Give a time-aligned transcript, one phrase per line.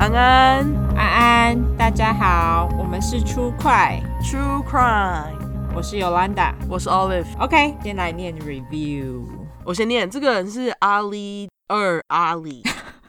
[0.00, 0.66] 安安，
[0.96, 4.02] 安安，大家好，我们是出快。
[4.22, 5.36] True Crime，
[5.76, 7.26] 我是 Yolanda，我是 Olive。
[7.38, 9.26] OK，先来念 review，
[9.62, 12.62] 我先念，这个人是阿里二阿里，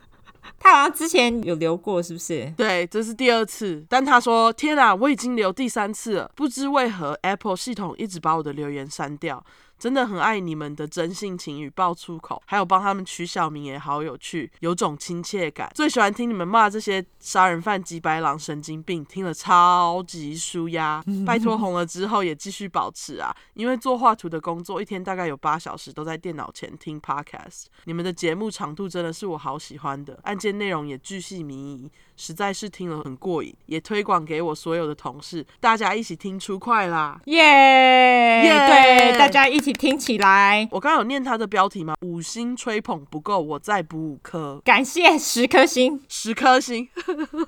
[0.59, 2.53] 他好像之前有留过，是不是？
[2.57, 9.41] 对，这是第二次，但他说天啊，我已经留第三次了，不知为何 Apple 系统一直把我的留言删掉。
[9.81, 15.71] 真的很爱你们的真性情与爆粗口，还有帮他们取小名也好有趣，有种亲切感。
[15.73, 21.03] 最喜欢听你们骂这些杀人犯、鸡白狼、神经病，听了超级舒压。
[21.25, 27.63] 拜托红了之后也继续保持啊，因为做画图的工作，一天大概有八小时都在电脑前听 Podcast。
[27.85, 31.91] 你们的节目长度真的是我好喜欢的，案件内容也巨细靡遗。
[32.17, 37.19] 实在是听了很过瘾，也推广给我所有的同事，大家一起听出快啦！
[37.25, 38.67] 耶耶！
[38.67, 40.67] 对，大家一起听起来。
[40.71, 41.95] 我刚刚有念他的标题吗？
[42.01, 44.61] 五星吹捧不够，我再补五颗。
[44.63, 46.87] 感谢十颗星，十颗星。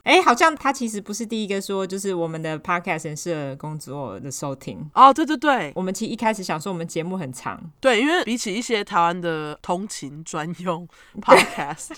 [0.03, 4.89] 哎、欸，好像他其实不是第一个说，就是我们的 podcast 很适合工作的收听。
[4.93, 10.87] 哦，对对对，我们其实一开始想说我们节目很长，对，因为比起一些台湾的通勤专用
[11.21, 11.89] podcast。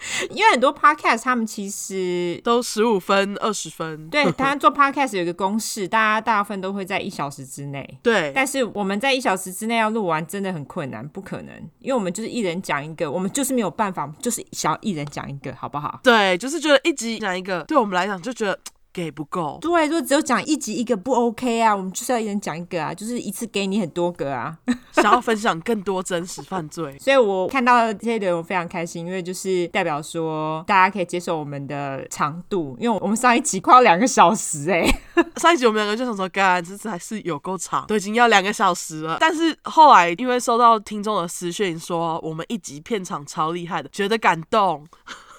[0.30, 4.08] 因为很多 podcast 他们其实都十五分、二十分。
[4.08, 7.98] 对， 他做 podcast 有一个公式，大家大部分都会在一小时之内。
[8.02, 16.00] 对，但是我们在一小时之内要录完，真的很困难，不可能，因为我们就是一人讲一个，我们就是没有办法，就是想要一人讲一个，好不好？
[16.02, 18.58] 对，就是觉得一集讲一个，对我们来讲就觉得。
[18.92, 24.56] 给不够，对，如果只有讲一集一个不 OK 啊，我们就是要一人讲一个啊，就是一次给你很多个啊，
[24.92, 35.00] 想要分享更多真实犯罪， 所以我看到这些留言我非常开心，因为就是代表说大家可以接受我们的长度，因为我们上一集快要两个小时哎、欸，
[35.40, 44.84] 上一集我们两个就想说，干，这次还是有够长，都已经要两个小时了，但是后来因为收到听众的私讯说我们一集片场超厉害的，觉得感动。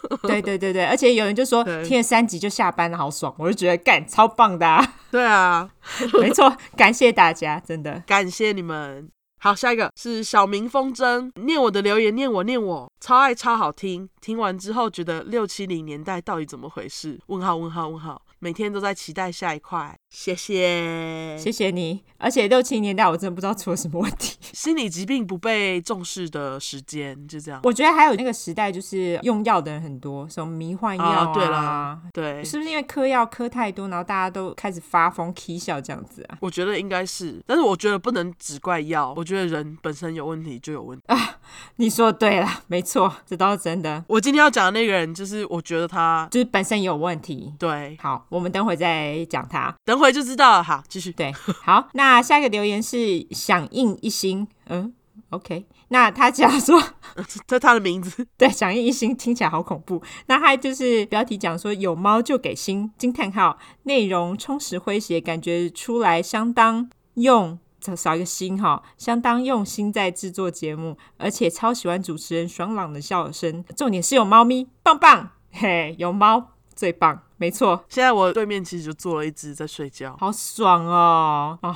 [0.27, 3.33] 对对对对，而且有人就说听了三集就下班了，好爽！
[3.37, 4.93] 我就觉得干超棒的啊！
[5.11, 5.69] 对啊，
[6.19, 9.09] 没错，感谢大家，真的感谢你们。
[9.39, 14.07] 好，下一个是小明风筝，念我的留言，念我念我，超爱超好听。
[14.21, 17.19] 听完之后觉得六七零年代到底怎么回事？
[17.27, 18.21] 问号问号问号。
[18.43, 22.03] 每天都在期待下一块，谢谢，谢谢你。
[22.17, 27.61] 而且六七年代我真的不知道出了什么问题， 心理疾病不被重视的时间就这样。
[27.63, 36.37] 我觉得还有那个时代就是用药的人很多，什么迷幻药啊，啊对啦，对，是不是因为嗑药嗑太多，然后大家都开始发疯、起笑这样子啊？
[36.41, 41.17] 我觉得应该是，但是我觉得不能只怪药，我觉得人本身有问题就有问题啊。
[41.77, 44.03] 你说对了，没错，这倒是真的。
[44.07, 47.53] 我今天要讲的那个人，就是我觉得他就是本身有问题。
[47.57, 48.25] 对，好。
[48.29, 50.63] 我们等会再讲他，等会就知道了。
[50.63, 51.11] 好，继续。
[51.11, 51.31] 对，
[51.63, 54.93] 好，那下一个留言是响应一心，嗯
[55.29, 56.81] ，OK，那他讲说，
[57.47, 60.01] 这他的名字， 对，响应一心听起来好恐怖。
[60.27, 67.59] 那他就是标题讲说有猫就给心惊叹号，内容充实诙谐，感觉出来相当用，
[67.95, 76.47] 少一个心哈，相当用心在制作节目，而且超喜欢主持人爽朗的笑声，重点是有猫咪，棒棒，嘿，有猫。
[76.73, 77.83] 最棒，没错。
[77.89, 81.57] 现在我对面其实就坐了一只在睡觉，好爽哦！
[81.63, 81.75] 啊、哦，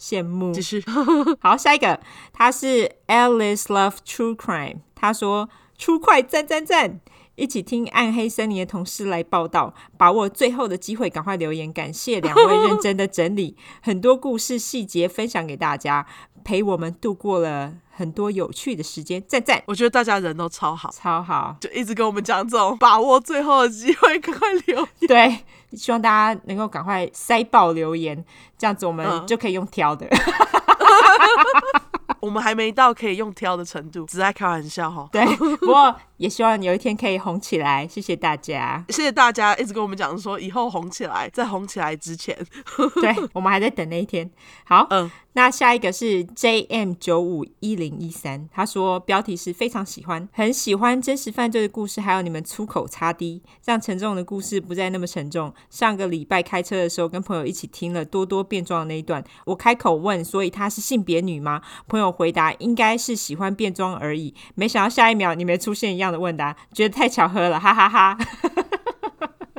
[0.00, 0.50] 羡慕。
[0.54, 0.82] 继续。
[1.38, 2.00] 好，下一个，
[2.32, 6.98] 他是 Alice Love True Crime，他说出快赞赞赞，
[7.34, 16.06] 一起听暗黑森林的同事来报道，把握最后的机会，赶快留言，感谢两位认真的整理很多故事细节分享给大家，
[16.44, 17.74] 陪我们度过了。
[17.94, 19.62] 很多有趣的时间，赞赞！
[19.66, 24.88] 我觉得大家人都超好，超好，就一直跟我们讲这种把握最后的机会，赶快留言。
[25.06, 25.38] 对，
[25.76, 28.24] 希望大家能够赶快塞爆留言，
[28.56, 30.06] 这样子我们就可以用挑的。
[30.06, 30.18] 嗯
[32.20, 35.06] 我们还没到可以用挑的程度，只在开玩笑哈。
[35.12, 37.84] 对，不过也希望有一天可以红起来。
[37.88, 42.38] 谢谢大家，谢谢大家一直跟我们讲说以后红起来，在红起来之前，
[43.02, 44.30] 对，我们还在等那一天。
[44.64, 55.52] 好，嗯，那下一个是 JM 九五一零一三，他说标题是非常喜欢，很喜欢真实犯罪的故事，还有你们粗口擦低，让沉重的故事不再那么沉重。
[55.68, 61.60] 上个礼拜开车的时候，跟朋友一起听了多多变装的那一段，我开口问，所以她是性别女吗？
[61.88, 62.12] 朋友。
[62.12, 68.26] 回答应该是喜欢变装而已，没想到下一秒你没出现一样的问答，觉得太巧合了，哈哈哈哈。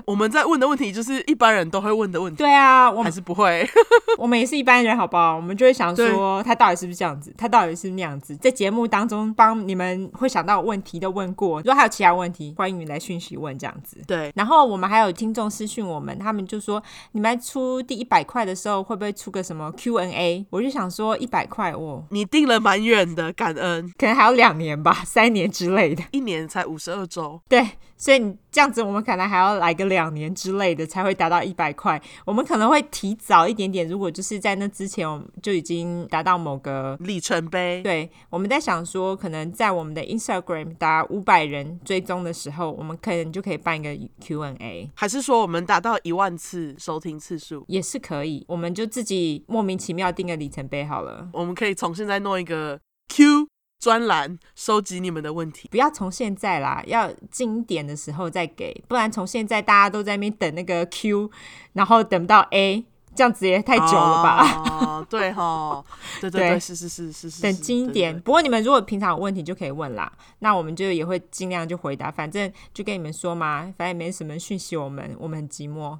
[0.05, 2.37] 我们在问的问题就是一般人都会问的问题。
[2.37, 3.67] 对啊，我们还是不会。
[4.17, 5.35] 我们也是一般人，好不好？
[5.35, 7.33] 我们就会想说，他到底是不是这样子？
[7.37, 8.35] 他到底是那样子？
[8.37, 11.59] 在节目当中帮你们会想到问题都问过。
[11.61, 13.97] 如果还有其他问题，欢迎你来讯息问这样子。
[14.07, 14.31] 对。
[14.35, 16.81] 然后我们还有听众私讯我们，他们就说，
[17.13, 20.45] 你们出第一百块的时候会不会出个什么 Q&A？
[20.49, 23.91] 我就想说，一百块哦，你定了蛮远的，感恩。
[23.97, 26.03] 可能还有两年吧，三年之类的。
[26.11, 27.41] 一年才五十二周。
[27.47, 27.67] 对。
[27.95, 32.01] 所以你这样子，我们可能还要来个两年之类的才会达到一百块。
[32.25, 37.81] 我们可能会提早一点点，如果就是在那之前，我们就已经达到某个里程碑。
[37.81, 44.91] 对，我们在想说，可能在我们的 Instagram 达五百人追踪的时候，我们可能就可以办一个 Q&A。
[44.95, 48.43] 还是说我们达到一万次收听次数也是可以？
[48.47, 51.29] 我们就自己莫名其妙定个里程碑好了。
[51.31, 53.47] 我们可以从现在弄一个 Q。
[53.83, 61.29] 专栏收集你们的问题，不要从现在啦，要经典的时候再给，不然从现在大家都在那边等那个 Q，
[61.73, 64.63] 然后等不到 A，这样子也太久了吧？
[64.69, 65.83] 哦， 对哈，
[66.21, 68.17] 对对对，是是是是是，等经典。
[68.21, 70.09] 不过你们如果平常有问题就可以问啦，
[70.39, 75.99] 那我们就也会尽量就回答，反正就跟你们说嘛，反正也没什么讯息我们，我们很寂寞。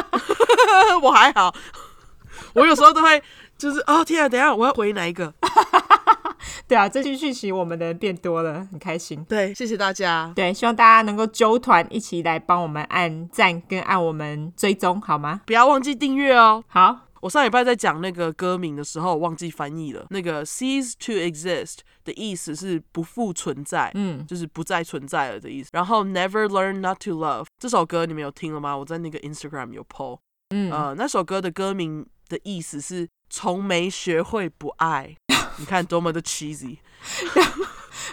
[1.02, 1.54] 我还好，
[2.56, 3.22] 我有时候都会
[3.58, 5.34] 就是哦天啊，等一下我要回哪一个？
[6.68, 9.24] 对啊，这些讯息我们的人变多了，很开心。
[9.24, 10.32] 对，谢谢大家。
[10.34, 15.40] 对，希望大家能够揪团一起来帮我们按赞跟按我们追踪，好吗？
[15.46, 16.62] 不要忘记订阅哦。
[16.68, 20.06] 好，我上礼拜在讲那个歌名的时候，忘记翻译了。
[20.10, 25.70] 那个 cease to exist 的意思是不复存在，嗯，就是不再存在了的意思。
[25.72, 28.76] 然后 never learn not to love 这首歌你们有听了吗？
[28.76, 30.18] 我在那个 Instagram 有 po，
[30.50, 35.16] 嗯，呃，那首歌的歌名的意思是从没学会不爱。
[35.58, 36.76] 你看多么的 cheesy，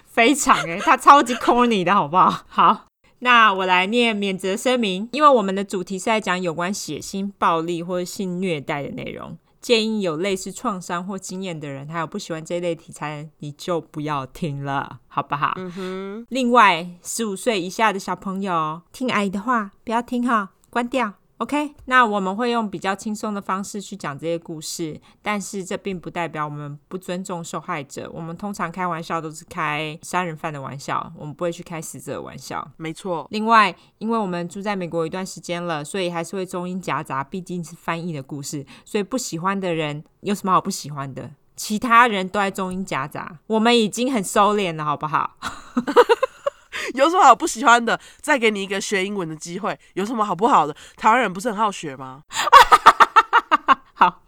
[0.06, 2.46] 非常哎、欸，他超级 corny 的好不好？
[2.48, 2.86] 好，
[3.20, 15.52] 那我来念免责声明，因为我们的主题是在讲有关血腥、暴力或者性虐待的内容，建议有类似创伤或经验的人，还有不喜欢这类题材，你就不要听了，好不好？
[15.58, 16.26] 嗯哼。
[16.30, 21.16] 另外，十五岁以下的小朋友听阿姨的话，不要听哈，关掉。
[21.44, 28.10] OK，那我们会用比较轻松的方式去讲这些故事，但是这并不代表我们不尊重受害者。
[28.14, 32.66] 我们通常开玩笑都是开杀人犯的玩笑，我们不会去开死者的玩笑。
[32.78, 33.28] 没错。
[33.30, 41.30] 另外，因为我们住在美国一段时间了，所以还是会中英夹杂，毕竟是翻译的故事，所以不喜欢的人有什么好不喜欢的？
[41.58, 45.36] 其他人都在中英夹杂，我们已经很收敛了，好不好？
[46.96, 48.00] 有什么好不喜欢的？
[48.22, 49.78] 再给你一个学英文的机会。
[49.94, 50.76] 有什么好不好的？
[50.96, 52.24] 台湾人不是很好学吗？
[53.94, 54.22] 好，，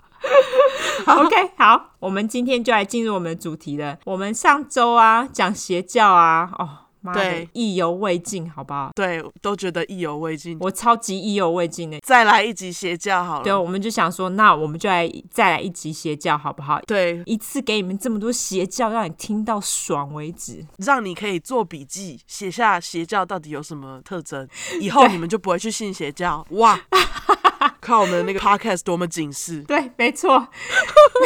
[1.05, 3.97] OK，好，我们今天就来进入我们的主题了。
[4.05, 6.84] 我们上周啊讲邪教啊，哦。
[7.13, 8.91] 对，意犹未尽，好不好？
[8.95, 10.57] 对，都觉得意犹未尽。
[10.59, 13.43] 我超级意犹未尽的，再来一集邪教好了。
[13.43, 16.79] 对，我们就想说，那我们就来再来一集邪教，好不好？
[16.87, 24.47] 对，一次给你们这么多邪教，让你听到爽为止，让你可以做笔记，写下邪教到底有什么特征，
[24.81, 26.45] 以后你们就不会去信邪教。
[26.51, 26.79] 哇！
[27.85, 30.47] 看我们的那个 podcast 多么警示，对，没错，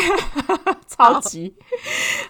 [0.87, 1.55] 超级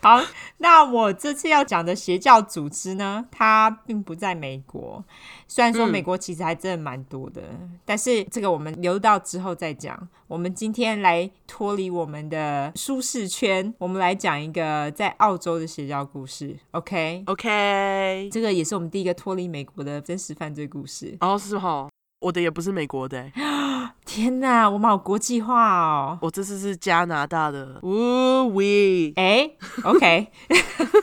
[0.01, 0.21] 好。
[0.61, 5.03] 那我这次要讲的邪教组织呢，它并不在美国。
[5.47, 10.07] 虽然说美国其实还真的蛮多的，嗯，但是这个我们留到之后再讲。
[10.27, 16.55] 我们今天来脱离我们的舒适圈，我们来讲一个在澳洲的邪教故事。
[16.71, 18.27] OK，OK，okay?
[18.27, 18.31] Okay.
[18.31, 21.17] 这个也是我们第一个脱离美国的真实犯罪故事。
[21.21, 21.89] 哦，是哈。
[22.19, 23.31] 我的也不是美国的，欸，
[24.05, 26.19] 天哪，我们好国际化哦！
[26.21, 29.49] 我这次是加拿大的，呜喂，哎
[29.83, 30.27] ，OK，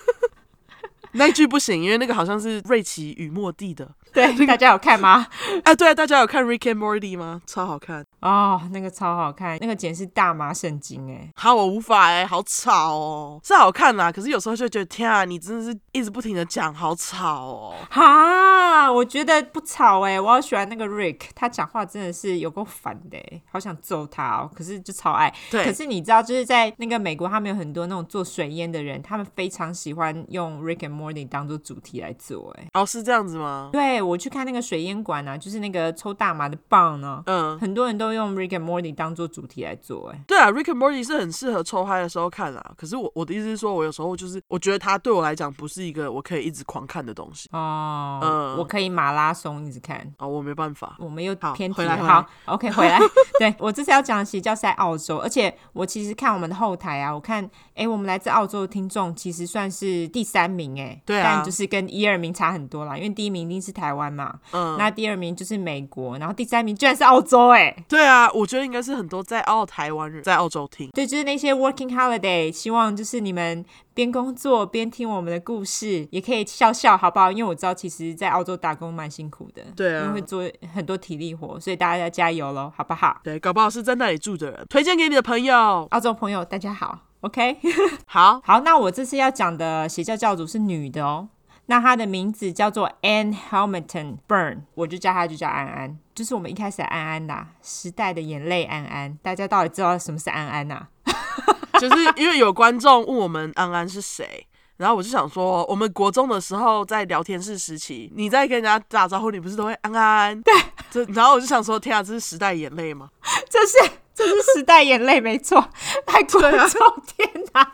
[1.13, 3.91] 那句不行，因为那个好像是瑞奇与莫蒂的。
[4.17, 5.27] 对， 大家有看吗？
[5.63, 7.43] 啊，对啊，大家有看《Rick and Morty》吗？
[7.47, 11.31] 超好看哦，那个超好看，那个简直是大麻圣经哎！
[11.37, 17.75] 好，我无法哎，好吵哦，是好看啦，可是有时候就觉得天啊，你真的是一直不停的讲，好吵哦。
[17.91, 23.19] 哈，我觉得不吵哎，我好喜欢那个 Rick，他讲话真的是有够烦的，
[23.53, 24.51] 好想揍他哦。
[24.55, 25.31] 可是就超爱。
[25.51, 25.63] 对。
[25.63, 32.67] 可是你知道，就是在那个美国，他们有很多那种做水烟的人，他们非常喜欢用《Rick and Morty》当做主题来做哎。
[32.73, 33.69] 哦，是这样子吗？
[33.73, 34.06] 对。
[34.07, 37.23] 我去看那个水烟馆啊，就是那个抽大麻的棒呢。
[37.27, 40.11] 嗯，很多人都用 Rick and Morty 当做主题来做。
[40.11, 42.73] 哎，对啊，Rick and Morty 是很适合抽嗨的时候看啊。
[42.77, 47.49] 可是我我的意思是说，我有时候就是我觉得它对我来讲不是一个我可以一直狂看的东西。
[47.53, 50.07] 哦，嗯，我可以马拉松一直看。
[50.19, 50.97] 哦，我没办法。
[50.99, 51.97] 我们又偏题了。
[51.97, 52.99] 好，OK，回来。
[53.41, 77.31] 对，我这次要讲的邪教是在澳洲，而且我其实看我们的后台啊，我看，哎，我们来自澳洲的听众其实算是第三名，哎，对啊，但就是跟一二名差很多啦，因为第一名一定是台湾嘛，嗯，那第二名就是美国，然后第三名居然是澳洲哎，对啊，我觉得应该是很多在澳台湾人在澳洲听，对，就是那些 working holiday，希望就是你们边工作边听我们的故事，也可以笑笑，好不好？
[77.33, 80.43] 因为我知道其实，在澳洲打工蛮辛苦的，对啊，因为会做
[80.75, 83.19] 很多体力活，所以大家要加油喽，好不好？
[83.23, 87.57] 对，搞不好是在那里住的人，推荐给你的朋友，澳洲朋友，大家好，OK，
[88.07, 88.41] 好。
[88.45, 91.29] 好，那我这次要讲的邪教教主是女的哦，
[91.67, 100.87] 那他的名字叫做 Anne Hamilton Byrne，我就叫他就叫安安，就是我们一开始的安安啦，时代的眼泪安安，大家到底知道什么是安安呐？
[101.81, 104.47] 就是因为有观众问我们安安是谁，
[104.77, 110.41] 然后我就想说，我们国中的时候在聊天室时期，你在跟人家打招呼，你不是都会安安？
[110.43, 110.55] 对，
[110.91, 113.11] 这然后我就想说，天啊，这是时代眼泪吗？
[113.51, 115.69] 这是这是时代眼泪，没错，
[116.07, 117.71] 太国中，天哪！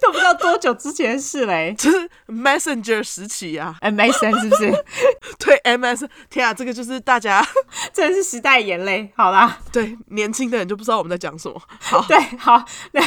[0.00, 4.84] 都不知道多久之前的事嘞，就是 Messenger 时期啊，MSN 是不是？
[5.38, 7.46] 对，MS，天啊，这个就是大家
[7.92, 9.12] 真的是时代眼泪。
[9.14, 11.60] 好啦，对，年轻的人就不知道我们在讲什么。
[11.80, 13.02] 好，对，好，那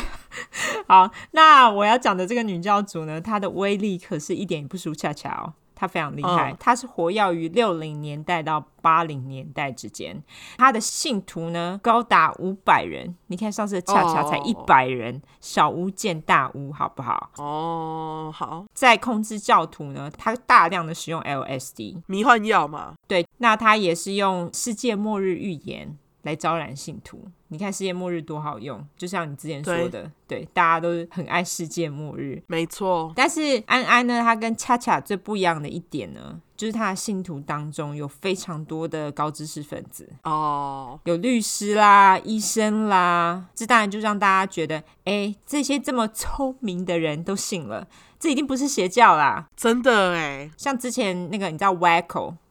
[0.88, 5.54] 好，那我要讲的这个女教主呢，她的威力可是一点也不输恰恰哦。
[5.82, 10.22] 他非常厉害，他是活跃于六零年代到八零年代之间，
[10.56, 13.16] 他的信徒呢高达五百人。
[13.26, 15.22] 你看上次恰恰才一百人，oh.
[15.40, 17.32] 小巫见大巫，好不好？
[17.38, 18.66] 哦，oh, 好。
[18.76, 22.94] 在控制教徒呢，他大量的使用 LSD 迷幻药嘛？
[23.08, 27.22] 对，那他也是用世界末日预言来招揽信徒。
[27.48, 33.12] 你看世界末日多好用，就像你之前说的，对，对，大家都很爱世界末日，没错。
[33.14, 47.86] 但是安安呢，他跟恰恰最不一样的一点呢，就是他的信徒当中有非常多的高知识分子哦，有律师啦、医生啦，这当然就让大家觉得，哎，这些这么聪明的人都信了，
[48.18, 50.50] 这一定不是邪教啦，真的哎。
[50.56, 51.72] 像之前那个，你知道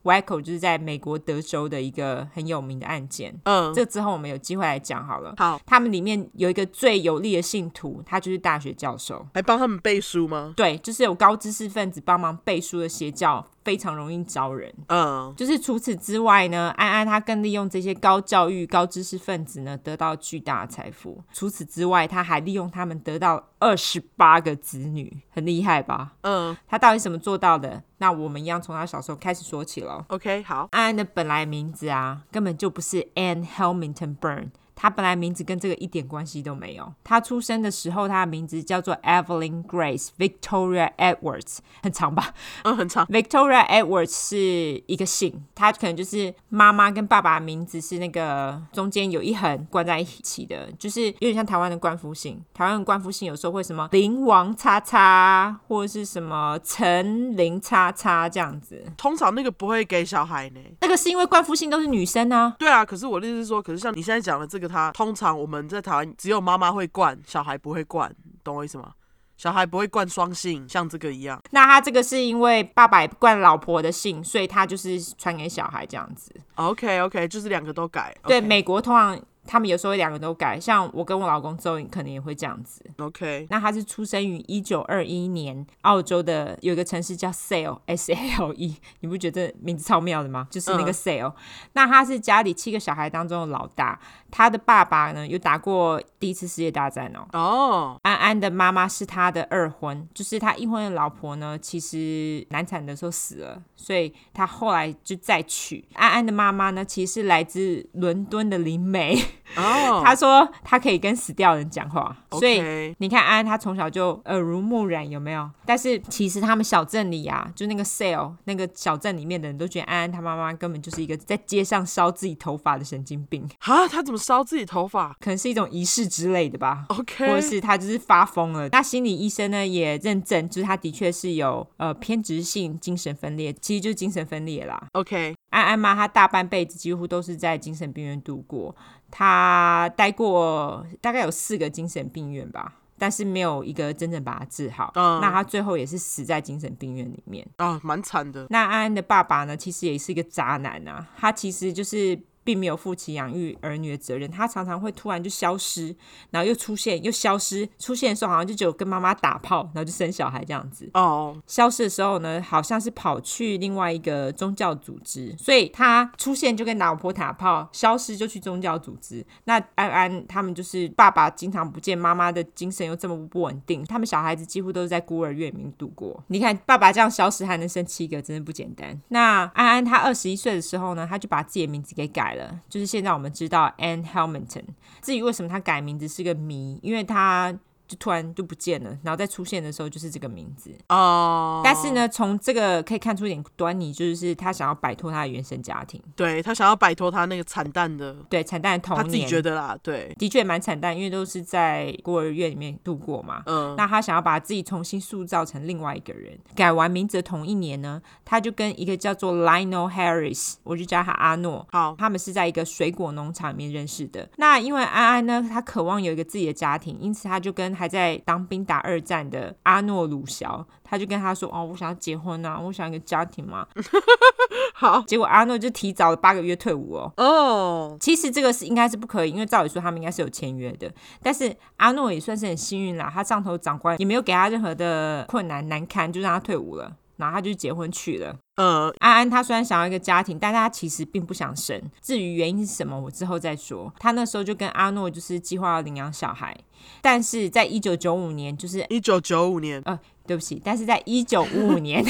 [0.03, 4.91] Waco，Waco 就是在美国德州的一个很有名的案件，嗯，这之后我们有机会来讲。
[4.91, 10.53] 讲好了，好，他们里面有一个最有力的信徒，他就是大学教授，还帮他们背书吗？
[10.57, 13.47] 对，就是有高知识分子帮忙背书的邪教。
[13.63, 21.23] 非常容易招人，嗯，就是除此之外呢，安安他更利用这些高教育、高知识分子呢，得到巨大的财富。
[21.33, 26.13] 除此之外，他还利用他们得到二十八个子女，很厉害吧？
[26.23, 27.83] 嗯，他到底怎么做到的？
[27.99, 30.03] 那我们一样从他小时候开始说起了。
[30.09, 34.49] OK，好，安安的本来名字啊，根本就不是 Anne Hamilton Byrne。
[34.83, 36.91] 他本来名字跟这个一点关系都没有。
[37.05, 42.33] 他出生的时候，他的名字叫做 Evelyn Grace Victoria Edwards，很长吧？
[42.63, 43.05] 嗯，很长。
[43.09, 52.43] Victoria Edwards 是一个姓，他可能就是妈妈跟爸爸的名字是那个中间有一横关在一起的，就是有点像台湾的冠夫姓。
[52.55, 58.83] 台湾的冠夫姓有时候会什么林王叉叉，或者是什么陈林叉叉这样子。
[58.97, 60.61] 通常那个不会给小孩呢。
[60.81, 62.57] 那个是因为冠夫姓都是女生啊。
[62.59, 64.70] 对啊，可是我的意思是说，可是像你现在讲的这个。
[64.71, 68.93] 他通常我们在台湾只有妈妈会惯，小孩不会惯，懂我意思吗？
[69.37, 71.41] 小孩不会惯双姓，像这个一样。
[71.51, 76.31] 那他这个是因为爸爸惯老婆的姓，所以他就是传给小孩这样子。
[76.57, 78.15] OK OK，就是两个都改。
[78.25, 78.45] 对，Okay.
[78.47, 79.19] 美国通常。
[79.47, 82.85] 他们有时候两个都改，像我跟我老公周颖可能也会这样子。
[82.99, 90.47] OK，那他是出生于一九二一年，澳洲的有一个城市叫 Sale，S A L E，你不觉得名字超妙的吗？
[90.51, 91.31] 就是那个 Sale。
[91.31, 91.35] 嗯。
[91.73, 93.99] 那他是家里七个小孩当中的老大，
[94.31, 97.27] 他的爸爸呢有打过第一次世界大战哦。
[97.33, 105.85] 哦，安安的妈妈是他的二婚，就是他一婚的老婆呢，其实难产的时候死了，所以他后来就再娶。
[105.95, 109.19] 安安的妈妈呢，其实是来自伦敦的灵媒。
[109.57, 110.05] 哦，oh.
[110.07, 115.51] 他说他可以跟死掉人讲话所以你看安安他从小就耳濡目染，有没有？
[115.67, 123.49] 但是其实他们小镇里啊，就那个 Sale 那个小镇里面的人都觉得安安他妈妈根本就是一个在街上烧自己头发的神经病。
[123.59, 125.17] 哈，他怎么烧自己头发？
[125.21, 126.85] 可能是一种仪式之类的吧。
[126.89, 128.69] OK，或者是他就是发疯了。
[128.71, 134.81] 那心理医生呢也认证，就是他的确是有呃偏执性精神分裂，其实就是精神分裂啦。
[134.93, 138.75] OK，安安妈她大半辈子几乎都是在精神病院度过。
[139.11, 144.93] 他待过大概有四个精神病院吧，但是没有一个真正把他治好。
[144.95, 147.47] 嗯，那他最后也是死在精神病院里面。
[147.57, 148.47] 啊，蛮惨的。
[148.51, 151.07] 那安安的爸爸呢，其实也是一个渣男啊。
[151.17, 152.19] 他其实就是。
[152.51, 155.95] 并没有负起养育儿女的责任，他常常会突然就消失，
[156.31, 157.69] 然后又出现，又消失。
[157.79, 160.91] 出现的时候好像就只有跟妈妈打炮，然后就生小孩这样子。
[160.95, 169.25] 哦，消失的时候呢，好像是跑去另外一个宗教组织，所以他出现就跟老婆打炮，消失就去宗教组织。
[169.45, 176.21] 那安安他们就是爸爸经常不见，妈妈的精神又这么不稳定，他们小孩子几乎都是在孤儿院里面度过。
[176.27, 179.01] 你看爸爸这样消失还能生七个，真的不简单。
[179.11, 184.65] 那安安他二十一岁的时候呢，他就把自己的名字给改了，就是现在我们知道 Anne Hamilton。
[185.03, 187.59] 至于为什么他改名字是个谜，因为他。
[187.91, 191.57] 就突然就不见了，然后再出现的时候就是这个名字哦。
[191.57, 199.05] Oh, 但是呢，从这个可以看出一点端倪，就是他想要摆脱他的原生家庭，对，他想要摆脱他那个惨淡的，对，惨淡的童年。
[199.05, 203.43] 他自己觉得啦，对，的确蛮惨淡，因为都是在孤儿院里面度过嘛。
[203.47, 206.39] 嗯，那他想要把自己重新塑造成另外一个人。
[206.55, 211.67] 改完名字的同一年呢，他就跟一个叫做 Lionel Harris，我就叫他阿诺。
[211.73, 214.29] 好，他们是在一个水果农场里面认识的。
[214.37, 223.67] 那因为安安呢，他渴望有一个自己的家庭，因此他就跟还在当兵打二战的阿诺鲁肖，他就跟他说：“哦，我想要结婚啊，我想要一个家庭嘛。
[224.77, 227.11] ”好，结果阿诺就提早了八个月退伍哦。
[227.17, 228.01] 哦，oh.
[228.01, 230.93] 其实这个是应该是不可以，因为照理说他们应该是有签约的。
[231.23, 236.93] 但是阿诺也算是很幸运啦，他上头长官也没有给他任何的困难难堪，就让他退伍了。
[237.17, 238.35] 然后他就结婚去了。
[238.61, 241.81] 呃，安安他虽然想要一个家庭，但他其实并不想生。
[242.03, 243.91] 至于原因是什么，我之后再说。
[243.99, 246.55] 他那时候就跟阿诺就是计划要领养小孩，
[247.01, 249.99] 但是在一九九五年，就是一九九五年，呃。
[250.27, 252.05] 对不起，但是在一九五五年，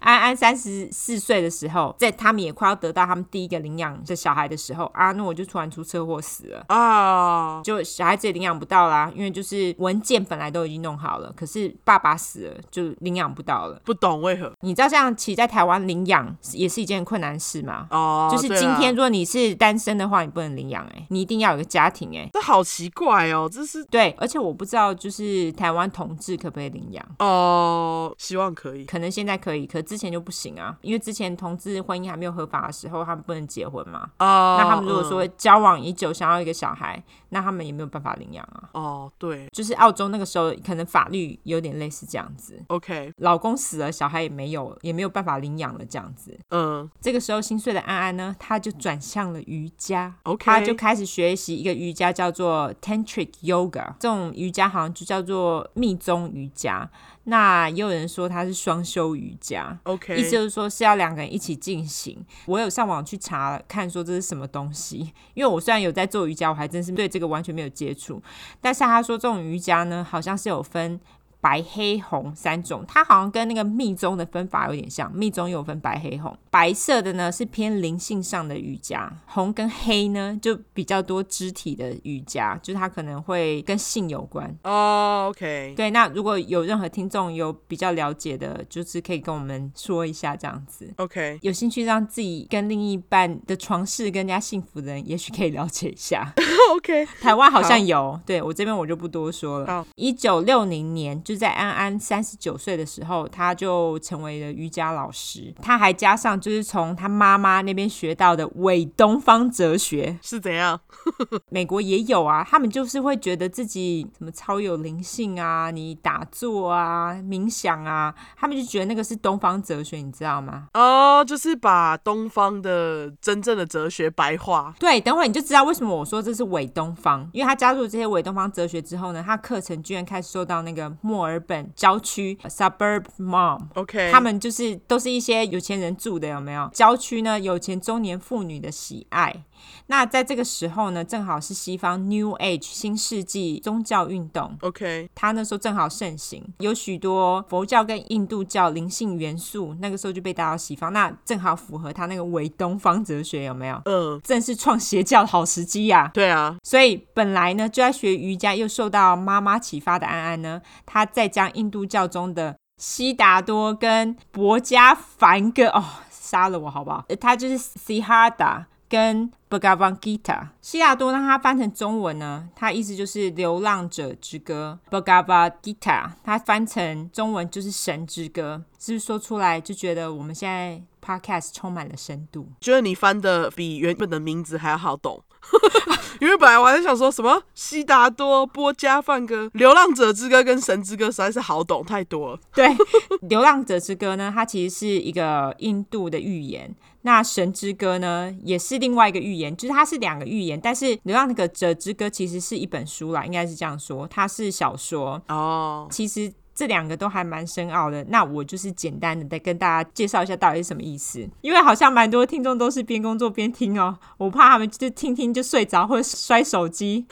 [0.00, 7.64] 安安三十四岁的时候，在他们也快要得到他们第一个领养的小孩的时候，阿诺就突然出车祸死了啊！Oh.
[7.64, 13.80] 就小孩子也领养不到啦，因为就是文件本来都已经弄好了，可是爸爸死了，就领养不到了。
[13.84, 14.52] 不懂为何？
[14.62, 17.86] 你知道像其实在台湾领养也是一件困难事嘛？
[17.90, 27.26] 哦，oh, 就是今天如果你是单身的话，你不能领养哎，你一定要有个家庭哎，这好奇怪哦，这是对，而且我不知道就是台湾同志可不可以领养哦。
[27.26, 27.72] Oh.
[27.72, 34.08] 哦，希望可以，可能现在可以，可之前就不行啊，因为之前同志婚姻还没有合法的时候，他们不能结婚嘛。
[34.18, 38.68] 哦，那他们如果说交往已久，想要一个小孩，那他们也没有办法领养啊。
[38.72, 42.62] 哦，对，就是澳洲那个时候可能法律有点类似这样子。
[42.68, 46.38] OK，老公死了，小孩也没有，也没有办法领养了这样子。
[46.50, 50.14] 嗯，这个时候心碎的安安呢，他就转向了瑜伽。
[50.24, 56.90] OK，他就开始学习一个瑜伽叫做 Tantric Yoga，这种瑜伽好像就叫做密宗瑜伽。
[57.24, 62.18] 那也有人说它是双修瑜伽，OK，意思就是说是要两个人一起进行。
[62.46, 68.20] 我有上网去查看，说这是什么东西， 因为我虽然有在做瑜伽，我还真是对这个完全没有接触。
[68.60, 71.00] 但是他说这种瑜伽呢，好像是有分。
[71.42, 75.12] 白黑红三种，它好像跟那个密宗的分法有点像。
[75.12, 84.56] 密宗有分白黑红，白色的呢是偏灵性上的瑜伽，红跟黑呢就比较多肢体的瑜伽，就是它可能会跟性有关。
[84.62, 90.88] 哦、oh，OK，对，那如果有任何听众有比较了解的，就是可以跟我们说一下这样子。
[90.98, 96.32] OK，有兴趣让自己跟另一半的床事更加幸福的人，也许可以了解一下。
[96.76, 99.66] OK，台湾好像有，对，我这边我就不多说了。
[99.66, 105.54] 好，一九六零年就在安安三十九岁的时候，他就成为了瑜伽老师。
[105.62, 110.80] 他还加上就是从他妈妈那边学到的伪东方哲学是怎样？
[111.50, 120.68] 美国也有啊，他们就是会觉得自己什么超有灵性啊，你打坐啊、冥想啊，他们就觉得那个是东方哲学，你知道吗？
[120.74, 124.74] 哦，就是把东方的真正的哲学白话。
[124.78, 130.90] 对，等会你就知道为什么我说这是伪东方，因为他加入这些伪东方哲学之后呢，他课程居然开始受到那个
[131.22, 131.70] 墨尔本。
[131.76, 136.68] 郊区 suburb mom，OK，他们就是都是一些有钱人住的，有没有？
[136.74, 139.44] 郊区呢，有钱中年妇女的喜爱。
[139.86, 153.80] 那在这个时候呢，正好是西方 New Age 新世纪宗教运动，OK，他那时候正好盛行，有许多佛教跟印度教灵性元素，那个时候就被带到西方，那正好符合他那个伪东方哲学，有没有？
[153.84, 156.10] 嗯，正是创邪教的好时机呀。
[156.14, 167.04] 对啊，所以本来呢就在学瑜伽，又受到妈妈启发的安安呢，他在将印度教中的悉达多跟博加梵歌哦，杀了我好不好？
[167.20, 174.78] 他就是 Siddhartha 跟 Bhagavad Gita，悉达多让它翻成中文呢，它意思就是流浪者之歌。
[174.90, 182.48] Bhagavad Gita，它翻成中文就是神之歌，是不是说出来就觉得我们现在 Podcast 充满了深度？
[182.60, 185.22] 觉得你翻的比原本的名字还要好懂。
[186.20, 192.38] 因为本来我还在想说什么《悉达多》《波加梵歌》《流浪者之歌》跟《神之歌》实在是好懂太多了。
[192.54, 192.68] 对，
[193.22, 196.74] 《流浪者之歌》呢，它其实是一个印度的寓言。
[197.02, 200.60] 那《神之歌》呢，也是另外一个寓言，就是它是两个寓言。
[200.60, 205.88] 但是《流浪者之歌》其实是一本书啦，应该是这样说，它是小说哦。
[205.90, 206.32] 其实。
[206.54, 217.06] 这两个都还蛮深奥的，那我就是简单的再跟大家介绍一下到底是什么意思，因为好像蛮多听众都是边工作边听哦，我怕他们就听听就睡着或者摔手机。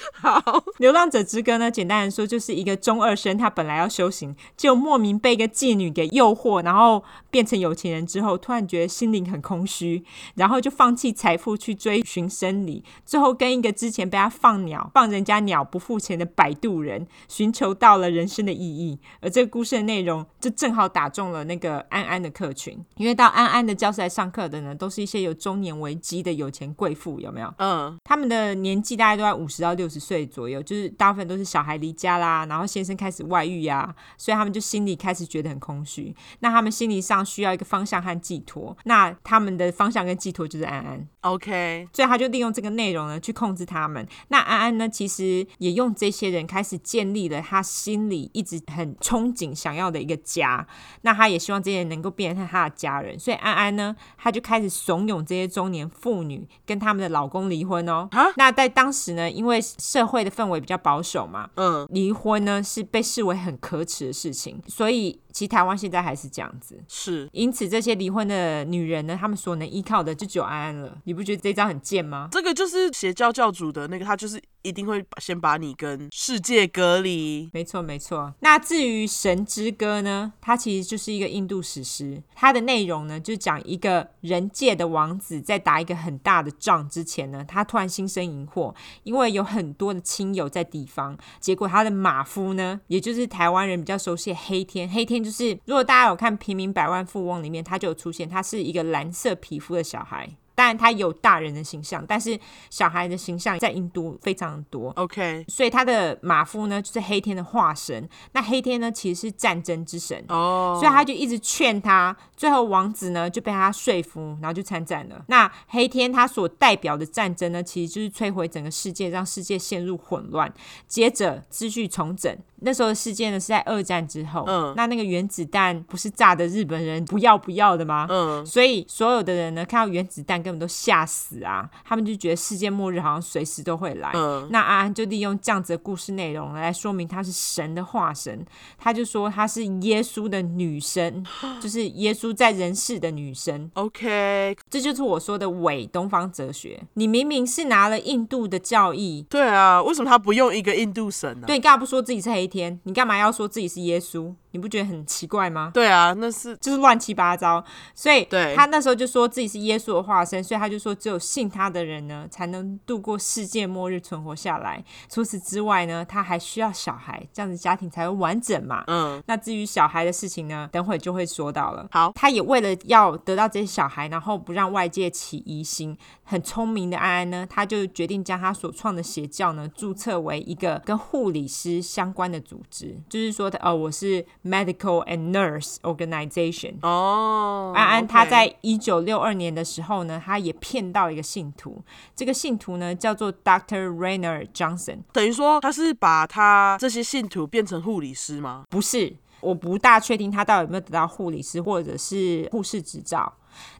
[0.14, 18.98] 好，流浪者之歌呢，简单来说就是一个中二生，他本来要修行，就莫名被一个妓女给诱惑，然后变成有钱人之后，突然觉得心灵很空虚，然后就放弃财富去追寻真理，最后跟一个之前被他放鸟、放人家鸟不付钱的摆渡人，寻求到了人生的意义。
[19.20, 27.52] 而这个故事的内容，就正好打中了那个安安的客群，因为到安安的教室来上课的呢，都是一些有中年危机的有钱贵妇，有没有？
[27.58, 36.14] 嗯，他们的年纪大概都在五十到六十岁左右，就是大部分都是小孩离家啦，然后先生开始外遇呀、啊，所以他们就心里开始觉得很空虚。
[36.40, 41.08] 那他们心理上需要一个方向和寄托，那他们的方向跟寄托就是安安。
[41.22, 44.06] OK，所以他就利用这个内容呢去控制他们。
[44.28, 50.66] 那安安呢，其实也用这些人开始建立了他心里一直很憧憬想要的一个家。
[51.02, 58.08] 那他也希望这些人能够变成他的家人，所以安安呢，他就开始怂恿这些中年妇女跟他们的老公离婚哦。
[58.12, 65.20] 蛤那在当时呢，因为社会的氛围比较保守嘛，嗯，离婚呢是被视为很可耻的事情，所以。
[65.32, 70.98] 其实台湾现在还是这样子，是，因此这些离婚的女人呢，她们所能依靠的就只有安安了。
[71.04, 72.28] 你不觉得这张很贱吗？
[72.32, 77.50] 这个就是邪教教主的那个，他就是一定会先把你跟世界隔离。
[77.52, 78.32] 没错，没错。
[78.40, 95.18] 那至于《神之歌》呢，它其实就是一个印度史诗，它的内容呢，就讲一个人界的王子在打一个很大的仗之前呢，他突然心生疑惑，因为有很多的亲友在地方，结果他的马夫呢，也就是台湾人比较熟悉的黑天，黑天。
[95.28, 100.26] 就是，如果大家有看《平民百万富翁》里面，他就有出现，他是一个蓝色皮肤的小孩。
[100.54, 102.36] 当然，他有大人的形象，但是
[102.68, 104.90] 小孩的形象在印度非常多。
[104.96, 108.08] OK，所以他的马夫呢，就是黑天的化身。
[108.32, 110.80] 那黑天呢，其实是战争之神哦，oh.
[110.80, 112.16] 所以他就一直劝他。
[112.36, 115.24] 最后王子呢就被他说服，然后就参战了。
[115.28, 120.52] 那黑天他所代表的战争呢，其实就是摧毁整个世界，让世界陷入混乱，
[120.88, 122.36] 接着秩序重整。
[122.62, 128.06] 那时候的世界呢是在二战之后，嗯，那那个原子弹不是炸的日本人不要不要的吗？
[128.08, 130.38] 嗯，所以所有的人呢看到原子弹。
[130.38, 131.68] 根本都吓死啊！
[131.84, 134.12] 他们就觉得世界末日好像随时都会来。
[134.14, 138.46] 嗯，那安安就利用这样子的故事内容来说明他是神的化身。
[138.78, 141.24] 他就说他是耶稣的女神，
[141.60, 143.68] 就是耶稣在人世的女神。
[143.74, 146.80] OK，这就是我说的伪东方哲学。
[146.94, 151.46] 你明明是拿了印度的教义，对啊，为什么他不用一个印度神呢？
[151.48, 152.80] 对，你干嘛不说自己是黑天？
[152.84, 154.34] 你干嘛要说自己是耶稣？
[154.52, 155.70] 你不觉得很奇怪吗？
[155.74, 157.62] 对啊，那是就是乱七八糟。
[157.94, 164.82] 所以他那时候就说自己是耶稣的化身，所以他就说只有信他的人呢，才能度过世界末日，存活下来。
[165.10, 168.84] 除此之外呢，他还需要小孩，这样子家庭才会完整嘛。
[168.86, 169.22] 嗯。
[169.26, 171.86] 那至于小孩的事情呢，等会就会说到了。
[171.90, 175.96] 好，他也为了要得到这些小孩，然后不让外界起疑心，
[176.30, 184.18] 很聪明的安安呢，他就决定将他所创的邪教呢，注册为一个跟护理师相关的组织，就是说的，哦，我是。
[184.44, 186.74] Medical and Nurse Organization。
[186.82, 191.82] 哦，安安他在一九六二年的时候呢，他也骗到一个信徒。
[192.14, 194.98] 这个信徒呢叫做 Doctor Rainer Johnson。
[195.12, 198.64] 等于说他是把他这些信徒变成护理师吗？
[198.68, 203.32] 不是，我不大确定他到底有没有得到护理师或者是护士执照。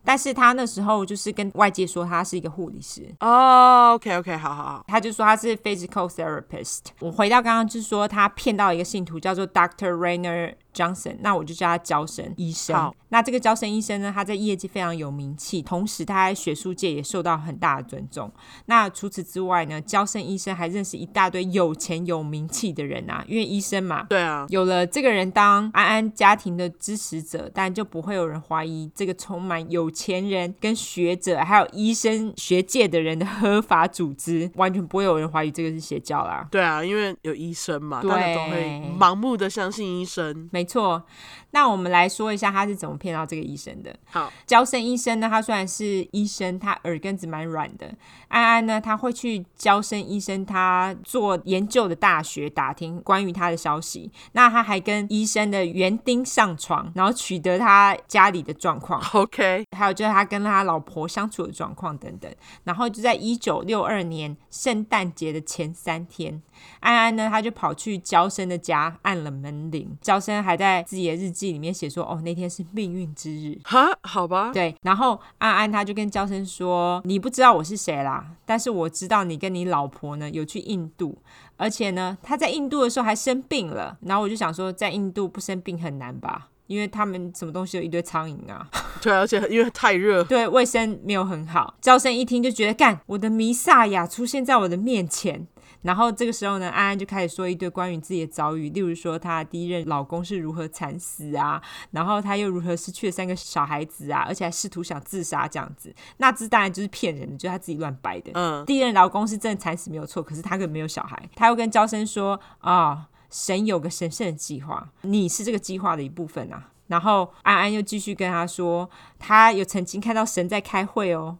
[0.05, 6.81] 但是他那时候就是跟外界说他是一个护理师哦、oh，OK OK，好好好，他就说他是 physical therapist。
[7.01, 9.93] 我回到刚刚就是说他骗到一个信徒叫做 Dr.
[9.93, 12.77] Rainer Johnson，那我就叫他焦生医生。
[12.77, 18.31] 好那这个焦生医生呢，他在业界非常有名气，同时他在学术界也受到很大的尊重。
[18.67, 36.47] 那除此之外呢，焦生医生还认识一大堆有钱有名气的人啊，因为医生嘛，对啊，有了这个人当安安家庭的支持者，但就不会有人怀疑这个充满有钱人跟学者还有医生学界的人的合法组织，完全不会有人怀疑这个是邪教啦。
[36.51, 40.49] 对啊，因为有医生嘛，对大家都会盲目的相信医生。
[40.53, 41.03] 没错。
[41.51, 43.95] 那我们来说一下他是怎么骗到这个医生的。
[44.11, 47.91] 好，娇生医生呢，他虽然是医生，他耳根子蛮软的。
[48.29, 54.13] 安安呢，他会去娇生医生他做研究的大学打听关于他的消息。
[54.33, 59.03] 那他还跟医生的园丁上床，然后取得他家里的状况。
[59.15, 62.31] OK，还有就是他跟他老婆相处的状况等等。
[62.65, 66.43] 然后就在一九六二年圣诞节的前三天，
[66.81, 69.97] 安安呢，他就跑去娇生的家按了门铃。
[70.01, 74.51] 娇生还在自己的日记里面写说：“哦，那天是命运之日。”哈，好吧。
[74.53, 81.17] 对，然后安安他就跟娇生说：“你不知道我是谁啦，但是我知道你跟你老婆呢有去印度，
[81.57, 83.97] 而且呢他在印度的时候还生病了。
[84.03, 86.49] 然后我就想说，在印度不生病很难吧？
[86.69, 88.65] 因为他们什么东西有一堆苍蝇啊。
[89.03, 91.75] 对，而且因为太热，对，卫生没有很好。
[91.81, 95.49] 娇生一听就觉得，干，我的弥赛亚出现在我的面前。”
[95.83, 105.95] 然后这个时候呢，安安就开始说一堆关于自己的遭遇，例如说她第一任老公是如何惨死啊，然后她又如何失去了三个小孩子啊，而且还试图想自杀这样子。
[106.17, 108.33] 那这当然就是骗人的，就是她自己乱掰的。
[108.35, 111.17] 嗯，第一任老公是真的惨死没有错，可是她根本没有小孩。
[111.37, 116.71] 她又跟娇生说啊、哦，神有个神圣的计划，你是这个计划的一部分啊。
[116.87, 118.89] 然后安安又继续跟他说，
[119.19, 121.37] 他有曾经看到神在开会哦。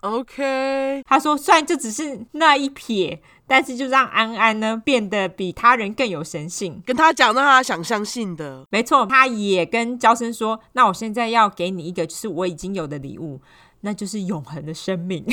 [0.00, 3.22] OK， 他说虽然就只是那一撇。
[3.50, 8.64] 但是就让安安呢变得比他人更有神性，跟他讲让他想相信的。
[8.70, 13.40] 没错，他也跟娇生说：“那我现在要给你一个，就是我已经有的礼物。”
[13.82, 15.24] 那就是永恒的生命。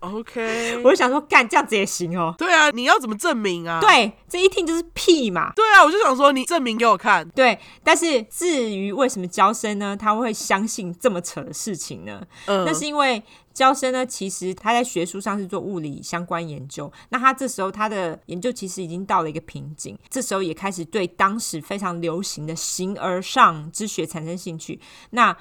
[0.00, 2.34] OK， 我就想说，干这样子也行哦。
[2.36, 3.80] 对啊，你要怎么证明啊？
[3.80, 5.52] 对，这一听就是屁嘛。
[5.56, 7.26] 对啊，我就想说，你证明给我看。
[7.30, 12.22] 对，但是至于为什么娇生呢，他会相信这么扯的事情呢？
[12.46, 13.22] 嗯，那是因为
[13.54, 16.92] 娇生呢，其实他在学术上是做物理相关研究。
[17.08, 24.78] 那他这时候他的研究其实已经到了一个瓶颈，这时候也开始对当时非常流行的形而上之学产生兴趣。
[25.10, 25.34] 那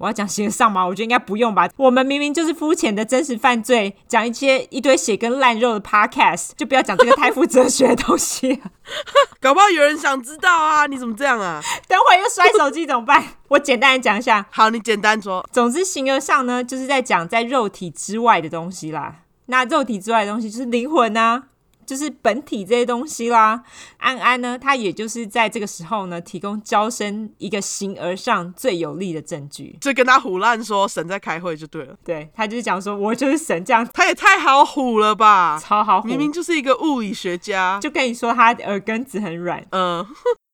[0.00, 0.82] 我要讲形而上吗？
[0.82, 1.68] 我觉得应该不用吧。
[1.76, 8.62] 我们明明就是肤浅的真实犯罪，讲一些一堆血跟烂肉的 podcast，就不要讲这个太负哲学的东西。
[9.42, 10.86] 搞不好有人想知道啊？
[10.86, 11.60] 你怎么这样啊？
[11.86, 13.22] 等会又摔手机怎么办？
[13.48, 14.46] 我简单的讲一下。
[14.50, 15.46] 好，你简单说。
[15.52, 19.16] 总之，形而上呢，就是在讲在肉体之外的东西啦。
[19.46, 21.42] 那肉体之外的东西就是灵魂啊。
[21.90, 23.64] 就是本体这些东西啦，
[23.96, 31.96] 安安呢，他也就是在这个时候呢，提供招生一个形而上最有力的证据，就跟他唬烂说神在开会就对了。
[32.04, 40.06] 对，他就是讲说我就是神这样，他也太好唬了吧，超好唬，明明就是一个物理学家，就跟你说他耳根子很软，嗯。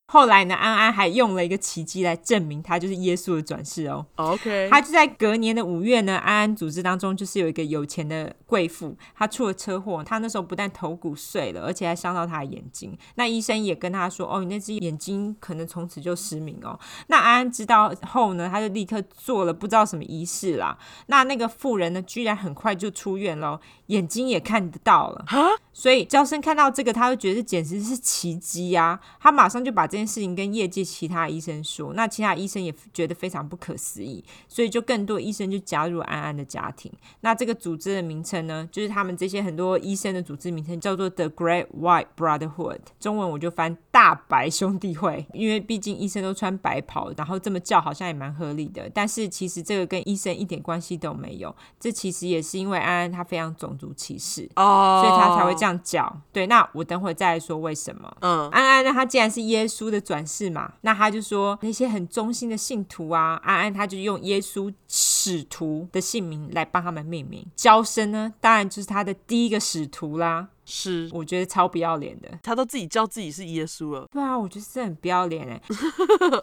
[0.09, 4.07] 后来呢，安安还用了一个奇迹来证明他就是耶稣的转世哦。
[4.15, 12.97] OK，他就在隔年的五月呢，安安组织当中就是有一个有钱的贵妇，她出了车祸，她那时候不但头骨碎了，而且还伤到她的眼睛。
[13.17, 20.79] 那医生也跟她说：“哦，你那只眼睛可能从此就失明哦。”那安安知道后呢，他就立刻做了不知道什么仪式啦。
[21.07, 25.25] 那那个妇人呢，居然很快就出院了，眼睛也看得到了。
[25.27, 25.59] Huh?
[25.73, 28.99] 所以娇生看到这个，他就觉得这简直是奇迹呀！
[29.21, 36.91] 他马上就把这件事情跟业界其他医生说，那其他医生也觉得非常不可思议，所以就更多医生就加入安安的家庭。
[37.21, 48.91] 那这个组织的名称呢，就是他们这些很多医生的组织名称叫做 The Great White Brotherhood，中文我就翻大白兄弟会，因为毕竟医生都穿白袍，然后这么叫好像也蛮合理的。
[48.95, 55.67] 但是其实这个跟医生一点关系都没有，这其实也是因为安安他非常种族歧视哦，所以他才会这样。
[55.67, 58.17] 这样叫对，那我等会再来说为什么。
[58.21, 67.47] 嗯，安安呢，他既然是耶稣的转世嘛，那他就说那些很忠心的信徒啊，安安他就用耶稣使徒的姓名来帮他们命名。
[67.55, 70.49] 娇生呢，当然就是他的第一个使徒啦。
[70.67, 74.07] 是，我觉得超不要脸的，他都自己叫自己是耶稣了。
[74.13, 75.63] 对啊，我觉得是很不要脸哎。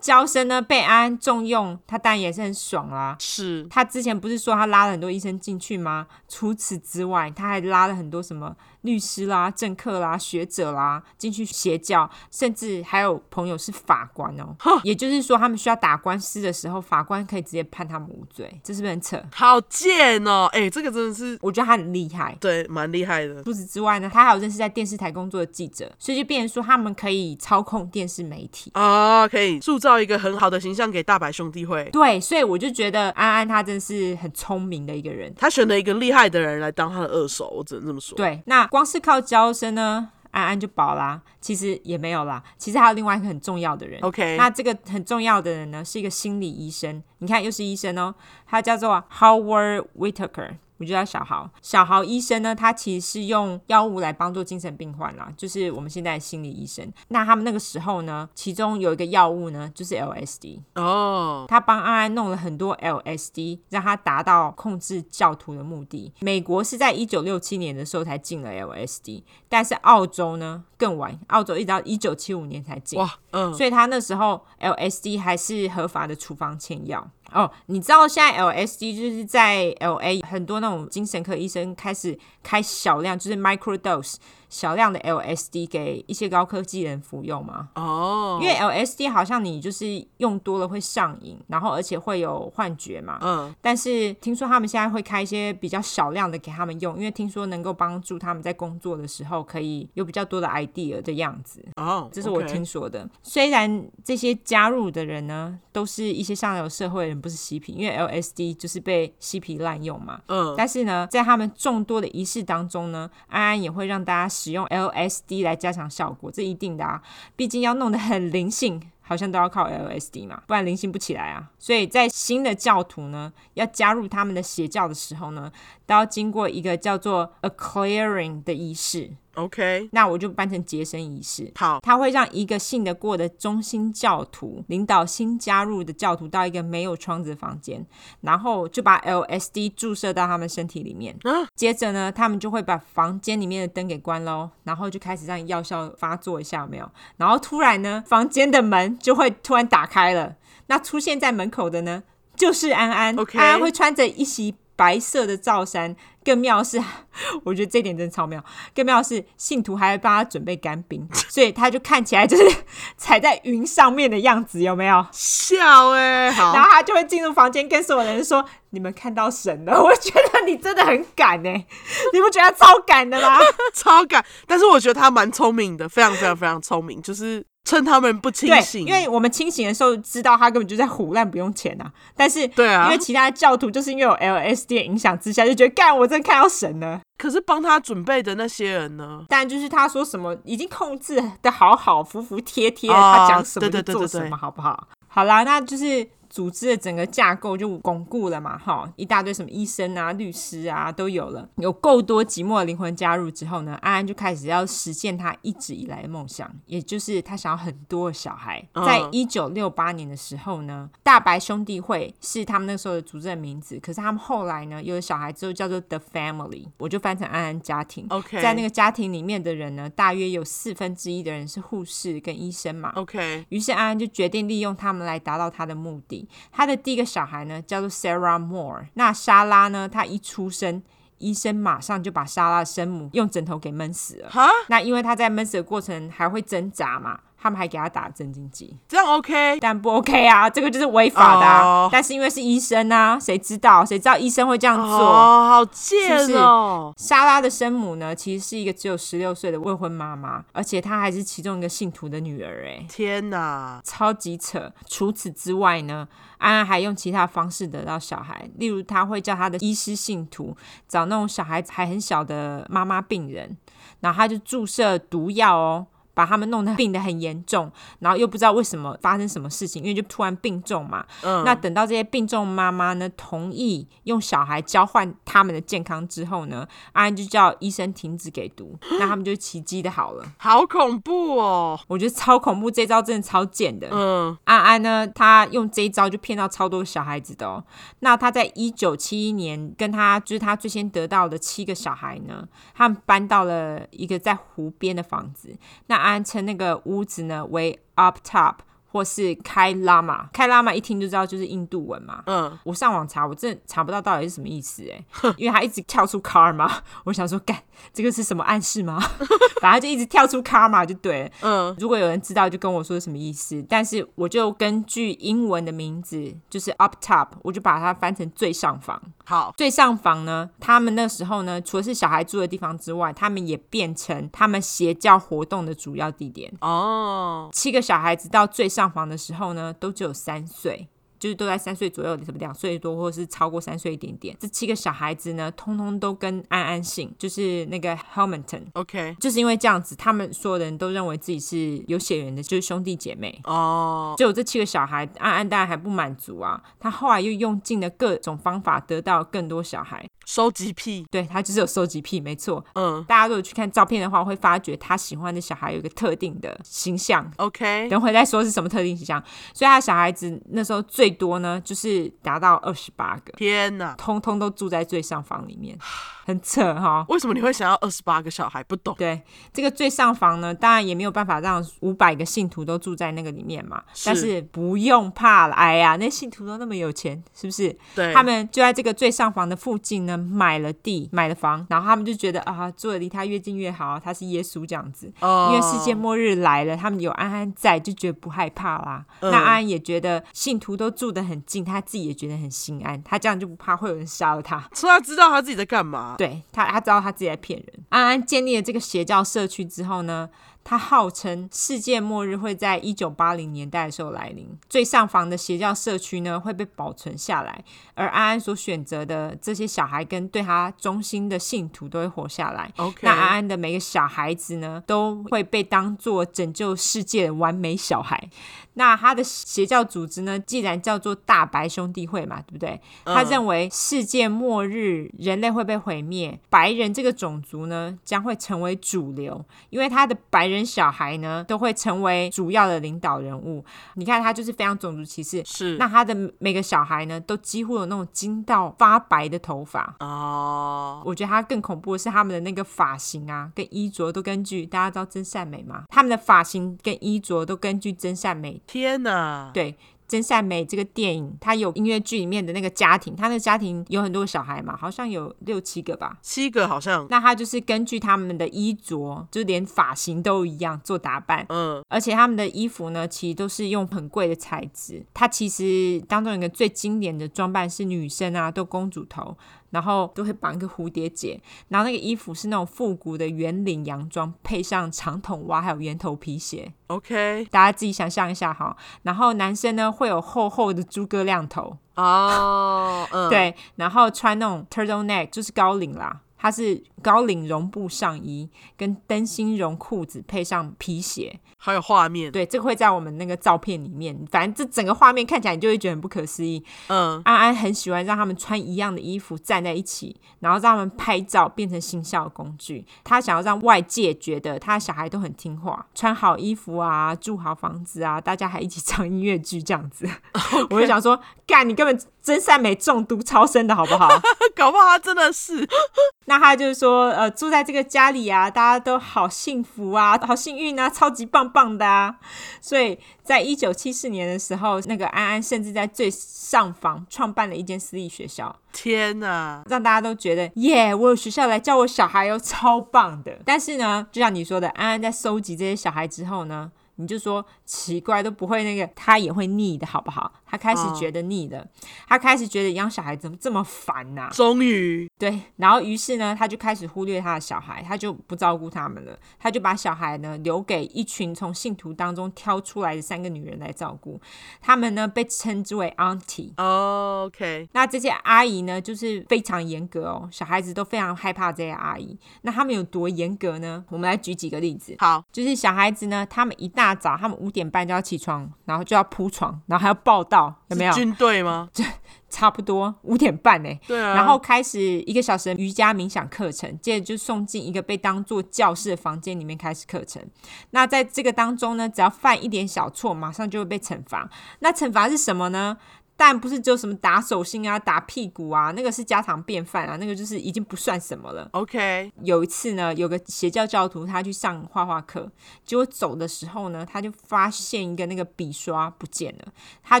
[0.00, 3.14] 娇生呢，被安安重用，他当然也是很爽啦。
[3.20, 6.06] 是，他之前不是说他拉了很多医生进去吗？
[6.26, 14.56] 除此之外，他还拉了很多什么律师啦、政客啦、学者啦进去邪教，甚至还有朋友是法官哦。
[14.82, 19.22] 也就是说，他们需要打官司的时候，法官可以直接判他们无罪，这是不是很扯？
[19.32, 20.48] 好贱哦！
[20.52, 23.42] 哎、欸，这个真的是，我觉得他很厉害，对，蛮厉害的。
[23.42, 24.05] 除此之外呢？
[24.08, 31.88] 他还有认识在电视台工作的记者，所以就变成说他们可以操控电视媒体啊，可以塑造一个很好的形象给大白兄弟会。
[31.92, 38.16] 对，所以我就觉得安安他真是很聪明的一个人，他选了一个厉害的人来当他的二手，我只能这么说。
[38.16, 44.00] 对，那光是靠招生呢，安安就饱啦，其实也没有啦，其实还有另外一个很重要的人。
[44.02, 48.14] OK，那这个很重要的人呢，是一个心理医生，你看又是医生哦，
[48.46, 50.56] 他叫做 Howard Whitaker。
[50.78, 51.48] 我就叫小豪。
[51.62, 56.86] 小豪医生呢，他其实是用药物来帮助精神病患啦，就是我们现在的心理医生。
[57.08, 61.44] 那他们那个时候呢，其中有一个药物呢，就是 LSD 哦。
[61.48, 66.12] 他帮安安弄了很多 LSD，让他达到控制教徒的目的。
[66.20, 72.98] 美国是在一九六七年的时候才禁了 LSD，但是澳洲呢更晚，澳洲一直到一九七五年才禁。
[72.98, 77.08] 哇，嗯，所以他那时候 LSD 还是合法的处方签药。
[77.36, 84.14] 哦，你知道现在 LSD 就是在 LA 很多那种精神科医生开始开小量，就是 microdose
[84.48, 87.68] 小量的 LSD 给一些高科技人服用吗？
[87.74, 89.86] 哦，因为 LSD 好像你就是
[90.18, 93.18] 用多了会上瘾，然后而且会有幻觉嘛。
[93.20, 101.64] 嗯，但是听说他们现在会开一些比较小量的给他们用，因为听说能够帮助他们在工作的时候可以有比较多的 idea 的样子。
[101.74, 103.08] 哦，这是我听说的。
[103.22, 110.20] 虽然这些加入的人呢，都是一些上流社会人，不是嬉皮，因为 LSD 就是被嬉皮滥用嘛。
[110.28, 114.35] 嗯，但是呢，在他们众多的仪式当中呢，安安也会让大家。
[114.36, 117.02] 使用 LSD 来加强效果，这一定的啊，
[117.34, 121.50] 毕竟要弄得很灵性，好像都要靠 LSD 嘛，不然灵性不起来啊。
[121.58, 125.50] 所以在新的教徒呢，要加入他们的邪教的时候呢，
[125.86, 129.10] 都要经过一个叫做 a clearing 的仪式。
[129.36, 131.50] OK，那我就办成洁身仪式。
[131.54, 137.84] 好，他会让一个信得过的中心教徒领导新加入的教徒到一个没有窗子的房间，
[138.20, 141.14] 然后就把 LSD 注射到他们身体里面。
[141.22, 146.90] 啊，接着呢，他们就会把房间里面的灯给关喽，然后就开始让药效发作一下，有没有？
[147.16, 150.36] 然后突然呢，房间的门就会突然打开了。
[150.68, 152.02] 那出现在门口的呢，
[152.34, 153.16] 就是安安。
[153.16, 153.38] Okay.
[153.38, 155.96] 安安会穿着一袭白色的罩衫。
[156.24, 156.82] 更妙是，
[157.44, 158.44] 我觉得这点真的超妙。
[158.74, 162.56] 更妙是，信徒还会帮他准备干冰，所以他就看起来就是
[162.96, 165.06] 踩在云上面的样子，有没有？
[165.12, 166.52] 笑哎、欸，好。
[166.52, 171.66] 然后他就会进入房间，跟所有人说：“你们看到神了。”我觉得你真的很敢哎、欸，
[172.12, 173.38] 你不觉得超敢的吗？
[173.72, 174.24] 超敢。
[174.48, 177.46] 但是我觉得他蛮聪明的，非常非常非常聪明，就是。
[177.66, 181.92] 趁他们不清醒，因为我们清醒的时候知道他根本就在胡乱，不用钱啊。
[182.16, 187.00] 但是，对啊，因为其他教徒就是因为有 LSD 的影响之下，就觉得干，我真的看到神了。
[187.18, 189.24] 可是帮他准备的那些人呢？
[189.28, 194.86] 但就是他说什么已经控制的好好，服服帖帖，他讲什么就做什么，好不好？
[195.08, 196.08] 好啦，那就是。
[196.36, 208.62] 组织的整个架构就巩固了嘛，哈，一大堆什么医生啊、律师啊都有了，有够多寂寞的灵魂加入之后呢，安安就开始要实现他一直以来的梦想，也就是他想要很多的小孩。
[208.84, 218.04] 在一九六八年的时候呢，大白兄弟会是他们那时候的组织的名字，可是他们后来呢，有了小孩之后叫做 The Family，我就翻成安安家庭。
[218.10, 222.92] OK，在那个家庭里面的人呢，大约有四分之一的人是护士跟医生嘛。
[222.96, 226.25] OK，于是安安就决定利用他们来达到他的目的。
[226.52, 228.86] 他的第一个小孩呢，叫做 Sarah Moore。
[228.94, 230.82] 那莎拉呢，她一出生，
[231.18, 234.30] 医生马上就把莎拉的生母用枕头给闷死了。
[234.30, 234.48] 哈？
[234.68, 237.20] 那因为她在闷死的过程还会挣扎嘛。
[237.46, 239.60] 他们还给他打镇静剂，这样 OK？
[239.60, 241.84] 但不 OK 啊，这个就是违法的啊。
[241.84, 241.92] Oh.
[241.92, 243.84] 但是因为是医生啊，谁知道？
[243.84, 244.98] 谁知道医生会这样做？
[244.98, 246.92] 哦，好贱哦！
[246.96, 252.66] 莎拉的生母呢，其实是一个只有十六岁的未婚妈妈，而且她还是其中一个信徒的女儿。
[252.66, 254.72] 哎，天哪，超级扯！
[254.88, 260.56] 除此之外呢，安安还用其他方式得到小孩，例如他会叫他的医师信徒
[260.88, 263.56] 找那种小孩子还很小的妈妈病人，
[264.00, 265.86] 然后他就注射毒药哦。
[266.16, 271.04] 把他们弄得病得很严重， 然后又不知道为什么发生什么事情，因为就突然病重嘛。
[271.20, 271.44] 嗯。
[271.44, 280.24] 那等到这些病重妈妈呢，同意用小孩交换他们的健康之后呢，安安就叫医生停止给毒， 那他们就奇迹的好了。
[280.38, 281.78] 好恐怖哦！
[281.86, 283.88] 我觉得超恐怖，这一招真的超贱的。
[283.92, 284.34] 嗯。
[284.44, 287.62] 安安呢，他用这一招就骗到超多小孩子的哦。
[287.98, 295.54] 那他在一九七一年跟他就是他最先得到的七个小孩呢，他们搬到了一个在湖边的房子。
[295.88, 298.58] 那安称那个屋子呢为 up top。
[298.96, 302.22] 或是开拉玛，开拉玛一听就知道就是印度文嘛。
[302.24, 306.70] 嗯，我上网查，我真的查不到到底是什么意思哎，因为他一直跳出 karma，
[307.04, 307.54] 我想说，干
[307.92, 308.98] 这个是什么暗示吗？
[309.60, 311.30] 反正就一直跳出 karma 就对了。
[311.42, 313.62] 嗯，如果有人知道，就跟我说什么意思。
[313.68, 318.98] 但是我就根据英文的名字，就是 up top，我就把它翻成最上房。
[319.26, 326.50] 好，最上房呢，他们那时候呢，除了是小孩住的地方之外，他们也变成他们邪教活动的主要地点。
[326.60, 330.88] 哦，七个小孩子到最上房的时候呢，都只有三岁。
[331.18, 334.36] 就是都在三岁左右的，什么两岁多，或者是超过三岁一点点。
[334.38, 338.64] 这七个小孩子呢，通通都跟安安姓，就是那个 Hamilton。
[338.74, 343.40] OK，就是因为这样子，他们所有的人都认为自己是有血缘的，就是兄弟姐妹。
[343.44, 350.06] 哦，就有这七个小孩，安安当然还不满足啊，他后来又用尽了各种方法得到更多小孩。
[350.26, 352.62] 收集癖，对，他就是有收集癖，没错。
[352.74, 357.32] 嗯，大家如果去看照片的话，会发觉他喜欢的小孩有一个特定的形象。
[357.36, 359.22] OK，等会再说是什么特定形象。
[359.54, 363.32] 所以他小孩子那时候最多呢，就是达到二十八个。
[363.36, 365.78] 天哪，通通都住在最上房里面。
[366.26, 368.60] 很扯哈，为什么你会想要二十八个小孩？
[368.64, 368.92] 不懂。
[368.98, 373.80] 对，这个最上房呢，当然也没有办法让五百个信徒都住在那个里面嘛。
[373.94, 374.06] 是。
[374.06, 377.78] 但是不用怕了，哎呀，那信徒都那么有钱，是不是？
[377.94, 378.12] 对。
[378.12, 385.12] 他们就在这个最上房的附近呢，买了地，买了房，然后他们就觉得啊，住的离他越近越好，他是耶稣这样子。
[385.20, 385.50] 哦。
[385.52, 389.04] 因为世界末日来了，他们有安安在，就觉得不害怕啦。
[389.20, 389.30] 嗯。
[389.30, 394.68] 那安安也觉得信徒都住得很近，他自己也觉得很心安，他这样就不怕会有人杀了他。
[394.72, 396.14] 所以他知道他自己在干嘛。
[396.18, 397.84] 对他，他知道他自己在骗人。
[397.88, 400.28] 安安建立了这个邪教社区之后呢，
[400.68, 407.64] 他号称世界末日会在一九八零年代的时候来临，最上房的邪教社区呢会被保存下来，
[407.94, 412.68] 而安安所选择的这些小孩跟对他忠心的信徒都会活下来。
[413.02, 418.28] 那安安的每个小孩子呢都会被当做拯救世界的完美小孩。
[418.74, 422.78] 那他的邪教组织呢，既然叫做大白兄弟会嘛，对不对？
[423.04, 430.55] 他认为世界末日人类会被毁灭，白人这个种族呢将会成为主流，因为他的白人。
[430.64, 433.64] 小孩呢都会成为主要的领导人物。
[433.94, 435.42] 你看他就是非常种族歧视。
[435.44, 435.76] 是。
[435.78, 439.96] 那他的每个小孩呢都几乎有那种金到发白的头发。
[440.00, 441.02] 哦。
[441.04, 445.84] 我觉得他更恐怖的是他们的那个发型啊，跟衣着都根据大家知道真善美吗？
[445.88, 448.60] 他们的发型跟衣着都根据真善美。
[448.66, 449.50] 天哪。
[449.52, 449.76] 对。
[450.08, 457.06] 真善美这个电影，它有音乐剧里面的那个家庭，他那个家庭有很多小孩嘛，好像有六七个吧，七个好像。
[457.10, 465.04] 那他就是根据他们的衣着，就连发型都一样做打扮，嗯，而且他们的衣服呢，其实都是用很贵的材质。
[465.12, 469.36] 它其实当中一个最经典的装扮是女生啊，都公主头。
[469.70, 476.72] 然后都会绑一个蝴蝶结，然后那个衣服是那种复古的圆领洋装，配上长筒袜，还有圆头皮鞋。
[476.88, 478.76] OK，大家自己想象一下哈。
[479.02, 486.20] 然后男生呢会有厚厚的诸葛亮头哦，嗯，对，然后穿那种 turtle neck，就是高领啦。
[486.38, 492.32] 它是高领绒布上衣，跟灯芯绒裤子，配上皮鞋，还有画面。
[492.32, 494.26] 对，这个会在我们那个照片里面。
[494.28, 496.60] 反正这整个画面看起来，你就会觉得很不可思议。
[496.88, 502.84] 嗯，安安很喜欢让他们穿一样的衣服站在一起，然后让他们拍照，变成行销工具。
[503.04, 510.08] 他想要让外界觉得他的小孩都很听话，穿好衣服啊，住好房子啊，大家还一起唱音乐剧这样子。
[510.70, 514.08] 我就想说，干，你根本真善美中毒超深的好不好？
[514.56, 515.64] 搞不好他真的是。
[516.28, 522.16] 那他就是说，呃，住在这个家里啊，大家都好幸福啊，好幸运啊，超级棒棒的啊。
[522.60, 528.54] 所以在一九七四年的时候，那个安安甚至在最上房创办了一间私立学校。
[528.72, 533.38] 天呐，让大家都觉得耶，我有学校来教我小孩哟，超棒的。
[533.44, 540.32] 但是呢，就像你说的，安安在收集这些小孩之后呢，你就说奇怪，都不会那个，他也会腻的好不好？
[540.46, 541.68] 他开始觉得腻的，哦、
[542.08, 544.30] 他开始觉得养小孩怎么这么烦呐、啊？
[544.30, 554.20] 终于对，然后于是呢，他就开始忽略他的小孩，他就不照顾他们了，他就把小孩呢留给一群从信徒当中挑出来的三个女人来照顾，
[554.60, 556.52] 他们呢被称之为 auntie。
[556.56, 562.16] 哦，OK，那这些阿姨呢就是非常严格哦，小孩子都非常害怕这些阿姨。
[562.42, 563.84] 那他们有多严格呢？
[563.88, 564.94] 我们来举几个例子。
[564.98, 570.54] 好，就是小孩子呢，他们一大早，他们五点半就要起床，然后就要铺床，然后还要报道。
[570.68, 571.68] 有没有军队吗？
[571.74, 571.82] 这
[572.30, 573.68] 差不多五点半呢。
[573.88, 574.14] 对啊。
[574.14, 580.24] 然后开始一个小时的瑜伽冥想课程，接着就送进一个被当做教室的房间里面开始课程。
[580.70, 584.30] 那在这个当中呢，只要犯一点小错，马上就会被惩罚。
[584.60, 585.76] 那惩罚是什么呢？
[586.16, 591.48] 但不是只有什么打手心啊、打屁股啊，那个是家常便饭啊，那个就是已经不算什么了。
[591.52, 595.30] OK，有一次呢，有个邪教教徒他去上画画课，
[595.64, 599.52] 结果走的时候呢，他就发现一个那个笔刷不见了，
[599.82, 600.00] 他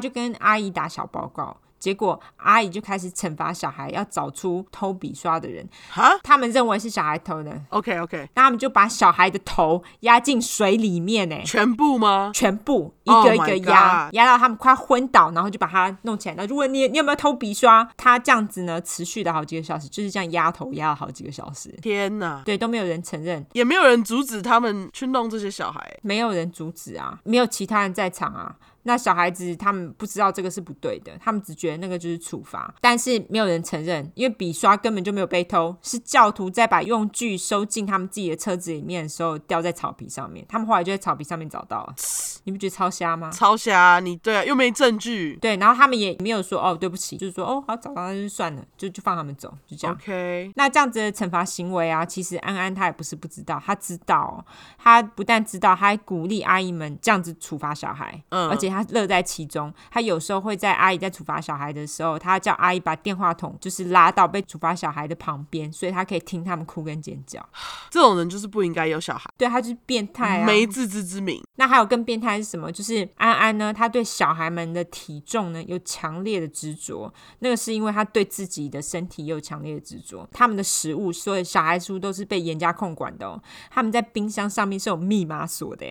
[0.00, 1.56] 就跟阿姨打小报告。
[1.78, 5.66] 结果阿姨就开始惩罚小孩，要找出偷笔刷的人。
[5.90, 7.60] 哈，他们认为是小孩偷的。
[7.70, 11.36] OK OK，那他们就把小孩的头压进水里面，呢？
[11.44, 12.30] 全部吗？
[12.34, 16.34] 全部，一个一个压，压、oh、到他们快昏倒，然后就把他弄起来。
[16.36, 17.88] 那如果你你有没有偷笔刷？
[17.96, 21.68] 他这样子呢，持续了好几个小时，就是这样压头压了好几个小时。
[21.82, 28.56] 天哪，对，都没有人承认，也没有人阻止他们去弄这些小孩，没有人阻止啊，没有其他人在场啊。
[28.86, 41.94] 那小孩子他们不知道这个是不对的，他们只觉得那个就是处罚，但是没有人承认，因为笔刷根本就没有被偷，是教徒在把用具收进他们自己的车子里面的时候掉在草皮上面，他们后来就在草皮上面找到了。
[42.44, 43.28] 你不觉得超瞎吗？
[43.30, 45.36] 超瞎，你对啊，又没证据。
[45.40, 49.96] 对，然后他们也没有说哦，对不起，就是说哦，好，找到那就算了，就就放他们走，就这样。
[49.96, 54.44] OK，那这样子的惩罚行为啊，其实安安他也不是不知道，他知道，
[54.78, 59.72] 他不但知道，他还鼓励阿姨们这样子处罚小孩，嗯，而且他乐在其中。
[59.90, 67.44] 他有时候会在阿姨在处罚小孩的时候，他叫阿姨把电话筒就是拉到被处罚小孩的旁边，所以他可以听他们哭跟尖叫。
[67.90, 71.42] 这种人就是不应该有小孩，对，他就是变态啊，没自知之明。
[71.56, 72.70] 那还有更变态是什么？
[72.70, 80.28] 就是安安呢，他对小孩们的体重呢有强烈的执着，那个是因为他对自己的身体有强烈的执着。
[80.32, 83.40] 他们的食物，所以小孩书都是被严加控管的哦。
[83.70, 85.86] 他们在冰箱上面是有密码锁的，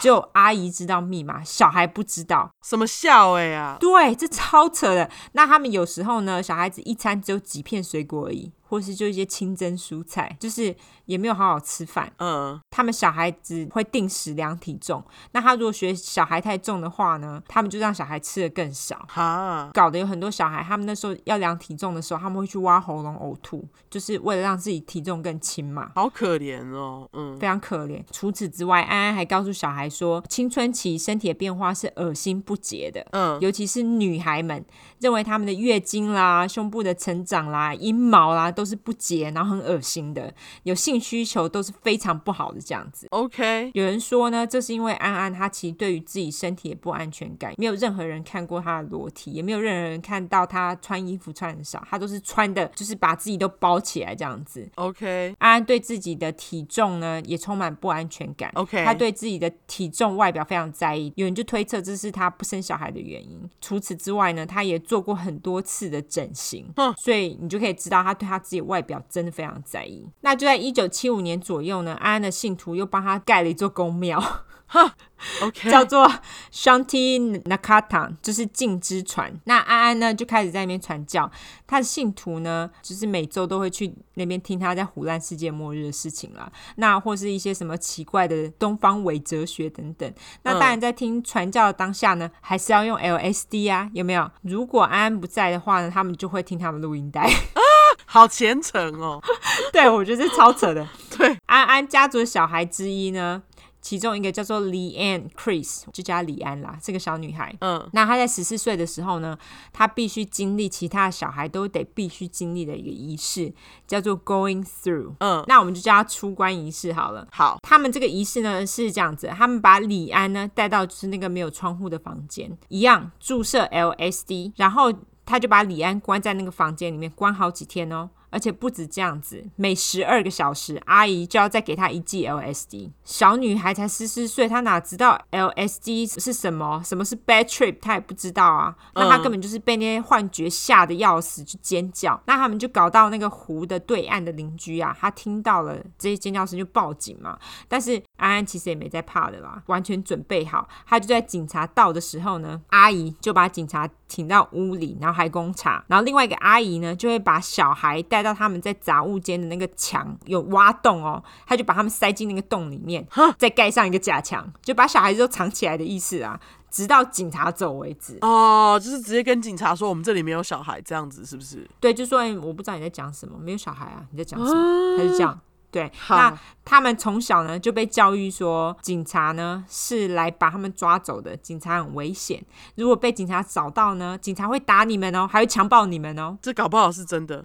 [0.00, 2.29] 只有阿姨知道密码，小孩不知道。
[2.62, 3.76] 什么笑哎呀？
[3.80, 5.10] 对，这超扯的。
[5.32, 8.52] 那他们有时候呢，小孩子一餐只有几片水果而已。
[8.70, 10.74] 或是就一些清蒸蔬菜，就是
[11.06, 12.10] 也没有好好吃饭。
[12.18, 19.04] 嗯，他们小孩子会定时量体重，那他如果学小孩太重的话呢，他们就让小孩吃的更少。
[19.08, 25.90] 哈，搞得有很多小孩，他们那时候要量体重的时候，他们会去挖喉咙呕吐，就是为了让自己体重更轻嘛。
[25.96, 28.00] 好可怜哦，嗯，非常可怜。
[28.12, 33.04] 除此之外，安安还告诉小孩说，青春期身体的变化是恶心不洁的。
[33.10, 34.64] 嗯，尤其是女孩们
[35.00, 38.52] 认为他们的月经啦、胸部的成长啦、阴毛啦。
[38.60, 40.34] 都是不洁，然后很恶心的，
[40.64, 43.06] 有性需求都是非常不好的这样子。
[43.08, 54.68] OK，有人说呢，这是因为安安她其实对于自己身体也不安全感，没有任何人看过她的裸体，也没有任何人看到她穿衣服穿很少，她都是穿的，就是把自己都包起来这样子。
[54.74, 58.50] OK，安安对自己的体重呢也充满不安全感。
[58.56, 63.40] OK，她对自己的体重外表非常在意，有人就推测这是她不生小孩的原因。
[63.62, 68.38] 除此之外呢，她也做过很多次的整形，哼，所以你就可以知道她对她。
[68.50, 70.04] 自己外表真的非常在意。
[70.22, 74.20] 那就在一九七五年左右呢，安安的信徒又帮他盖了一座宫庙，
[74.66, 74.96] 哈
[75.40, 76.10] ，OK， 叫做
[76.52, 79.32] Shanti Nakata，就是静之船。
[79.44, 81.30] 那安安呢就开始在那边传教，
[81.64, 90.12] 他的信徒呢就是每周都会去那边听他在胡乱世界末日的事情啦，那或是一些什么奇怪的东方伪哲学等等。
[90.42, 94.28] 那当然在听传教的当下呢，还是要用 LSD 啊，有没有？
[94.42, 97.28] 如果安安不在的话呢，他们就会听他们录音带。
[98.06, 99.20] 好虔诚哦，
[99.72, 100.86] 对，我觉得是超扯的。
[101.16, 103.42] 对，安安家族的小孩之一呢，
[103.80, 107.54] 其中一个叫做李安 Chris，就叫李安啦，这个小女孩。
[107.60, 109.36] 嗯，那她在十四岁的时候呢，
[109.72, 113.52] 她必须经历其他小孩都得必须经历的一个仪式，
[113.86, 115.14] 叫做 Going Through。
[115.18, 117.28] 嗯，那我们就叫她出关仪式好了。
[117.30, 124.92] 好，他们这个仪式呢是这样子，他们把李安呢带到就是那个没有窗户的房间，一样注射 LSD，然后。
[125.30, 128.10] 他就把李安关在那个房间里面，关好几天哦。
[128.32, 132.92] 而且不止这样子，每十二个小时，阿姨就要再给她一剂 LSD。
[133.02, 136.80] 小女孩才十四岁，她哪知道 LSD 是什么？
[136.84, 137.78] 什么是 bad trip？
[137.80, 138.76] 她也不知道啊。
[138.94, 142.22] 那她根本就是被那些幻觉吓得要死，去尖叫。
[142.26, 147.36] 那他们就搞到那个湖的对岸的邻居啊，他听到了这些尖叫声就报警嘛。
[147.66, 150.68] 但是安安其实也没在怕的啦，完全准备好。
[150.86, 155.82] 他就在警察到的时候呢，阿姨就把警察请到屋里，然后还工厂。
[155.88, 158.20] 然后另外一个阿姨呢，就会把小孩带。
[158.20, 163.02] 到他们在杂物间的那个墙有挖洞哦，他就把他们塞进那个洞里面，
[163.38, 166.38] 再盖上一个假墙，就把小孩子都藏起来的意思啊，
[166.70, 168.18] 直到警察走为止。
[168.20, 171.66] 哦，就是直接跟警察说我们这里没有小孩，这样子是不是？
[171.80, 174.98] 对，就说我不知道你在讲什么，没有小孩啊，你在讲什么？
[174.98, 175.40] 他就这样。
[175.70, 176.38] 对，那
[176.70, 182.40] 他们从小呢就被教育说，警察呢是来把他们抓走的，警察很危险。
[182.76, 186.38] 如果被警察找到呢，警察会打你们哦，还会强暴你们哦。
[186.40, 187.44] 这搞不好是真的，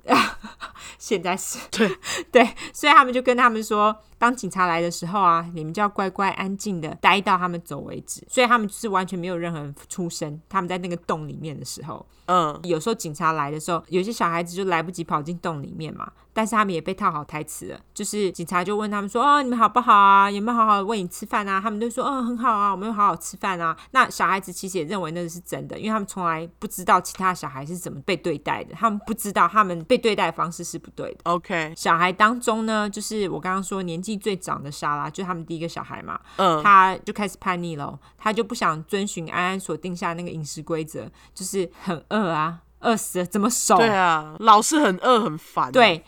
[1.00, 1.90] 现在是对
[2.32, 8.24] 对，所以他们就跟他们说，当警察来的时候啊，你们就要乖乖安静的待到他们走为止。
[8.30, 10.40] 所以他们就是完全没有任何人出声。
[10.48, 16.12] 他们在那个洞里面的时候，嗯，有时候警察来的时候，有些小孩子就来不及跑进洞里面嘛。
[16.32, 20.30] 但是他们也被套好台词了，就是警察就问他们说：“哦，你们好不好啊？
[20.30, 31.20] 有没有好好喂你吃饭啊？”他们都说：“嗯，很好啊，我们有好好吃饭啊。”那小孩子其实也认为那个是真的，因为他们从来不知道其他小孩是怎么被对待的，他们不知道他们被对待的方式是不对的。
[31.24, 42.60] OK，小孩当中呢，就是我刚刚说年纪最长的莎拉，就是他们第一个小孩嘛，嗯，他就开始叛逆了，他就不想遵循安安所定下的那个饮食规则，就是很饿啊。
[42.82, 43.78] 饿死了怎么守？
[43.78, 45.72] 对啊，老是很饿很烦啊。
[45.72, 46.04] 对，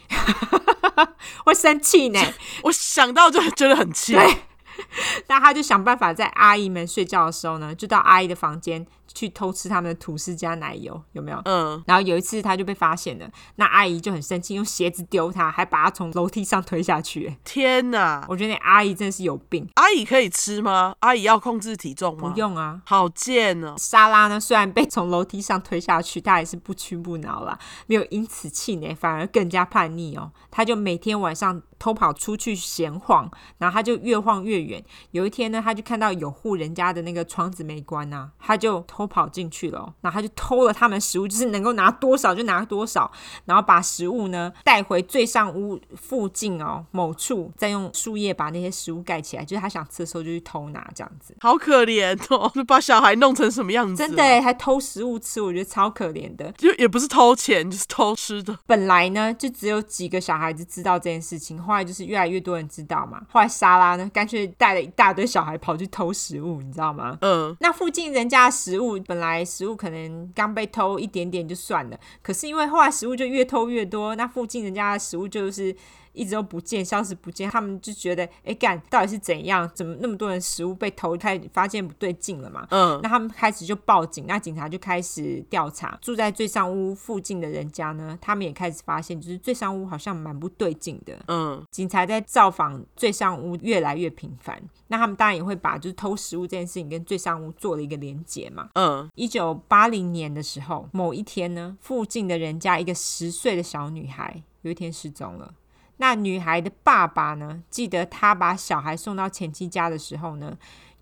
[1.45, 2.19] 会生气呢。
[2.63, 4.13] 我想到就觉得很气。
[4.13, 4.37] 对，
[5.27, 8.85] 那他就想办法在阿姨们睡觉的时候呢，就到阿姨的房间
[9.17, 11.41] 去偷吃他们的吐司加奶油，有没有？
[11.45, 11.83] 嗯。
[11.87, 17.35] 然后有一次他就被发现了，那阿姨就很生气，用鞋子丢他，还把他从楼梯上推下去。
[17.43, 18.23] 天哪！
[18.29, 19.67] 我觉得那阿姨真的是有病。
[19.73, 20.93] 阿姨可以吃吗？
[20.99, 22.29] 阿姨要控制体重吗？
[22.29, 22.79] 不用啊。
[22.85, 23.73] 好贱哦！
[23.79, 27.57] 莎拉呢，虽然被从楼梯上推下去，她也是不屈不挠啦，
[27.87, 30.31] 没有因此气馁，反而更加叛逆哦。
[30.51, 31.63] 她就每天晚上。
[31.79, 34.83] 偷跑出去闲晃，然后他就越晃越远。
[35.11, 39.93] 有一天呢，他就看到有户人家的那个窗子没关啊，他就偷跑进去了。
[40.01, 43.11] 然后他就偷了他们食物，就是能够拿多少就拿多少，
[43.45, 49.45] 然后把食物呢带回最上屋附近哦某处，再用树叶把那些食物盖起来。
[49.45, 51.35] 就是他想吃的时候就去偷拿，这样子。
[51.39, 53.95] 好可怜哦，就把小孩弄成什么样子？
[53.95, 56.51] 真的，还偷食物吃，我觉得超可怜的。
[56.53, 58.57] 就也不是偷钱，就是偷吃的。
[58.65, 61.61] 本来呢，就只有几个小孩子知道这件事情。
[61.67, 67.17] 后来就是越来越多人知道嘛，后来莎拉呢，干脆带了一大堆小孩跑去偷食物，你知道吗？
[67.21, 75.75] 嗯，那附近人家的食物本来食物可能刚被偷一点点就算了，可是因为后来食物就越偷越多，那附近人家的食物就是。
[76.13, 79.69] 一直都不见，消失不见，他们就觉得，哎，干，到底是怎样？
[79.75, 81.17] 怎么那么多人食物被偷？
[81.17, 82.67] 开始发现不对劲了嘛？
[82.69, 85.97] 嗯，那他们开始就报警，那警察就开始调查。
[85.99, 91.17] 住在最上屋附近的人家呢，他们也开始发现，就是最上屋好像蛮不对劲的。
[91.27, 98.69] 嗯，警察在造访最上屋越来越频繁，那他们当然也会把就是偷食物这件事情跟最上屋做了一个连结嘛。
[98.73, 105.51] 嗯，一九八零年的时候，某一天呢，附近的人家一个十岁的小女孩有一天失踪了。
[105.97, 110.57] 那女孩的爸爸呢，记得他把小孩送到前妻家的时候呢，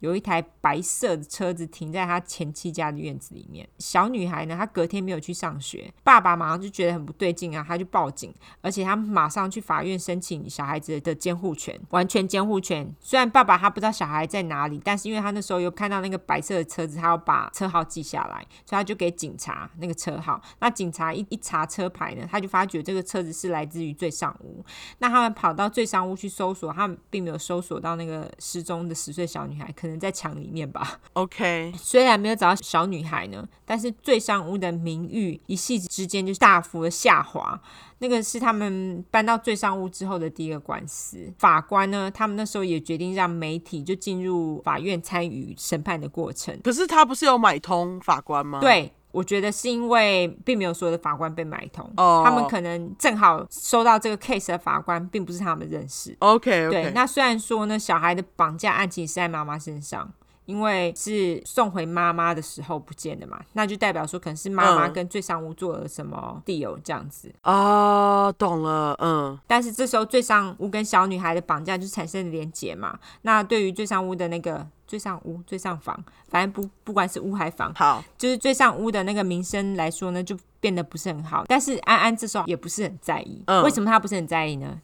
[0.06, 3.68] 有一台白色的车子停在他前妻家的院子里面。
[3.80, 8.32] 小女孩呢，她隔天没有去上学，爸爸马上就觉得很不对劲啊，他就报警，
[8.62, 12.94] 而且他马上去法院申请小孩子的监护权，完全监护权。
[13.00, 20.40] 虽然爸爸他不知道小孩在哪里，但是因为他那时候有看到那个白色的车子，他要把车号记下来，所以他就给警察那个车号。
[20.60, 24.64] 那警察一一查车牌呢，他就发觉这个车子是来自于最上屋。
[25.00, 29.72] 那他们跑到最上屋去搜索，他们并没有搜索到那个失踪的十岁小女孩。
[29.76, 31.00] 可能在墙里面吧。
[31.14, 37.60] OK，虽然没有找到小女孩呢，但是最上屋的名誉一夕之间就大幅的下滑。
[38.00, 41.34] 那个是他们搬到最上屋之后的第一个官司。
[41.40, 46.60] 法官呢，他们那时候也决定让媒体就进入法院参与审判的过程。
[46.62, 48.60] 可是他不是有买通法官吗？
[48.60, 48.92] 对。
[49.16, 52.26] 我觉得是因为并没有所有的法官被买通，oh.
[52.26, 56.14] 他们可能正好收到这个 case 的法官并不是他们认识。
[56.20, 56.70] OK，okay.
[56.70, 56.92] 对。
[56.92, 60.12] 那虽然说呢，小孩的绑架案其实是在妈妈身上，
[60.46, 67.32] 因为是送回妈妈的时候不见的嘛，那就代表说可能是妈妈跟最上屋做了什么 deal 这样子。
[67.44, 69.38] 哦，oh, 懂了，嗯。
[69.48, 74.68] 但是这时候最上屋跟小女孩的绑架就产生了连结嘛，那对于最上屋的那个。
[74.88, 81.44] 最上屋、最上房，反正不不管是屋还房，好，就是最上屋的那个名声来说呢，就变得不是很好。
[81.48, 84.80] 但是安安这时候也不是很在意，嗯，为什么他不是很在意呢？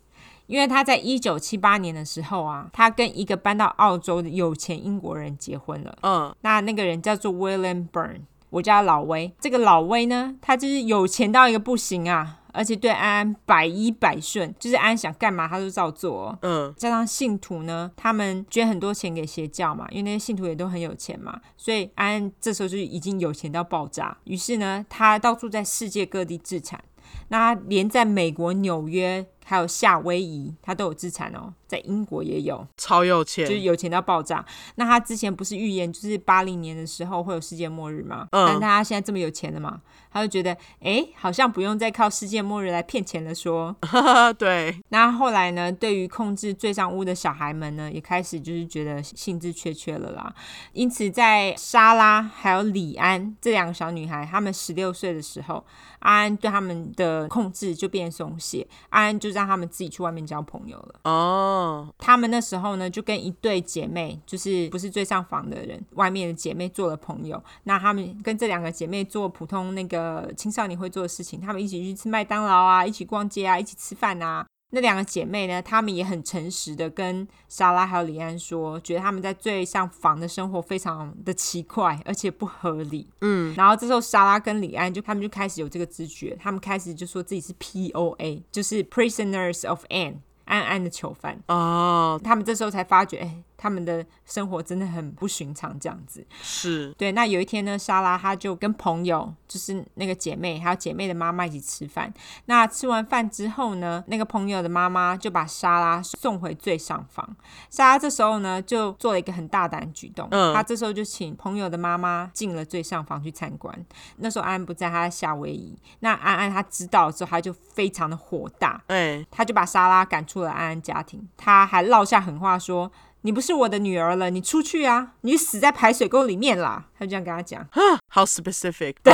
[0.52, 9.34] 因为他在一九七八年的时候啊，他跟一个搬到澳洲的有钱英国人结婚了，嗯，那那个人叫做 William Byrne，我叫老威。
[9.40, 12.40] 这个老威呢，他就是有钱到一个不行啊。
[12.54, 16.38] 而且对安安百依百顺，就是安安想干嘛他都照做。
[16.42, 24.18] 嗯，加上信徒呢，他们捐很多钱给邪教嘛，因为那些信徒也都很有钱嘛，所以安安这时候就已经有钱到爆炸。
[24.26, 26.84] 于是呢，他到处在世界各地置产。
[27.30, 34.46] 那他连在美国纽约还有夏威夷，他都有资产哦，在英国也有，超有钱，就是有钱到爆炸。
[34.76, 38.30] 那他之前不是预言，就是八零年的时候会有世界末日吗？
[38.32, 43.36] 嗯，但他现在这么有钱了嘛，他就觉得，哎，好像不用再靠世界末日来骗钱了。
[43.36, 43.76] 说，
[44.40, 44.82] 对。
[44.88, 50.34] 那后来呢，对于控制最上屋的小孩们呢，也开始就是觉得兴致缺缺了啦。
[50.72, 55.66] 因此，在莎拉还有李安这两个小女孩，她们十六岁的时候，
[56.00, 61.00] 安安对他们的控制就变松懈，安安就让他们自己去外面交朋友了。
[61.04, 61.96] 哦，oh.
[61.98, 67.42] 他们那时候呢，就跟一对姐妹，就是不是最上房的人，外面的姐妹做了朋友。
[67.64, 74.46] 那他们跟这两个姐妹做普通那个青少年会做的事情，他们一起去吃麦当劳啊，一起逛街啊，一起吃饭啊。
[74.72, 83.08] 那两个姐妹呢，她们也很诚实的跟莎拉还有李安说，觉得他们在最上房的生活非常的奇怪，而且不合理。
[83.22, 90.16] 嗯，然后这时候莎拉跟李安就他们就开始有这个知觉，他们开始就说自己是 POA，就是 Prisoners of Anne。
[90.52, 91.40] 安安的囚犯。
[91.48, 93.44] 哦，他们这时候才发觉，哎。
[93.62, 97.12] 他们的生活真的很不寻常，这样子是对。
[97.12, 102.12] 那有一天呢，莎拉她就跟朋友，就是那个姐妹，还有姐妹的妈妈一起吃饭。
[102.46, 107.36] 那吃完饭之后呢，那个朋友的妈妈就把莎拉送回最上方。
[107.70, 113.86] 莎拉这时候呢，就做了一个很大胆的举动，嗯，她这时候就请朋友的妈妈进了最上方去参观。
[114.18, 115.78] 那时候安安不在，她在夏威夷。
[116.00, 121.28] 那安安她知道之后，她就非常的火大，哎，她就把莎拉赶出了安安家庭。
[121.38, 122.92] 他还落下狠话说。
[123.24, 125.10] 你不是我的女儿了，你出去啊！
[125.22, 126.86] 你死在排水沟里面啦！
[126.98, 127.64] 他就这样跟他讲。
[128.08, 129.14] 好 specific，对，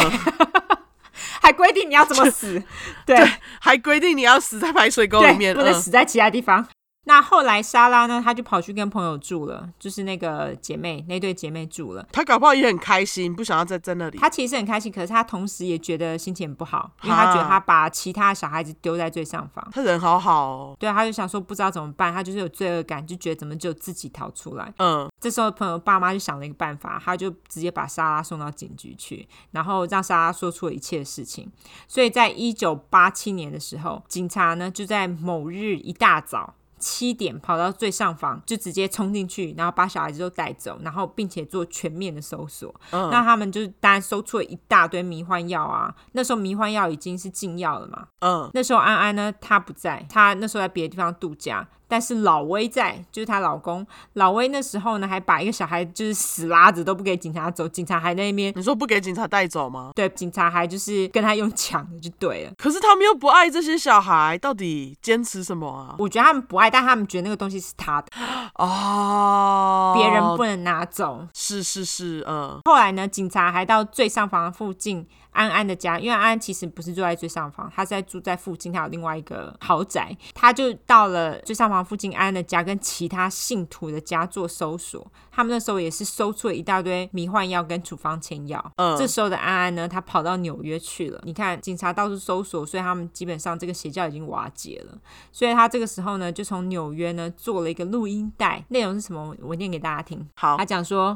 [1.42, 2.64] 还规定你要怎么死，
[3.06, 6.66] 对，对，还规定你要死在排水沟里面，不能死在其他地方。
[7.08, 12.06] 嗯那后来莎拉呢，她就跑去跟朋友住了，就是那个姐妹那对姐妹住了。
[12.12, 14.18] 她搞不好也很开心，不想要再在那里。
[14.18, 19.66] 她其实很开心，可是她同时也觉得心情不好，因为她觉得她把其他小孩子丢在最上方。
[19.72, 20.76] 她人好好哦。
[20.78, 24.74] 对，她就想说不知道怎么办，她就是有罪恶感，就觉得怎么只有自己逃出来。
[24.80, 31.50] 嗯，这时候朋友爸妈就想了一个办法，他就直接把莎拉送到警局去，然后让莎拉说出了一切事情。
[31.88, 36.54] 所以在一九八七年的时候，警察呢就在某日一大早。
[36.80, 42.74] 七点跑到最上方，就直接冲进去，然后把小孩子都带走，然后并且做全面的搜索。
[42.92, 45.94] 嗯，那他们就是当然搜出了一大堆迷幻药啊。
[46.14, 48.08] 那时候迷幻药已经是禁药了嘛。
[48.20, 51.68] 嗯，那时候安安呢，她不在，她那时候在别的地方度假。
[51.88, 53.86] 但是老威在，就是她老公。
[54.14, 58.54] 老威那时候呢，还把一个小孩就是死拉着都不给警察走，警察还在那边。
[58.56, 59.92] 你说不给警察带走吗？
[59.96, 62.52] 对，警察还就是跟他用抢的就对了。
[62.58, 65.96] 可是他们又不爱这些小孩，到底坚持什么啊？
[65.98, 68.08] 我觉得他们不爱，但他们觉得那个东西是他的
[68.56, 71.26] 哦，别人不能拿走。
[71.34, 72.60] 是是是，嗯。
[72.66, 75.08] 后来呢，警察还到最上房附近。
[75.38, 85.06] 安安的家，因为安安其实不是住在最上方，他是在住在附近，他有另外一个豪宅，他就到了最上方附近安安的家，跟其他信徒的家做搜索。
[85.32, 88.74] 他们那时候也是搜出了一大堆迷幻药跟处方前药。
[88.78, 91.22] 嗯，这时候的安安呢，他跑到纽约去了。
[91.24, 94.98] 你看，警察到处搜索，所以他们基本上这个邪教已经瓦解了。
[95.32, 99.36] 所以他这个时候呢，就从纽约呢做了一个录音带，内容是什么？
[99.42, 100.28] 我念给大家听。
[100.36, 101.16] 好，他讲说。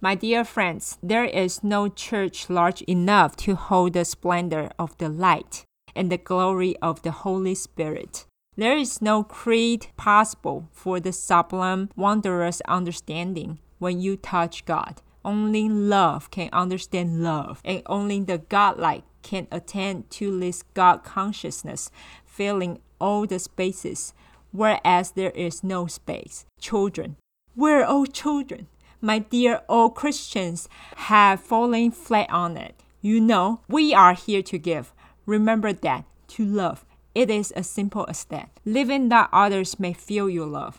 [0.00, 5.08] My dear friends, there is no church large enough to hold the splendor of the
[5.08, 5.64] light
[5.96, 8.24] and the glory of the Holy Spirit.
[8.56, 15.02] There is no creed possible for the sublime, wondrous understanding when you touch God.
[15.24, 21.90] Only love can understand love, and only the godlike can attain to this God consciousness,
[22.24, 24.14] filling all the spaces,
[24.52, 26.46] whereas there is no space.
[26.60, 27.16] Children,
[27.56, 28.68] we're all oh, children
[29.01, 30.65] My dear old Christians
[31.09, 32.75] have fallen flat on it.
[33.01, 34.93] You know, we are here to give.
[35.25, 36.03] Remember that
[36.37, 38.47] to love, it is as simple as that.
[38.65, 40.75] Living that others may feel your love.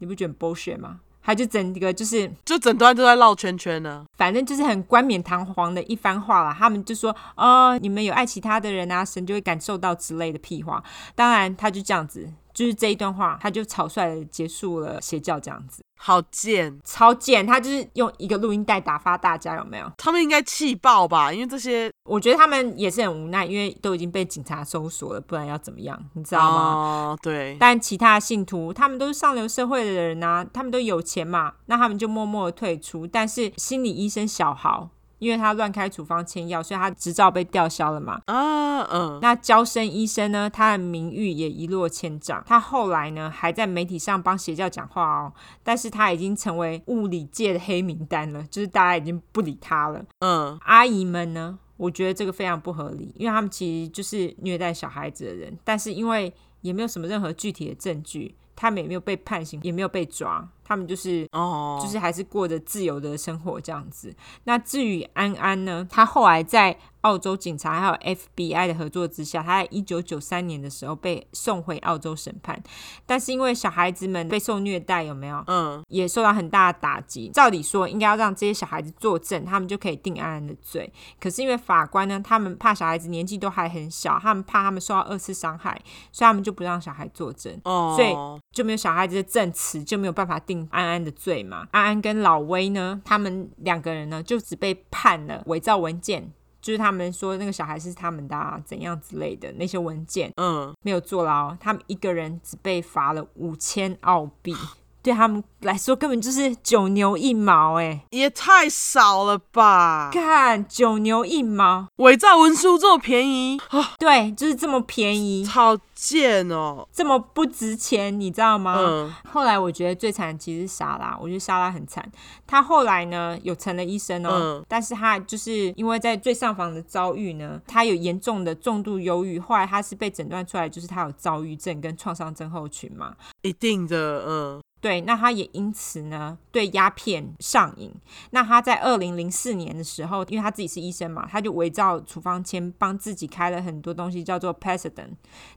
[0.00, 1.00] 你不觉得 bullshit 吗？
[1.24, 4.04] 他就整个就是，就整段都在绕圈圈呢。
[4.18, 6.54] 反正就是很冠冕堂皇的一番话啦。
[6.58, 10.82] 他们就说，哦，你们有爱其他的人啊，神就会感受到之类的屁话。
[11.14, 12.28] 当然，他就这样子。
[12.52, 17.45] 就是这一段话，他就草率的结束了邪教这样子， 好贱，超贱！
[17.45, 19.91] 他就是用一个录音带打发大家，有没有？
[19.97, 21.33] 他们应该气爆吧？
[21.33, 25.99] 因为这些，我觉得他们也是很无奈，因为都已经被警察搜索了，不然要怎么样？
[26.13, 26.57] 你知道吗？
[26.61, 27.57] 哦，对。
[27.59, 33.07] 但其他的信徒，他们都是上流社会的人啊，他们都有钱嘛，那他们就默默的退出。
[33.07, 34.89] 但是心理医生小豪。
[35.19, 38.21] 因为他乱开处方签药，所以他执照被吊销了嘛。
[38.25, 39.19] 啊，嗯。
[39.21, 40.49] 那娇生医生呢？
[40.49, 42.43] 他的名誉也一落千丈。
[42.45, 45.33] 他后来呢，还在媒体上帮邪教讲话哦。
[45.63, 50.03] 但是他已经成为物理界的黑名单了，就是大家已经不理他了。
[50.19, 50.57] 嗯。
[50.63, 51.59] 阿姨们呢？
[51.77, 60.47] 我觉得这个非常不合理，因为他们其实就是虐待小孩子的人，但是因为也没有什么任何具体的证据，他们也没有被判刑，也没有被抓。
[60.67, 64.13] 他们就是哦，就是还是过着自由的生活这样子。
[64.43, 65.87] 那至于安安呢？
[65.89, 72.61] 他后来在澳洲警察还有 FBI 的合作之下，他在一九九三年的时候被送回澳洲审判。
[73.05, 75.41] 但是因为小孩子们被受虐待，有没有？
[75.47, 77.29] 嗯，也受到很大的打击。
[77.29, 80.91] 照理说，应该要让这些小孩子作证，他们就可以定安安的罪。
[81.17, 87.57] 可是因为法官呢，他们怕小孩子年纪都还很小，他们怕他们受到二次伤害，所以他们就不让小孩作证。
[87.63, 88.13] 哦，所以
[88.51, 90.56] 就没有小孩子的证词，就没有办法定。
[90.71, 96.31] 安安的罪嘛，安安跟老威呢，他们两个人呢，就只被判了伪造文件，
[96.61, 104.55] 就是他们说那个小孩是他们的啊，怎样之类的那些文件，嗯，没有坐牢，他们一个人只被罚了五千澳币。
[105.01, 110.09] 对他们来说根本就是九牛一毛，哎，也太少了吧？
[110.11, 113.57] 看九牛一毛，伪造文书这么便宜，
[113.97, 118.75] 对，就是这么便宜，超贱哦，这么不值钱，你知道吗？
[118.77, 119.13] 嗯。
[119.29, 122.07] 后来我觉得最惨的其实是莎拉，我觉得莎拉很惨。
[122.45, 134.61] 她后来呢有成了医生哦，嗯、但是她就是因为在最上方的遭遇呢，她有严重的重度忧郁，后来她是被诊断出来就是她有躁郁症跟创伤症候群嘛，一定的，嗯。
[134.79, 137.91] 对，那他也因此呢，对鸦片上瘾。
[138.29, 145.09] 那他在二零零四年的时候，因为他自己是医生嘛，他就伪造处方签，帮自己开了很多东西，叫做 Paciden，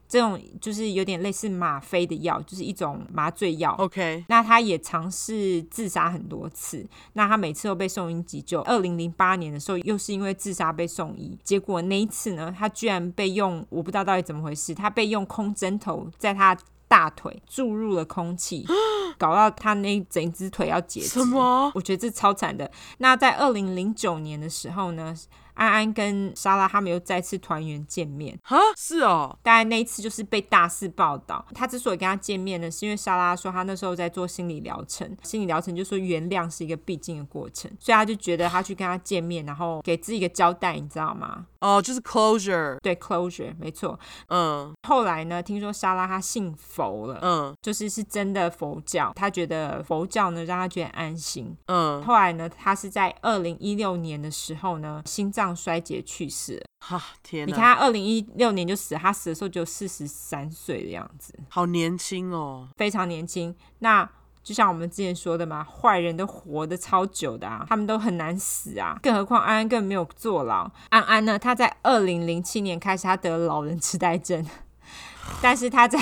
[0.07, 3.75] 这种就是有点类似吗啡的药，就是一种麻醉药。
[3.77, 8.61] OK，那他也尝试自杀很多次，那他每次都被送医急救。
[8.61, 16.57] 二零零八年的时候，又是因为自杀被送医，结果那一次呢，他居然被用，我不知道到底怎么回事，他被用空针头在他。
[16.91, 18.65] 大腿注入了空气，
[19.17, 21.07] 搞到他那整只腿要截肢。
[21.07, 21.71] 什么？
[21.73, 22.69] 我觉得这超惨的。
[22.97, 25.15] 那在二零零九年的时候呢？
[25.61, 31.45] 安安跟莎拉他们又再次团圆见面哈，是哦，大概那一次就是被大肆报道。
[31.53, 41.45] 他之所以跟他见面呢，是因为莎拉说他那时候在做心理疗程，心理疗程就说原谅是一个必经的过程，所以他就觉得他去跟他见面，然后给自己一个交代，你知道吗？
[41.59, 43.99] 哦，就是 closure，对，closure，没错。
[44.29, 51.55] 嗯，后来呢，听说莎拉她信佛了，嗯，就是是真的佛教，他觉得佛教呢让他觉得安心。
[51.67, 56.63] 嗯，后来呢，他是在二零一六年的时候呢，心脏衰竭去世。
[56.79, 57.47] 哈，天！
[57.47, 63.55] 你看他二零一六年就死了，他死的时候只有四十三岁的样子，好年轻哦，非常年轻。
[63.79, 64.09] 那
[64.43, 70.69] 就像我们之前说的嘛，坏人都活得超久的啊，他们都很难死啊，更何况安安更没有坐牢。
[70.89, 74.43] 安安呢，他在二零零七年开始，他得了老人痴呆症，
[75.41, 75.99] 但是他在。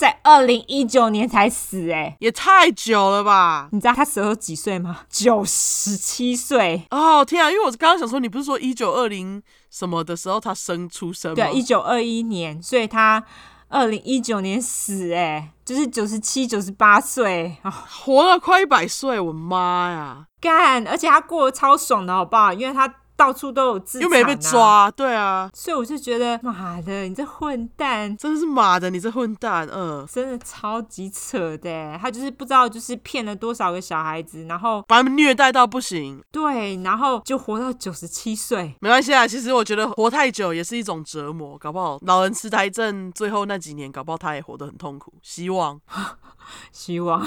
[0.00, 3.68] 在二零一九年才死，哎，也太久了吧？
[3.70, 5.00] 你知道他死候几岁吗？
[5.10, 6.86] 九十七岁。
[6.88, 7.50] 哦天啊！
[7.50, 11.34] 因为我刚刚想说，你不是说一九二零什么的时候他生出生吗？
[11.34, 13.22] 对，一九二一年，所以他
[13.68, 20.24] 二零一九年死，哎，就是九十七、九十八岁啊，活了快一百岁，我妈呀！
[20.40, 22.54] 干，而且他过得超爽的，好不好？
[22.54, 22.90] 因为他。
[23.20, 45.78] 到处都有资产，又没被抓，对啊，所以我就觉得妈的，你这混蛋，真的是妈的，你这混蛋，嗯，真的超级扯的，他就是不知道就是骗了多少个小孩子，然后把他们虐待到不行，对，然后就活到九十七岁，没关系啊，其实我觉得活太久也是一种折磨，搞不好老人痴呆症最后那几年，搞不好他也活得很痛苦，希望。
[46.72, 47.24] 希望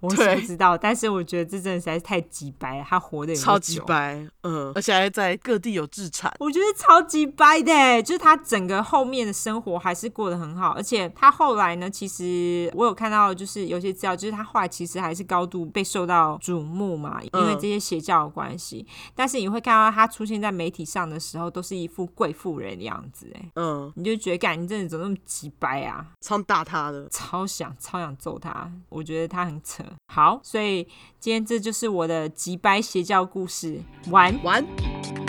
[0.00, 2.84] 我是不知道，但是我觉得这真的实在是太鸡掰了。
[2.88, 8.02] 他活得超级白，嗯，而且还在各地有自产，我觉得超级掰的。
[8.02, 18.86] 就是他整个后面的生活还是过得很好，而且他后来呢，其实我有看到，就是有些资料，就是他后来其实还是高度被受到瞩目嘛，因为这些邪教的关系。
[18.88, 26.06] 嗯、但是你会看到他出现在媒体上的时候，都是一副贵妇人的样子，哎，嗯，你就觉得，感你真的怎么那么鸡掰啊？
[26.20, 28.70] 超打他的，超想超想揍他。
[28.88, 29.82] 我觉得他很扯。
[30.12, 30.84] 好，所以
[31.18, 33.80] 今天这就是我的鸡掰邪教故事。
[34.10, 35.23] 完完。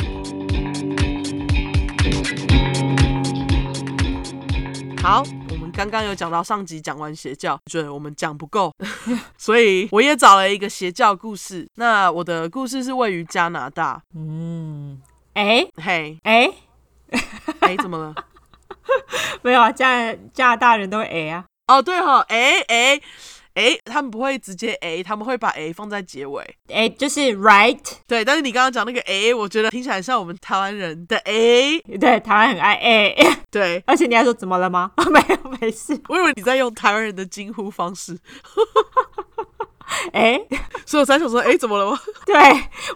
[5.05, 8.73] 好，我们刚刚有讲到上集讲完邪教，觉得我们讲不够，
[9.37, 11.67] 所以我也找了一个邪教故事。
[11.75, 14.01] 那我的故事是位于加拿大。
[14.15, 14.99] 嗯，
[15.35, 16.51] 哎，嘿，哎，
[17.59, 18.15] 哎，怎么了？
[19.43, 21.45] 没有啊，加加拿大人都会哎啊。
[21.67, 22.99] 哦，对哈、哦，哎哎。
[23.55, 26.43] 哎，他们不会直接诶，他们会把哎放在结尾。
[26.67, 27.79] 诶，就是 right。
[28.07, 31.79] 对，但是你刚刚讲那个诶，我觉得听起来像我们台湾人的诶。
[31.99, 33.15] 对，台湾很爱诶。
[33.49, 34.91] 对，而且你还说怎么了吗？
[35.11, 35.99] 没有，没事。
[36.09, 38.17] 我以为你在用台湾人的惊呼方式。
[40.13, 40.39] 哎，
[40.85, 41.99] 所以我才想说，哎， 怎么了吗？
[42.25, 42.35] 对，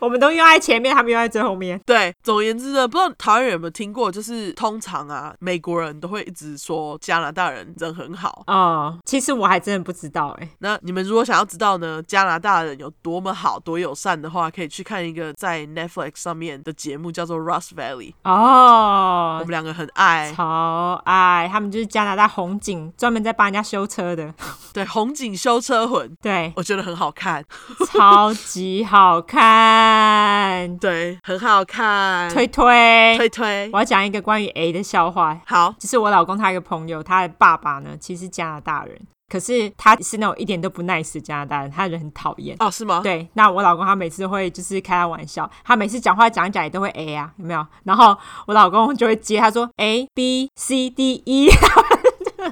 [0.02, 1.80] 我们都用在前面，他们用在最后面。
[1.86, 8.97] 对，总而言之呢，不知道台湾人有没有听过，就是通常啊，美国人都会一直说加拿大人人很好啊、哦。
[9.06, 10.50] 其实我还真的不知道哎。
[10.60, 18.14] 那你们如果想要知道呢，加拿大人有多么好、多友善的话，可以去看一个在 Netflix 上面的节目，叫做 Rust Valley。
[18.24, 21.47] 哦，我们两个很爱，超爱。
[21.52, 24.34] 他们就是加拿大红警，专门在帮人家修车的。
[24.74, 26.10] 对，红警修车魂。
[26.22, 27.46] 对，我觉得很好看，
[27.88, 33.70] 超级好看， 对，很好看，推推推推。
[33.72, 35.40] 我要讲一个关于 A 的笑话。
[35.46, 39.00] 好，就是我老公他一个朋友，他的爸爸呢，其实是加拿大人，
[39.32, 42.56] 可是他是那种一点都不 nice 的加拿大人，他人很讨厌。
[42.60, 43.02] 哦，是吗？
[43.04, 47.64] 对，那我老公他每次会就是开他玩笑，他每次讲话讲一讲也都会 A 啊，有没有？
[47.84, 48.18] 然后
[48.48, 51.50] 我老公就会接他说 A B C D E。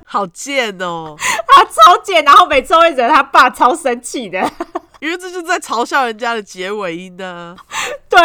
[0.06, 1.16] 好贱哦！
[1.64, 4.40] 超贱，然后每次会惹他爸超生气的。
[5.00, 7.56] 因为这就是在嘲笑人家的结尾音呢。
[8.10, 8.20] 对，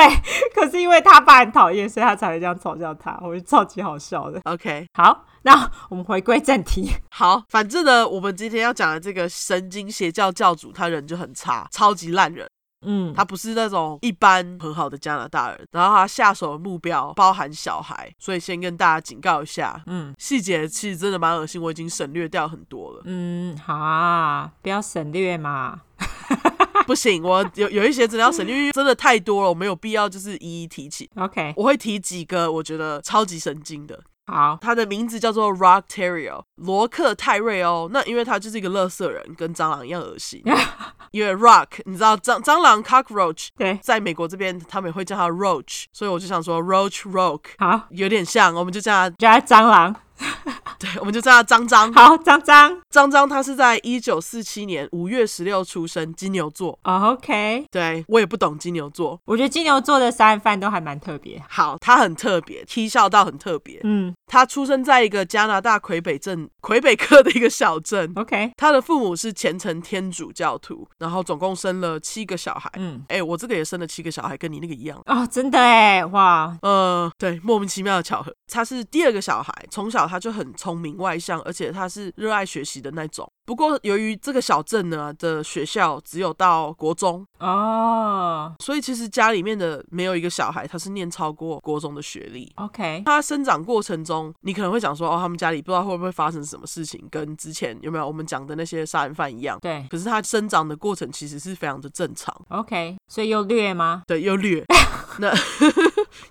[0.54, 4.40] 可是因为他爸很讨厌，所以他才会这样嘲笑他，我觉得超级好笑的。
[4.44, 6.90] OK，好，那我们回归正题。
[7.10, 12.48] 好，反正呢，我们今天要讲的这个神经邪教教主，他人就很差，超级烂人。
[12.82, 19.82] 嗯，他不是那种一般很好的加拿大人，然后他下手的目标包含小孩，所以先跟大家警告一下。
[19.86, 23.02] 嗯，细节其实真的蛮恶心，我已经省略掉很多了。
[23.04, 25.80] 嗯，好啊，不要省略嘛。
[26.86, 31.08] 不行，我有有一些真的要省略，因为真的太多了，我没有必要就是一一提起。
[31.14, 34.00] OK，我会提几个我觉得超级神经的。
[34.26, 37.88] 好，他的名字叫做 Rock Terrier，罗克泰瑞欧。
[37.92, 40.42] 那因为他就是一个乐色人，跟蟑螂一样恶心。
[41.10, 49.94] 因为 Rock，你知道蟑蟑螂 cockroach，对，在美国这边他们也会叫他 roach，所以我就想说 roach rock，好，有点像，我们就叫他叫他蟑螂。
[50.78, 51.92] 对，我们就叫他张张。
[51.92, 56.76] 好，张张，张张，他是在一九四七年五月十六出生，金牛座。
[56.82, 61.40] Oh, OK，对，我也不懂金牛座，我觉得金牛座的杀人犯都还蛮特别。
[61.48, 63.80] 好，他很特别，踢笑到很特别。
[63.84, 68.10] 嗯，他出生在一个加拿大魁北镇魁北克的一个小镇。
[68.16, 72.68] OK，他的父母是虔诚天主教徒，然后总共生了七个小孩。
[72.74, 75.00] 嗯，哎，我这个也生了七个小孩，跟你那个一样。
[75.06, 78.34] 哦，真的哎，哇，呃，对，莫名其妙的巧合。
[78.48, 83.30] 他是第二个小孩，从小他就很聪明外向，而且他是热爱学习的那种。
[83.44, 92.52] 不过由于这个小镇呢的学校只有到国中哦，所以其实家里面的没有一个小孩他是念超过国中的学历。
[92.54, 99.58] OK，他生长过程中，你可能会讲说，哦，他们家里不知道会不会发生什么事情，跟之前有没有我们讲的那些杀人犯一样。
[99.60, 102.34] 对，可是他生长的过程其实是非常的正常。
[102.48, 104.04] OK，所以又虐吗？
[104.06, 104.64] 对，又虐。
[105.18, 105.30] 那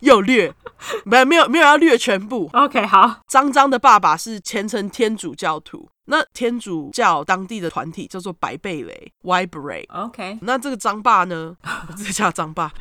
[0.02, 0.54] 又虐，
[1.06, 2.50] 没有没有没有要虐全部。
[2.54, 3.22] OK，好。
[3.28, 5.90] 张张的爸爸是虔诚天主教徒。
[6.06, 9.86] 那天主教当地的团体叫做白贝雷 （White Beret）。
[9.94, 11.56] OK，那这个张爸呢，
[11.88, 12.74] 我直接叫张爸，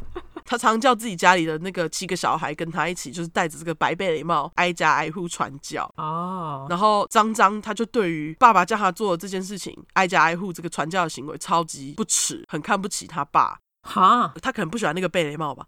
[0.45, 5.85] 他常叫自己家里的那个七个小孩跟他一起，就是戴着这个白贝雷帽，挨家挨户传教。
[5.97, 6.73] 哦，oh.
[6.73, 13.59] 然后张张他就对于爸爸叫他做的这件事情，挨家挨户这个传教的行为超级不耻，很看不起他爸。
[13.83, 15.65] 哈，他可能不喜欢那个贝雷帽吧？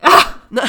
[0.51, 0.63] 那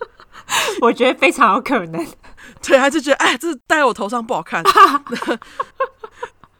[0.82, 2.06] 我觉得非常有可能。
[2.62, 4.62] 对，他就觉得哎，这戴在我头上不好看。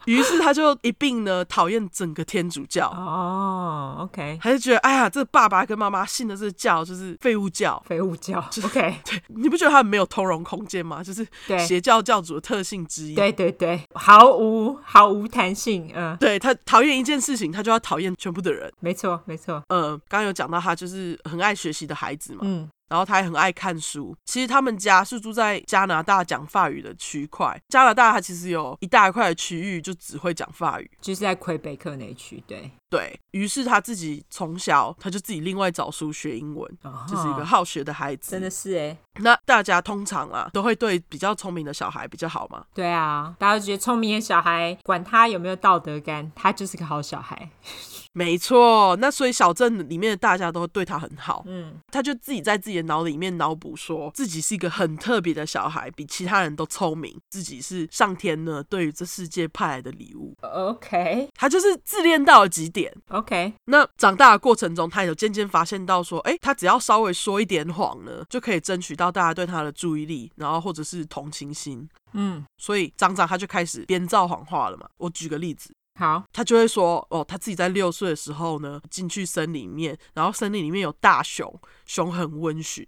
[0.07, 2.87] 于是他就一并呢讨厌整个天主教。
[2.89, 11.03] 哦，OK，还是觉得哎呀，这爸爸跟妈妈信的这个教就是废物教，废物教，就是 OK， 对，你不觉得他们没有通融空间吗？
[11.03, 11.27] 就是
[11.59, 22.69] 邪教教主的特性之一，对对对，毫无毫无弹性，嗯，对，他讨厌一件事情，他就要讨厌全部的人，没错没错，嗯，刚刚有讲到他就是很爱学习的孩子嘛，嗯。
[22.87, 24.15] 然后他也很爱看书。
[24.25, 27.59] 其实他们家是住在加拿大讲法语的区块。
[27.69, 32.43] 加拿大它其实有一大块的区域就只会讲法语，就是在魁北克那区。
[32.47, 38.31] 对，对，于是他自己从小他就自己另外找书学英文，哦、就是一个好学的孩子。
[38.31, 38.97] 真的是哎。
[39.19, 42.63] 那大家通常啊都会对比较聪明的小孩比较好吗？
[42.73, 47.49] 对啊，大家都觉得聪明的小孩管他有没有道德感，他就是个好小孩。
[48.13, 51.43] 没错，那所以小镇里面的大家都对他很好。
[51.45, 60.35] 嗯，他就自己在自己的脑里面脑补，说自己是一个很特别的小孩，比其他人都聪明，自己是上天呢对于这世界派来的礼物。
[60.41, 62.93] OK，他就是自恋到了极点。
[63.09, 71.87] OK，那长大的过程中，他有渐渐发现到说，哎，他只要稍微说一点谎呢，就可以争取到大家对他的注意力，然后或者是同情心。
[72.13, 74.87] 嗯，所以张张他就开始编造谎话了嘛。
[74.97, 75.71] 我举个例子。
[75.97, 82.87] 好，他就会说哦，他自己在六岁的时候呢，进去森林里面，然后森林里面有大熊，熊很温驯。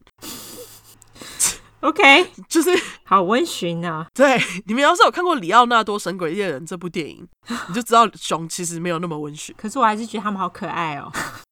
[1.82, 2.70] OK， 就是
[3.04, 4.06] 好温驯啊。
[4.14, 7.28] 对，你们要是有看过《里奥纳多神鬼猎人》这部电影，
[7.68, 9.56] 你就知道熊其实没有那么温驯。
[9.58, 11.12] 可是我还是觉得他们好可爱哦。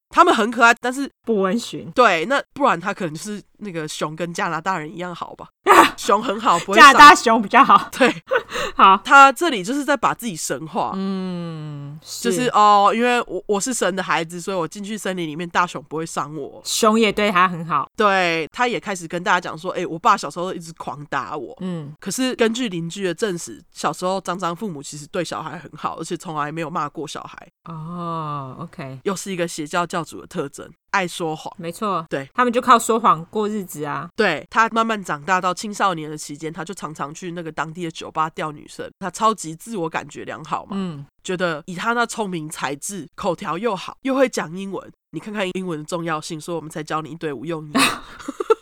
[0.10, 1.91] 他们很可爱，但是不温驯。
[1.91, 5.47] 对，那不然他可能就是那个熊跟加拿大人一样好吧？
[5.97, 7.89] 熊很好，不会加拿大熊比较好。
[7.97, 8.14] 对，
[8.76, 10.91] 好，他这里就是在把自己神化。
[10.95, 16.62] 嗯，是就是哦，因为我我是神的孩子，所以我进去森林里面，大熊不会伤我。
[16.64, 17.89] 熊也对他很好。
[17.95, 21.55] 对，他也开始跟大家讲说，哎、欸，我爸小时候一直狂打我。
[21.62, 27.47] 嗯，可是根据邻居的证实，小时候张张父母其实对小孩很好，而且从来没有骂过小孩。
[27.66, 30.70] 哦，OK，又是一个邪教教主的特征。
[30.92, 34.10] 爱说谎，没错，对，他们就靠说谎过日子啊。
[34.16, 38.90] 对，他慢慢长大到青少年的期间，他就常常去那个当地的酒吧钓女生。
[39.00, 47.72] 他超级自我感觉良好嘛，嗯，觉得以他那聪明才智、口条又好，又会讲英文，你看看英文的重要性，所以我们才教你一堆无用语，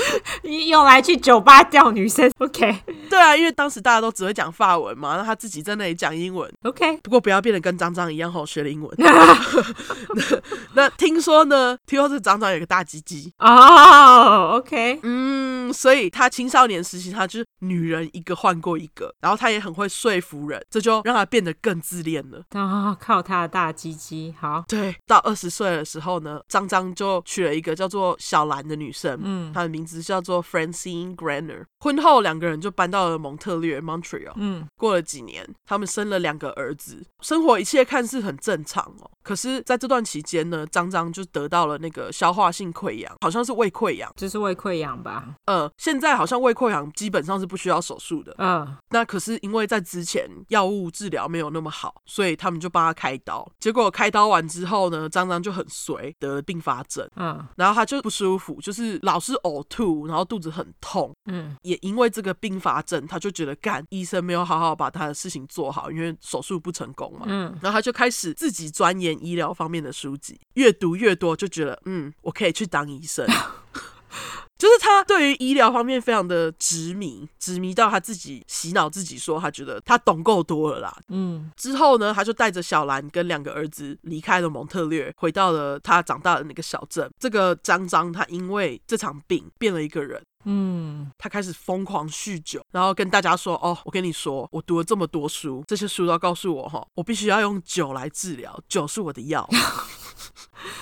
[0.68, 2.30] 用来去酒吧钓女生。
[2.38, 6.50] OK，对啊，因为当时大家都只会讲法文嘛，那他自己在那里讲英文。
[6.64, 8.90] OK，不过不要变得跟张张一样后学了英文。
[8.98, 9.38] 那，
[10.74, 14.52] 那听说呢，听说是张张有个大鸡鸡哦。
[14.52, 22.42] Oh, OK，嗯，所以他青少年时期他就是女人一个换过一个，然后他也很会说服人，这就让他变得更自恋了。
[22.50, 24.64] 啊，oh, 靠他的大鸡鸡，好。
[24.68, 31.64] 对，到二十岁的时候呢，张张就娶了一个叫做小兰的女生，嗯，她的名字叫做 Francine Granner。
[31.80, 34.32] 婚后两个人就搬到了蒙特利尔 （Montreal）。
[34.36, 39.10] 嗯，过了几年，他们生了两个儿子，生活一切看似很正常哦。
[39.22, 45.34] 可是，在这段期间呢，张张就得到了那个消化性溃疡，好像是胃溃疡，就是胃溃疡吧？
[45.46, 48.34] 呃，现在好像胃溃疡基本上是不需要手术的。
[48.38, 53.48] 嗯，那可是因为在之前药物治疗没有那么好，所以他们就帮他开刀。
[53.60, 57.08] 结果开刀完之后呢，张张就很衰，得了并发症。
[57.16, 61.10] 嗯，然后他就不舒服，就是老是呕吐，然后肚子很痛。
[61.24, 61.56] 嗯。
[61.62, 67.24] 也因为这个并发症，他就觉得干医生没有好好把他的事情做好，因为手术不成功嘛。
[67.26, 73.26] 嗯，然后他就开始自己钻研医疗方面的书籍，越读越多，就觉得嗯，我可以去当医生。
[74.62, 80.96] 就是他对于医疗方面非常的执迷，执迷到他自己洗脑自己说，他觉得他懂够多了啦。
[81.08, 87.10] 嗯，之后呢，他就带着小兰跟两个儿子离开了蒙特略，回到了他长大的那个小镇。
[87.18, 90.22] 这个张张他因为这场病变了一个人。
[90.44, 99.48] 嗯，他开始疯狂酗酒，然后跟大家说：“哦，我跟你说，我读了这么多书，这些书都告诉我，哈，我必须要用酒来治疗，酒是我的药。”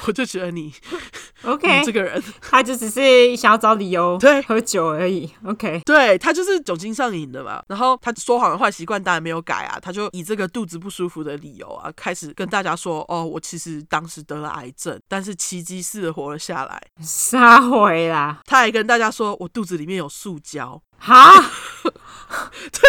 [0.07, 0.73] 我就觉得你。
[1.45, 5.31] OK，这个人他就只是想要找理由对喝酒而已。
[5.47, 7.63] OK，对他就是酒精上瘾的嘛。
[7.67, 18.41] 然后他说谎的坏习惯当然没有改啊，他就以这个肚子不舒服的理由啊，开始跟大家说：“哦，我其实当时得了癌症，但是奇迹似的活了下来。”撒回啦！
[18.45, 21.33] 他还跟大家说：“我肚子里面有塑胶。”哈，
[22.73, 22.81] 对。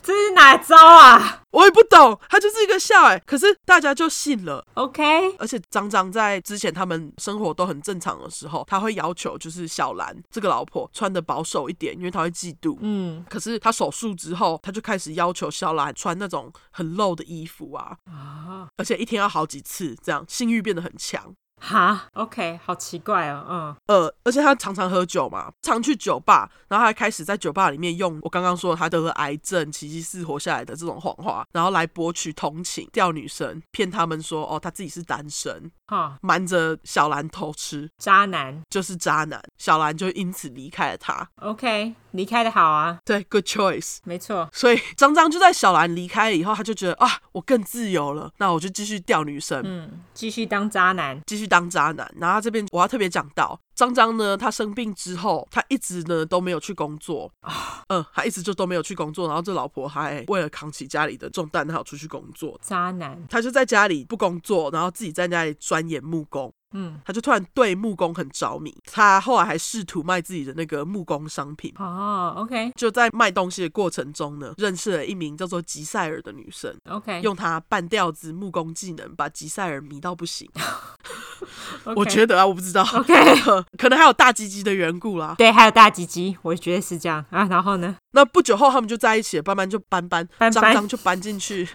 [0.00, 1.42] 这是哪招啊？
[1.50, 4.64] 我也不懂，他就是一个笑哎，可是大家就信了。
[4.74, 5.02] OK，
[5.38, 12.76] 而且张张在之前他们生活都很正常的时候，他会要求就是小兰这个老婆穿的保守一点，因为他会嫉妒。
[12.82, 21.34] 嗯，可是他手术之后，他就开始要求小兰穿那种很露的衣服啊，啊，而且一天要好几次，这样性欲变得很强。
[21.60, 38.60] 哈，OK，好奇怪哦，嗯，呃，而且他常常喝酒嘛，常去酒吧，然后还开始在酒吧里面用我刚刚说他得了癌症，奇迹是活下来的这种谎话，然后来博取同情，钓女生，骗他们说哦他自己是单身，哈，瞒着小兰偷吃，渣男。
[38.68, 41.26] 就是渣男，小兰就因此离开了他。
[41.36, 44.48] OK，离开的好啊，对，Good choice，没错。
[44.52, 51.44] 所以张张就在小兰离开了以后，他就觉得啊，我更自由了，那我就继续钓女生，嗯，继续当渣男，继续。
[51.46, 57.30] 当渣男，然后这边我要特别讲到张张呢，他生病之后，他一直呢都没有去工作。
[57.42, 62.58] 啊，嗯，他一直就都没有去工作，然后这老婆还为了扛起家里的重担，他要出去工作。
[62.62, 66.52] 渣男，他就在家里不工作，然后自己在家里钻研木工。
[66.76, 71.72] 嗯，他就突然对木工很着迷，他后来还试图卖自己的那个木工商品。
[71.78, 76.76] 哦，OK，就在卖东西的过程中呢，认识了一名叫做吉赛尔的女生。
[76.88, 80.50] OK，用他半吊子木工技能把吉赛尔迷到不行。
[81.84, 81.92] Okay.
[81.96, 82.82] 我觉得啊，我不知道。
[82.94, 83.14] OK，
[83.76, 85.34] 可能还有大鸡鸡的缘故啦。
[85.36, 87.46] 对，还有大鸡鸡，我觉得是这样啊。
[87.50, 87.94] 然后呢？
[88.12, 91.68] 那不久后他们就在一起了，班班就搬搬，张张就搬进去，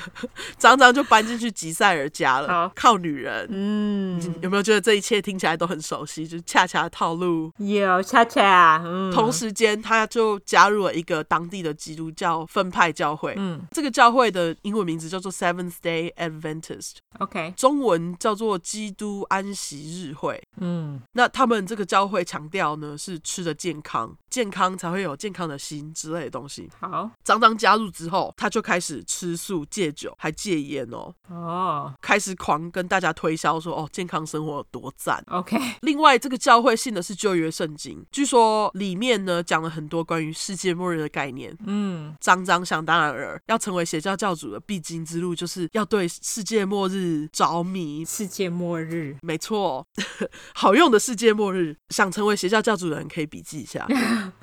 [0.56, 2.48] 张张就搬进去吉赛尔家了。
[2.48, 6.26] 好靠女人，嗯，有没有觉得这一切听起来都很熟悉？
[6.26, 8.80] 就是恰恰的套路，有恰恰。
[8.84, 13.34] 嗯，同时间他就加入了一个当地的基督教分派教会。
[13.36, 16.92] 嗯，这个教会的英文名字叫做 Seventh Day Adventist。
[17.18, 20.42] OK，中文叫做基督安息日会。
[20.58, 25.80] 嗯，那他们这个教会强调呢是吃的健康，健康才会有健康的心。
[25.94, 26.68] 之类的东西。
[26.78, 31.14] 好，张张加入之后，他就开始吃素、戒酒，还戒烟哦。
[31.28, 35.56] 哦，开始狂跟大家推销说：“哦，健康生活有多赞。” OK。
[35.82, 41.56] 另外，这个教会信的是旧约圣经，据说里面呢讲了很多关于世界末日的概念。
[41.66, 48.04] 嗯，张张想当然尔，要成为邪教教主的必经之路，就是要对世界末日着迷。
[48.04, 48.89] 世界末日，
[49.22, 49.84] 没错，
[50.54, 51.76] 好用的世界末日。
[51.88, 53.86] 想成为邪教教主的人可以笔记一下。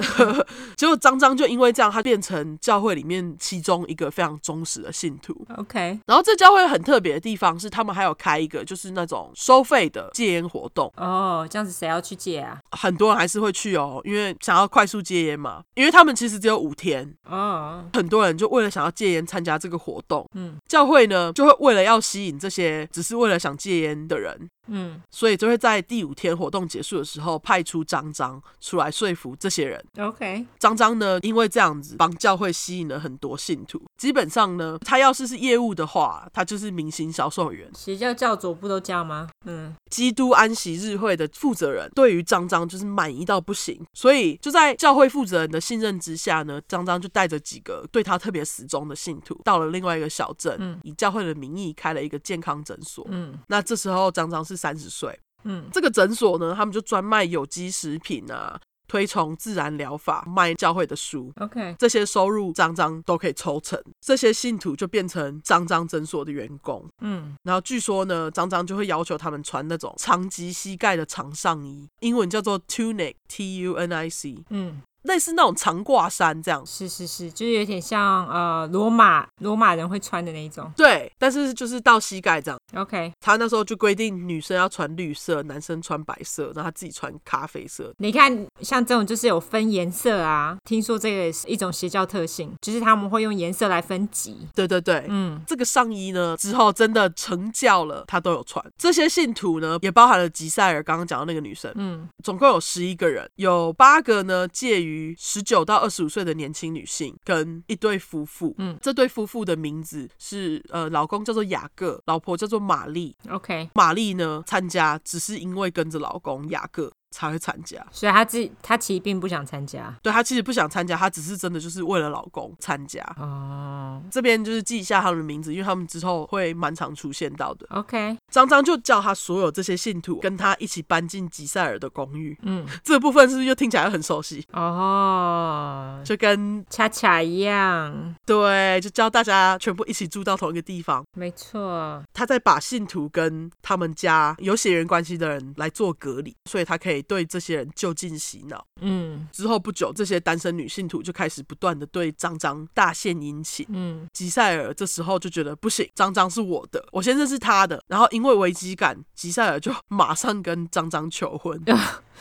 [0.75, 1.37] 结果张张。
[1.37, 5.45] 就因为这样，他变成教会里面其中一个非常忠实的信徒。
[5.57, 10.91] OK，然后这教会很特别的地方是，他们还有开一个就是那种收费的戒烟活动。
[10.97, 12.57] 哦，oh, 这样子谁要去戒啊？
[12.71, 15.61] 很多人还是会去哦，因为想要快速戒烟嘛。
[15.75, 17.13] 因为他们其实只有五天。
[17.29, 17.95] 哦，oh.
[17.95, 20.27] 很多人就为了想要戒烟参加这个活动。
[20.33, 24.56] 嗯，教会呢就会为了要吸引这些只是为了想戒烟的人，episode.
[24.67, 29.83] 嗯，所以就会在第五天活动结束的时候派出张张出来说服这些人。
[29.97, 37.69] OK，张张呢，因为这样子帮教会吸引了很多信徒，基本上呢，他要是是业务的话，他就是明星销售员。
[37.73, 39.29] 邪教教主不都这样吗？
[39.45, 53.05] 嗯，基督安息日会的负责人对于张张就是满意到不行，所以就在教会负责人的信任之下呢，张张就带着几个对他特别死忠的信徒到了另外一个小镇，嗯，以教会的名义开了一个健康诊所。
[53.09, 55.17] 嗯，那这时候张张是三十岁。
[55.43, 58.59] 嗯，这个诊所呢，他们就专卖有机食品啊。
[58.89, 74.81] 推崇自然疗法，卖教会的书，OK，这些收入张张都可以抽成，这些信徒就变成张张诊所的员工，嗯，然后据说呢，张张就会要求他们穿那种长及膝盖的长上衣，英文叫做 tunic，T U N I C，嗯。
[75.03, 80.69] 类似那种长挂衫这样，是是是，就是有点像呃罗马罗马人会穿的那一种。
[80.75, 82.59] 对，但是就是到膝盖这样。
[82.75, 87.93] OK，他那时候就规定女生要穿绿色，男生穿白色，然后他自己穿咖啡色。
[87.97, 90.57] 你看，像这种就是有分颜色啊。
[90.65, 94.47] 听说这个也是一种邪教特性，就是他们会用颜色来分级。
[94.53, 98.63] 对对对，嗯，这个上衣呢之后真的成教了，他都有穿。
[98.77, 105.15] 这些信徒呢也包含了吉赛尔刚刚讲的那个女生，嗯，总共有十一个人，有八个呢介于。
[105.19, 113.15] 十九到二十五岁的年轻女性跟一对夫妇，嗯，这对夫妇的名字是呃，老公叫做雅各，老婆叫做玛丽。
[113.29, 116.91] OK，玛丽呢参加只是因为跟着老公雅各。
[117.11, 123.01] 才会参加，所以她自己她其实并不想参加，对，她其实不想参加，她只是真的就是为了老公参加。
[123.17, 127.65] 哦，这边就是记一下他们的名字，因为他们之后会蛮常出现到的。
[127.69, 132.37] OK，张张就叫他所有这些信徒跟他一起搬进吉赛尔的公寓。
[132.43, 134.45] 嗯， 这个部分是不是又听起来很熟悉？
[134.51, 138.15] 哦，就跟恰恰一样。
[138.25, 141.03] 对，就叫大家全部一起住到同一个地方。
[141.13, 146.97] 没错，他在把信徒跟他们家有血缘关系的人来做隔离，所以他可以。
[147.07, 161.59] 对这些人就近洗脑，嗯，之后不久，这些单身女信徒就开始不断的对张张大献殷勤，嗯，吉赛尔这时候就觉得不行，张张是我的，我先认识他的，然后因为危机感，吉赛尔就马上跟张张求婚，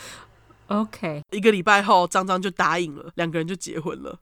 [0.68, 4.18] OK，一个礼拜后，张张就答应了，两个人就结婚了，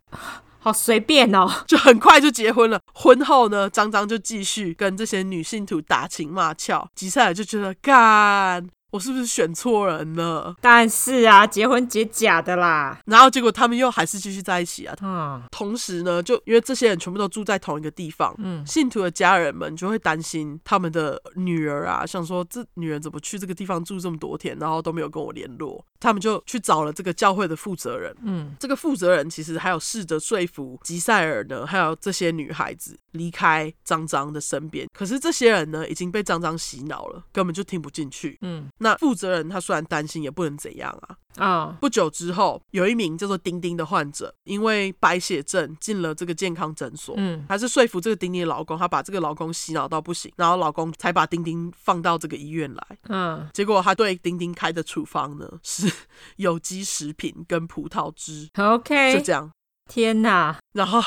[0.58, 2.80] 好随便哦，就很快就结婚了。
[2.94, 8.68] 婚后呢，张张就继续跟这些女信徒打情骂俏，吉赛尔就觉得干。
[8.94, 10.54] 我是不是选错人了？
[10.60, 12.96] 当然是啊，结婚结假的啦。
[13.06, 14.94] 然后结果他们又还是继续在一起啊。
[15.02, 15.42] 嗯。
[15.50, 25.84] 同时呢，就因为这些人全部都住在同一个地方，嗯，信徒的家人们就会担心他们的女儿啊，想说这女人怎么去这个地方住这么多天，然后都没有跟我联络。
[25.98, 34.86] 他们就去找了这个教会的负责人，嗯，这个负责人其实还有试着说服吉赛尔呢，还有这些女孩子离开张张的身边。
[34.92, 38.68] 可是这些人呢，已经被张张洗脑了，根本就听不进去，嗯。
[38.84, 41.16] 那负责人他虽然担心，也不能怎样啊。
[41.36, 41.74] 啊！Oh.
[41.80, 47.14] 不久之后，有一名叫做丁丁的患者，因为白血症进了这个健康诊所。
[47.18, 52.98] 嗯，还是说服这个丁丁的老公，他把这个老公洗脑到不行，然后老公才把丁丁放到这个医院来。
[53.08, 55.90] 嗯，结果他对丁丁开的处方呢，是
[56.36, 58.48] 有机食品跟葡萄汁。
[58.56, 59.50] OK，就这样。
[59.90, 60.56] 天哪！
[60.72, 61.02] 然后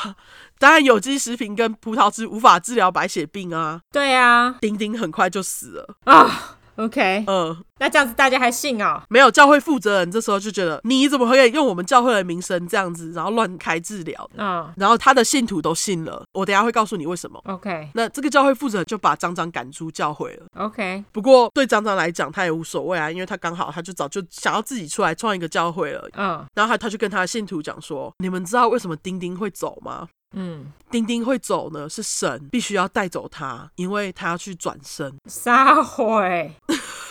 [0.58, 3.80] 当然，有机食品跟葡萄汁无法治疗白血病啊。
[3.90, 6.20] 对啊，丁丁很快就死了啊。
[6.20, 6.32] Oh.
[6.78, 9.02] OK，嗯，那这样子大家还信啊？
[9.08, 14.30] 没有，教会负责人这时候就觉得，你怎么可以用我们教会的名声这样子，然后乱开治疗？
[14.36, 16.22] 嗯，然后他的信徒都信了。
[16.32, 17.42] 我等下会告诉你为什么。
[17.46, 20.46] OK，那这个教会负责人就把张张赶出教会了。
[20.54, 26.08] OK，不过对张张来讲，他也无所谓啊，因为他刚好他就早就想要自己出来创一个教会了。
[26.16, 35.18] 嗯，然后他他就跟他的信徒讲说：“你们知道为什么丁丁会走吗？”嗯，丁丁会走呢，是神必须要带走他，因为他要去转生。
[35.26, 36.22] 撒谎，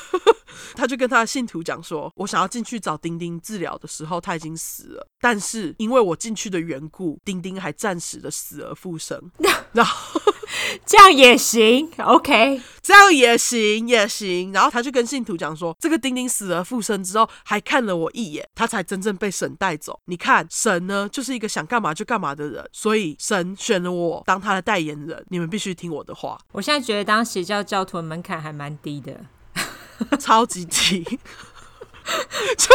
[0.75, 5.07] 他就跟他的信徒讲说：“我想要进去找丁丁治疗的时候，他已经死了。
[5.19, 9.31] 但是因为我进去的缘故，丁丁还暂时的死而复生。
[9.73, 10.21] 然后。”
[10.85, 14.51] 这样也行，OK，这样也行，也行。
[14.51, 19.99] 然后他就跟信徒讲说，这个丁丁死而复生之后，还看了我一眼，他才真正被神带走。
[20.05, 25.25] 你看，神呢，就是一个想干嘛就干嘛的人，所以神选了我当他的代言人。
[25.29, 26.37] 你们必须听我的话。
[26.51, 29.19] 我现在觉得当邪教教徒的门槛还蛮低的，
[30.19, 31.03] 超级低，
[32.57, 32.67] 就。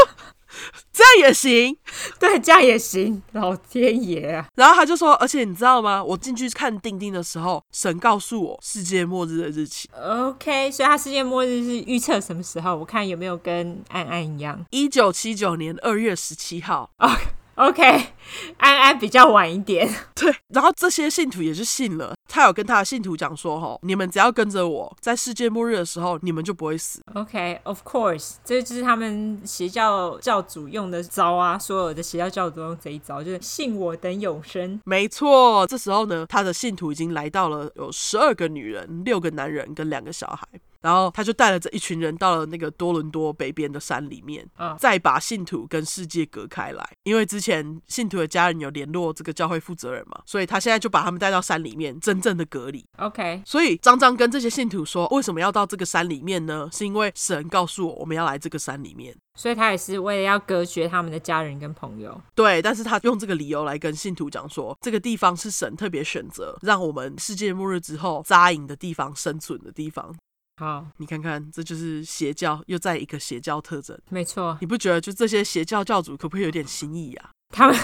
[0.93, 1.77] 这样也行，
[2.21, 4.47] 对，这样也行，老天爷啊！
[4.55, 6.03] 然后他就说，而且你知道吗？
[6.03, 9.89] 我进去看钉钉的时候，神告诉我世界末日的日期。
[9.99, 12.77] OK，所以他世界末日是预测什么时候？
[12.77, 16.91] 我看有没有跟安安一样，一九七九年二月十七号。
[16.99, 17.13] Oh,
[17.57, 17.83] OK，
[18.57, 19.87] 安安比较晚一点。
[20.17, 22.15] 对，然后这些信徒也是信了。
[22.27, 31.59] 他有跟他的信徒讲说：“吼，你们只要跟着我，在世界末日的时候，你们就不会死。” OK，Of course，这就是他们邪教教主用的招啊！
[31.59, 34.81] 所有的邪教教主都用这一招，就是信我等永生。
[34.87, 40.49] 没错，这时候呢，他的信徒已经来到了有十二个女人、六个男人跟两个小孩。
[40.83, 46.87] 然后他就带了这一群人到了那个多伦多北边的山里面，嗯，再把信徒跟世界隔开来。
[47.05, 52.85] 因为之前信徒的家人有联络这个教会负责人嘛，所以他现在就把他们带到山里面，真正的隔离。
[52.99, 56.69] OK，所以张张跟这些信徒说，为什么要到这个山里面呢？
[56.73, 59.17] 是因为神告诉我，我们要来这个山里面。
[59.35, 62.21] 所以他也是为了要隔绝他们的家人跟朋友。
[62.35, 70.15] 对，但是他用这个理由来跟信徒讲说，这个地方是神特别选择让我们世界末日之后扎营的地方，生存的地方。
[70.63, 73.99] 好，你看看，这就是邪教又在一个邪教特征。
[74.11, 77.31] 没错，你不觉得就这些邪教教主可不可以有点新意啊？
[77.53, 77.77] 他们，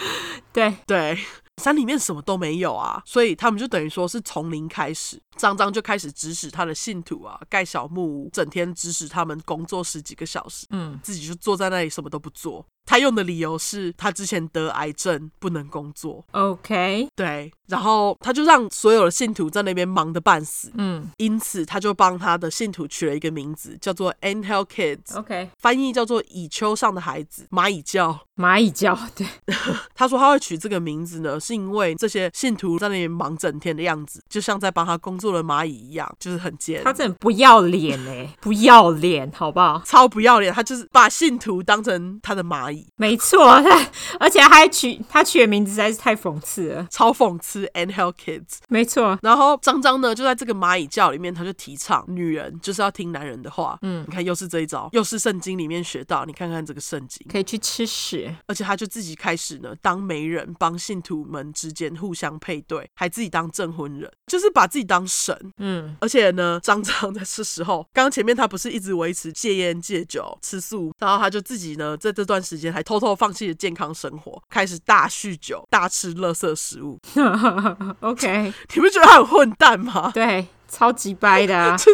[0.50, 1.18] 对对，
[1.60, 5.20] 山里面什么都没有啊，所以他们就等于说是从零开始。
[5.36, 12.66] 张张就开始指使他的信徒啊，盖小木屋，整天指使他们工作十几个小时，嗯，自己就坐在那里什么都不做。
[12.84, 16.22] 他用的理由是他之前得癌症不能工作。
[16.32, 20.70] OK，对，然后他就让所有的信徒在那边忙得半死。
[20.74, 25.16] 嗯，因此他就帮他的信徒取了一个名字，叫做 Anthill Kids。
[25.16, 28.26] OK，翻译叫做蚁丘上的孩子，蚂蚁教。
[28.36, 29.26] 蚂蚁教，对。
[29.94, 36.82] 他说他会取这个名字呢，是因为这些信徒在那边忙整天的样子，就像在帮他工作的蚂蚁一样，就是很贱。
[36.84, 39.82] 他真的不要脸哎， 不要脸，好不好？
[39.84, 42.86] 超不要脸，他就是把信徒当成他的蚂蚁。
[42.96, 43.90] 没错，他
[44.20, 47.62] 而且还取他取的名字实在是太讽刺了，超讽刺。
[47.72, 49.18] And Hell Kids，没错。
[49.22, 53.78] 然后张张呢，就在这个蚂蚁教里面，他就提倡女人就是要听男人的话。
[53.82, 56.24] 嗯，你看又是这一招，又是圣经里面学到。
[56.26, 58.34] 你看看这个圣经，可以去吃屎。
[58.46, 65.36] 而且他就自己开始呢，当媒人，帮信徒们之间互相配对，还自己当证婚人，就是把自己当神。
[65.56, 77.00] 嗯，而且呢，张张在这时候，刚刚前面他不是一直维持戒烟戒酒吃素，然后他就自己呢，在这段时间还偷偷放弃了健康生活，开始大酗酒、大吃垃圾食物。
[78.00, 80.10] OK， 你不觉得他很混蛋吗？
[80.12, 80.46] 对。
[80.72, 81.92] 超级掰的啊， 就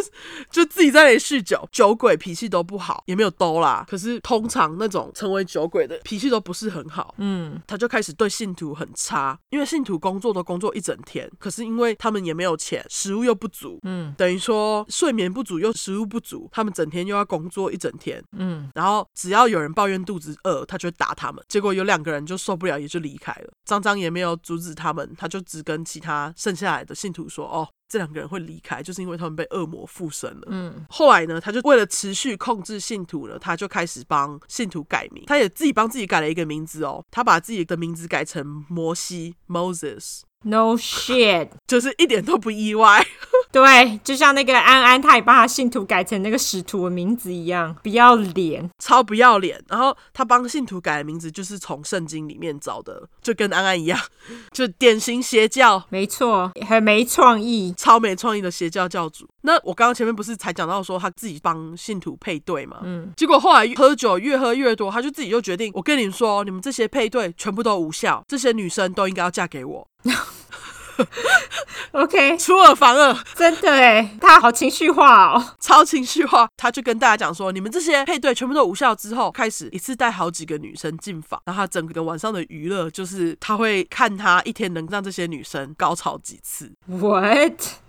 [0.49, 3.85] 就自己在那里酗酒，酒鬼脾气都不好，也没有兜啦。
[3.89, 21.43] 可是通常那种成为酒鬼的脾气都不是很好，嗯，他就开始对信徒很差，因为信徒工作都工作一整天，可是因为他们也没有钱，食物又不足，嗯，等于说睡眠不足又食物不足，他们整天又要工作一整天，嗯，然后只要有人抱怨肚子饿，他就会打他们。
[21.49, 23.51] 结果有两个人就受不了，也就离开了。
[23.65, 30.47] 张张也没有阻止他们，他就只跟其他剩下来的信徒说：“哦。”这两个人会离开，就是因为他们被恶魔附身了。
[30.47, 40.21] 嗯，后来呢，他就为了持续控制信徒呢，他就开始帮信徒改名，他也自己帮自己改了一个名字哦，他把自己的名字改成摩西 （Moses）。
[40.43, 43.05] No shit， 就是一点都不意外。
[43.51, 49.59] 对，就像那个安安，他也帮他信徒改成那个使徒的名字一样，不要脸，超不要脸。
[49.67, 53.99] 然后他帮信徒改的名字就是从圣经里面找的，就跟安安一样，
[54.53, 55.83] 就典型邪教。
[55.89, 59.27] 没错，很没创意，超没创意的邪教教主。
[59.41, 62.81] 那我刚刚前面不是才讲到说他自己帮信徒配对吗？
[62.83, 69.87] 嗯，结果后来喝酒越喝越多，他就自己就决定，我跟你们说，你们这些配对全部都无效，这些女生都应该要嫁给我。
[71.91, 76.47] OK，出尔反尔，真的哎，他好情绪化哦，超情绪化。
[76.57, 86.69] 他就跟大家讲说，你们这些配对全部都无效之后，开始一次带好几个女生进房，然后他整个晚上的娱乐就是他会看他一天能让这些女生高潮几次。
[86.85, 87.79] What？OK，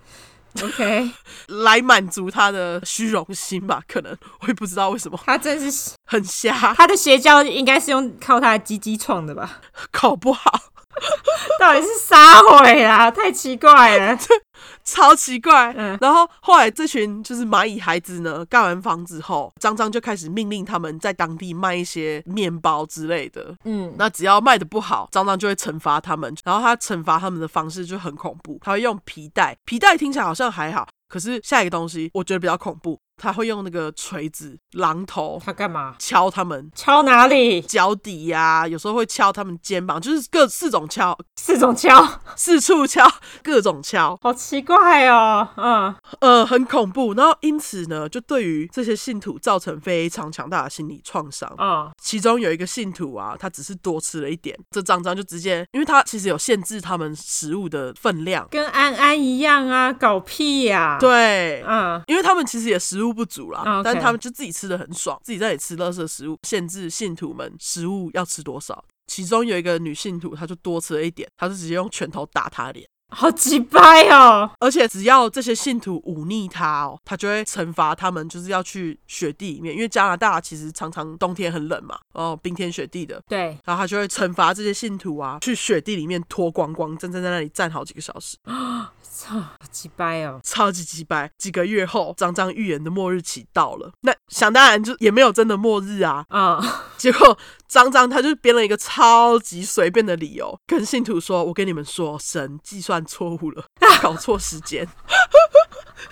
[1.63, 3.81] 来满足他的虚荣心吧？
[3.87, 5.19] 可能我也不知道为什么。
[5.25, 9.59] 他真是很瞎，他的邪教应该是用靠他的鸡鸡创的吧？
[9.91, 10.59] 搞不好。
[11.59, 13.09] 到底是啥鬼啊？
[13.11, 14.17] 太奇怪了，
[14.83, 15.73] 超奇怪。
[15.77, 23.55] 嗯，然后后来这群就是蚂蚁孩子呢，盖完房子后，张张就开始命令他们在当地卖一些面包之类的。
[23.65, 26.33] 嗯，那只要卖的不好，张张就会惩罚他们。
[26.43, 29.57] 然后他惩罚他们的方式就很恐怖，他会用皮带。
[29.65, 32.97] 皮带听起来好像还好，可是下一个东西我觉得比较恐怖。
[33.21, 35.93] 他会用那个锤子、榔头，他干嘛？
[35.99, 36.71] 敲他们？
[36.73, 37.61] 敲哪里？
[37.61, 43.07] 脚底呀、啊，有时候会敲他们肩膀，就是各四种敲，四种敲，四处敲，
[43.43, 45.47] 各种敲，好奇怪哦。
[45.55, 47.13] 嗯，呃，很恐怖。
[47.13, 51.47] 然后因此呢，就对于这些信徒造成非常强大的心理创伤。
[51.59, 60.99] 嗯，其中有一个信徒啊，他只是多吃了一点，这张张就直接，因为他其实有限制他们食物的分量，跟安安一样啊，搞屁呀、啊。
[60.99, 63.10] 对，嗯，因为他们其实也食物。
[63.13, 63.83] 不足啦，Okay.
[63.83, 68.83] 但他们就自己吃的很爽，自己在那里吃垃圾食物，限制信徒们食物要吃多少。
[69.07, 72.87] 其中有一个女信徒，她就多吃了一点，她就直接用拳头打她脸。
[73.13, 74.49] 好鸡掰哦！
[74.61, 83.21] 而且只要这些信徒忤逆他哦，他就会惩罚他们，就是要去雪地里面，因为加拿大其实常常冬天很冷嘛，哦，冰天雪地的。
[83.27, 88.37] 对，然后他就会惩罚这些信徒啊，去雪地里面脱光光，站在在那里站好几个小时。
[89.29, 90.39] 啊，操，鸡掰哦！
[90.43, 91.29] 超级鸡掰。
[91.37, 96.25] 几个月后，张张预言的末日期到了，那想当然就也没有真的末日啊。
[96.29, 97.37] 啊、嗯，结果。
[97.71, 103.63] 张张他就编了一个超级随便的理由，跟信徒说：“我跟你们说，神计算错误了，
[104.03, 104.85] 搞错时间。”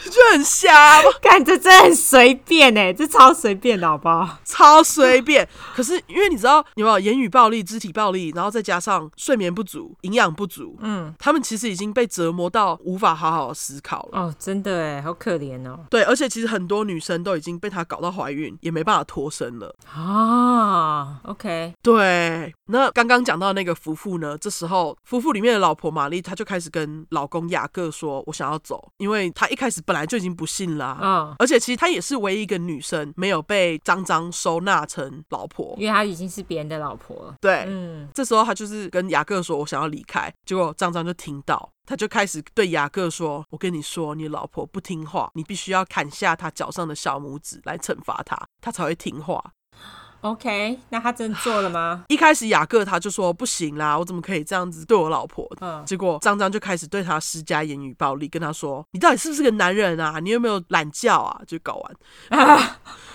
[0.06, 1.10] 就很瞎吗？
[1.20, 4.38] 干，这真的很随便哎，这超随便的好不好？
[4.46, 5.48] 超随便。
[5.76, 14.22] 可是因为你知道有没有言语暴力、肢体暴力，然后再加上睡眠不足、营养不足，嗯，他们其实已经被折磨到无法好好思考了。
[14.22, 15.80] 哦，真的哎，好可怜哦。
[15.90, 19.76] 对，而且其实很多女生都已经被他搞到怀孕，也没办法脱身了。
[19.94, 21.49] 啊，OK。
[21.82, 37.36] 对，那刚刚讲到那个夫妇呢，这时候夫妇里面的老婆玛丽，她就开始跟老公雅各说：“我想要走，因为她一开始。”本来就已经不信啦，嗯，而且其实她也是唯一一个女生没有被张张收纳成老婆，因为她已经是别人的老婆了。
[37.42, 49.44] 对，嗯，这时候她就是跟雅各说：“我想要离开。”结果张张就听到，他就开始对雅各说：“我跟你说，你老婆不听话，你必须要砍下她脚上的小拇指来惩罚她，她才会听话。”
[50.22, 52.04] OK，那他真做了吗？
[52.10, 55.48] 一开始雅各他就说不行啦，我怎么可以这样子对我老婆？
[55.62, 60.20] 嗯，结果张张就开始对他施加言语暴力，跟他说：“你到底是不是个男人啊？
[60.20, 61.76] 你有没有懒觉啊？”就搞
[62.30, 62.40] 完。
[62.42, 62.80] 啊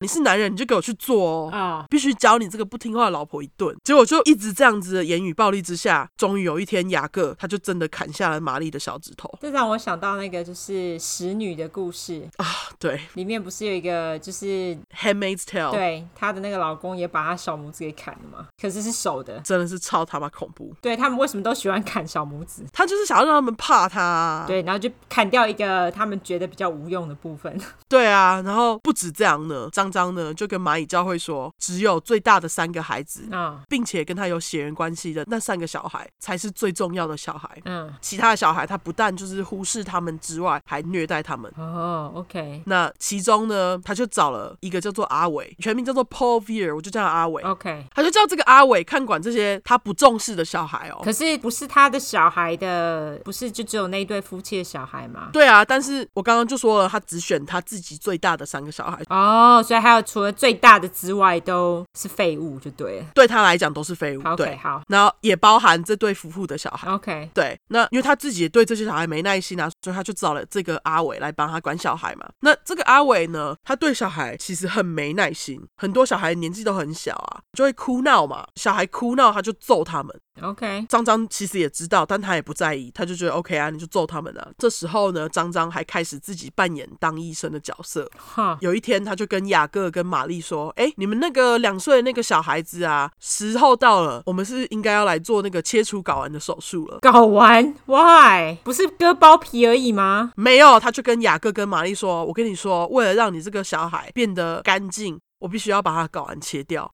[0.00, 1.50] 你是男人，你就给我去做哦！
[1.52, 3.76] 啊，必须教你这个不听话的老婆一顿。
[3.84, 9.32] 结果就一直这样子的言语暴力之下，终于有一天，雅各他就真的砍下了玛丽的小指头。
[9.40, 12.46] 这让我想到那个就是使女的故事啊，
[12.78, 14.46] 对，里面不是有一个就是
[14.96, 20.74] 《Handmaid's Tale》，对，她的那个老公也把她小拇指给砍了嘛，可是是手的，真的是超他妈恐怖。
[20.80, 22.64] 对，他们为什么都喜欢砍小拇指？
[22.72, 24.44] 他就是想要让他们怕他。
[24.46, 27.60] 对，然后就砍掉一个他们觉得比较无用的部分。
[27.88, 41.52] 对啊，然后不止这样呢，张张呢就跟蚂蚁教会说，只有最大的三个孩子，嗯，并且跟他有血缘关系的那三个小孩才是最重要的小孩，嗯，其他的小孩他不但就是忽视他们之外，还虐待他们。
[41.56, 47.42] 哦，OK，那其中呢，他就找了一个叫做阿伟，全名叫做 Paul Veer，我就叫他阿伟。
[47.42, 51.00] OK，他就叫这个阿伟看管这些他不重视的小孩哦。
[51.02, 55.30] 可是不是他的小孩的，不是就只有那一对夫妻的小孩吗？
[55.32, 59.02] 对啊，但是我刚刚就说了，他只选他自己最大的三个小孩。
[59.08, 59.31] 哦，
[59.62, 63.06] 所以还有除了最大的之外都是废物，就对了。
[63.14, 64.22] 对他来讲都是废物。
[64.36, 64.82] 对，好。
[64.88, 66.88] 然后也包含这对夫妇的小孩。
[66.90, 67.58] OK，对。
[67.68, 72.28] 那因为他自己也对这些小孩没耐心啊，所以他就找了这个阿伟来帮他管小孩嘛。
[72.40, 78.46] 那这个阿伟呢，他对小孩其实很没耐心，很多小孩年纪都很小啊，就会哭闹嘛。
[78.56, 80.14] 小孩哭闹，他就揍他们。
[80.40, 84.48] OK，张张其实也知道，但他也不在意，他就觉得 OK 啊，你就揍他们啊。
[84.56, 88.10] 这时候呢，张张还开始自己扮演当医生的角色。
[88.16, 98.56] 哈，有一天他就跟雅各跟玛丽说：“哎，你们那个两岁的那个小孩子啊，时候到了，我们是应该要来做那个切除睾丸的手术了。”睾丸？Why？
[98.64, 100.32] 不是割包皮而已吗？
[100.36, 106.90] 没有，他就跟雅各跟玛丽说：“我跟你说，为了让你这个小孩变得干净，我必须要把他睾丸切掉。”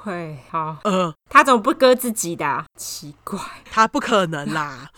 [0.00, 2.64] 会好，呃，他怎么不割自己的啊？
[2.76, 3.38] 奇怪，
[3.70, 4.90] 他不可能啦，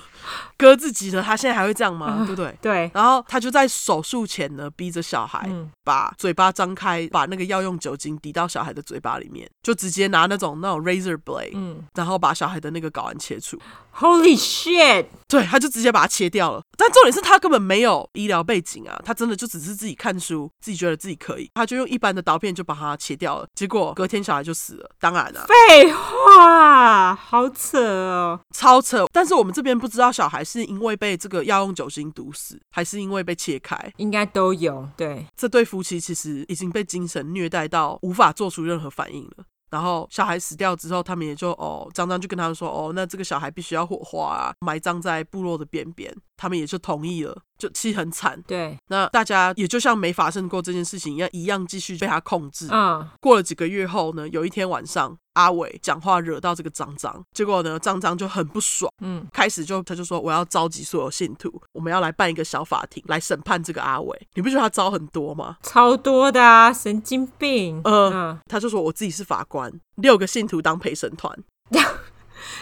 [0.56, 2.18] 割自己的，他现在还会这样吗？
[2.20, 2.58] 呃、对不对？
[2.60, 2.90] 对。
[2.94, 5.48] 然后他就在手术前呢，逼着小孩
[5.84, 13.58] 把嘴巴张开，把那个药用酒精滴到小孩的嘴巴里面，就直接拿那种那种 razor blade，嗯，然后把小孩的那个睾丸切除。
[13.98, 15.06] Holy shit！
[15.26, 16.62] 对，他就直接把它切掉了。
[16.76, 23.46] 但重点是他根本没有医疗背景啊，他真的就只是自己看书，自己觉得自己可以，他就用一般的刀片就把它切掉了。
[23.56, 24.88] 结果隔天小孩就死了。
[25.00, 29.06] 当然了，废话，好扯哦，超扯。
[29.12, 34.88] 但是我们这边不知道小孩是因为被这个药用酒精毒死，还是因为被切开，应该都有。
[34.96, 39.44] 对，这对夫妻其实已经被精神虐待到无法做出任何反应了。
[39.70, 46.10] 然后小孩死掉之后，他们也就哦，张张就跟他们说哦，那这个小孩必须要火化啊，埋葬在部落的边边。
[46.38, 48.40] 他们也就同意了，就其实很惨。
[48.46, 52.68] 对，那大家也就像没发生过这件事情一样，一样继续被他控制。
[52.70, 58.90] 嗯，过了几个月后呢，有一天晚上，阿伟讲话惹到这个张张，结果呢，张张就很不爽。
[59.02, 64.28] 嗯，开始就他就说我要召集所有信徒，我们要来办一个小法庭来审判这个阿伟。
[64.34, 65.56] 你不觉得他招很多吗？
[65.64, 67.80] 超多的啊，神经病。
[67.82, 71.36] 嗯，嗯，他就说我自己是法官，六个信徒当陪审团。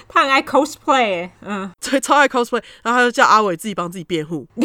[0.08, 4.46] 他很爱 cosplay，嗯，对，超爱 cosplay，然后他就叫阿伟自己帮自己辩护。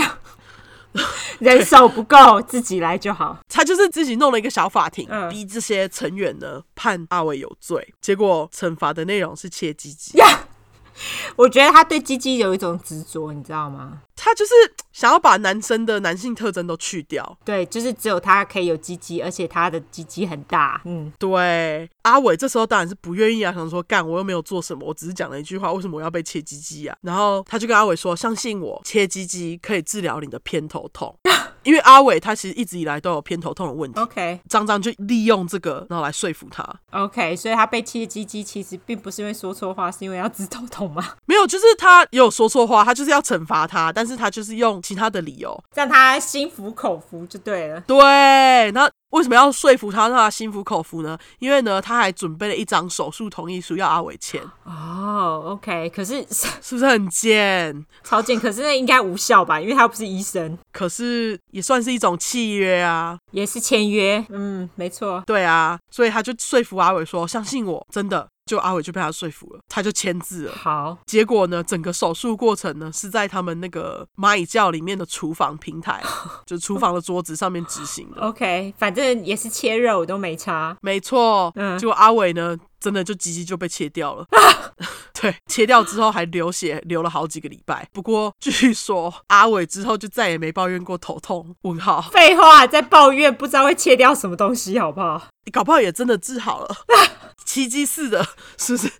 [1.39, 3.39] 人手不够，自己来就好。
[3.47, 7.93] 他就是自己弄了一个小法庭，嗯、逼这些成员呢判阿伟有罪。
[8.01, 10.17] 结果惩罚的内容是切鸡鸡。
[10.17, 10.39] Yeah!
[11.37, 14.01] 我觉得他对鸡鸡有一种执着，你知道吗？
[14.23, 14.53] 他就是
[14.93, 17.37] 想要把男生的男性特征都去掉。
[17.43, 20.79] 对，就是只有他可以有鸡鸡，而且他的鸡鸡很大。
[20.85, 21.89] 嗯，对。
[22.03, 26.95] 阿伟这时候当然是不愿意啊，想说干，我又没有做什么，我只是讲了一句话，为什么我要被切鸡鸡啊？
[27.01, 31.15] 然后他就跟阿伟说：“相信我，切鸡鸡可以治疗你的偏头痛。
[31.63, 33.99] ”因为阿伟他其实一直以来都有偏头痛的问题。
[33.99, 36.67] OK，张张就利用这个，然后来说服他。
[36.89, 41.13] OK，所以他被切鸡鸡其实并不是因为说错话，是因为要治头痛吗？
[41.25, 47.81] 没有，就是他也有说错话，他就是要惩罚他，但是他就是用其他的理由让他心服口服就对了。
[47.81, 48.89] 对，那。
[49.11, 51.17] 为什么要说服他让他心服口服呢？
[51.39, 54.41] 因为呢，他还准备了一张手术同意书要阿伟签。
[54.63, 57.85] 哦、oh，OK，可是 是不是很贱？
[58.05, 58.39] 超贱！
[58.39, 59.59] 可是那应该无效吧？
[59.59, 60.57] 因为他不是医生。
[60.71, 64.25] 可是也算是一种契约啊，也是签约。
[64.29, 65.21] 嗯，没错。
[65.27, 70.53] 对啊，所以他就说服阿伟说：“相信我，真的。”就阿伟就被他说服了，他就签字了。
[70.53, 76.03] 好，结果呢，整个手术过程呢是在他们那个蚂蚁教里面的厨房平台，
[76.45, 78.21] 就厨房的桌子上面执行的。
[78.21, 80.75] OK，反正也是切肉都没差。
[80.81, 84.25] 没错，嗯，结果阿伟呢，真的就鸡鸡就被切掉了。
[85.21, 87.87] 对，切掉之后还流血，流了好几个礼拜。
[87.93, 91.55] 不过据说阿伟之后就再也没抱怨过头痛。
[91.61, 92.01] 问号？
[92.11, 95.29] 废话，在抱怨不知道会切掉什么东西，好不好？
[95.45, 96.75] 你搞不好也真的治好了。
[97.43, 98.25] 奇迹似的，
[98.57, 98.91] 是不是？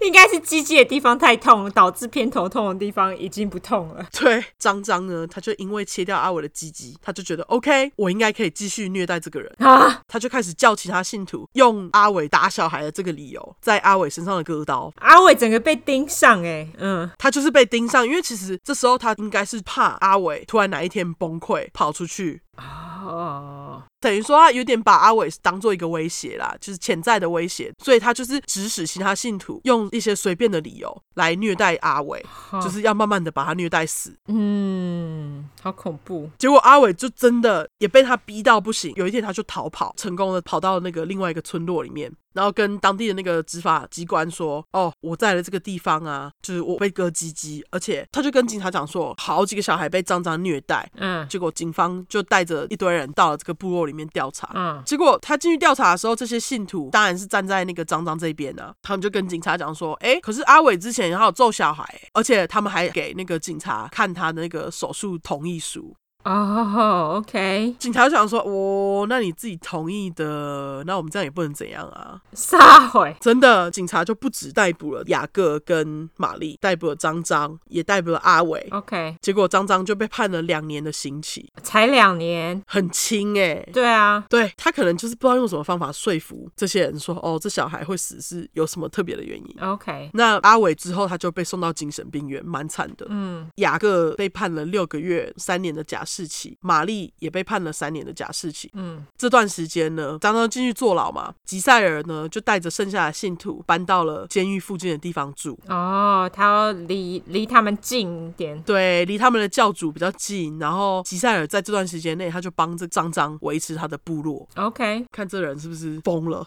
[0.00, 4.06] 应该是鸡鸡的地方太痛，导致偏头痛的地方已经不痛了。
[4.12, 10.02] 对，张张呢，他就因为切掉阿伟的鸡鸡，他就觉得 OK，我应该可以继续虐待这个人啊。
[10.08, 14.92] 他就开始叫其他信徒用阿伟打小孩的这个理由，在阿伟身上的割刀。
[14.96, 22.42] 阿伟整个被盯上，哎，嗯，他就是被盯上，因为其实这时候他应该是怕阿伟突然哪一天崩溃跑出去。
[22.60, 32.24] 哦，等于说他有点把阿伟当做一个威胁啦，就是潜在的威胁，所以他就是指使其他信徒用一些随便的理由来虐待阿伟，
[32.62, 34.14] 就是要慢慢的把他虐待死。
[34.28, 36.30] 嗯，好恐怖。
[36.38, 42.12] 结果阿伟就真的也被他逼到不行，有一天他就逃跑，成功的跑到那个另外一个村落里面。
[42.34, 50.88] 然后跟当地的那个执法机关说：“哦，我在了这个地方啊，就是我被割鸡鸡，而且他就跟警察讲说，好几个小孩被张张虐待。
[50.96, 54.50] 嗯，结果警方就带着一堆人到了这个部落里面调查。
[54.54, 58.74] 嗯，结果他进去调查的时候，这些信徒当然是站在那个张张这边呢、啊。
[58.82, 67.74] 他们就跟警察讲说：，哎，可是阿伟之前还有揍小孩，而且他们还给那个警察看他的那个手术同意书。”哦、oh，OK。
[67.78, 72.20] 警察想说，哦，那你自己同意的，那我们这样也不能怎样啊。
[72.34, 73.14] 撒谎！
[73.20, 78.68] 真的，警察就不止逮捕了雅各跟玛丽，逮捕了张张，也逮捕了阿伟。
[78.70, 79.16] OK。
[79.22, 83.70] 结果张张就被判了两年的刑期，才两年，很轻哎、欸。
[83.72, 89.56] 对啊，对他可能就是不知道用什么方法说服这些人说，哦，这小孩会死是有什么特别的原因。
[89.62, 90.10] OK。
[90.12, 93.06] 那阿伟之后他就被送到精神病院，蛮惨的。
[93.08, 93.48] 嗯。
[93.56, 98.68] 雅各被判了六个月、三年的假释期，玛丽也被判了三年的假释期。
[98.74, 105.58] 嗯，这段时间呢，张张进去坐牢嘛，吉塞尔呢就带着剩下的信徒搬到了监狱附近的地方住。
[105.68, 110.58] 哦，他要离离他们近一点，对，离他们的教主比较近。
[110.58, 114.48] 然后吉塞尔在这段时间内，他就帮着张张维持他的部落。
[114.56, 116.46] OK，看这人是不是疯了？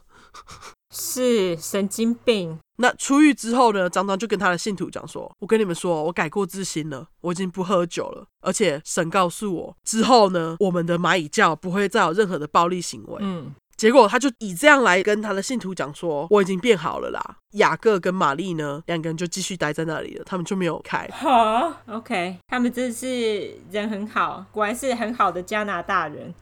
[0.94, 2.58] 是神经病。
[2.78, 3.90] 那出狱之后呢？
[3.90, 8.26] 张张就跟他的信徒讲说：“我跟你们说，我改过自新了，我已经不喝酒了。
[8.42, 21.08] 而且神告诉我，之后呢，我们的蚂蚁教不会再有任何的暴力行为。”嗯，结果他就以这样来跟他的信徒讲说：“我已经变好了啦。”雅各跟玛丽呢，两个人就继续待在那里了，他们就没有开。
[21.14, 26.34] 好，OK，他们真是人很好，果然是很好的加拿大人。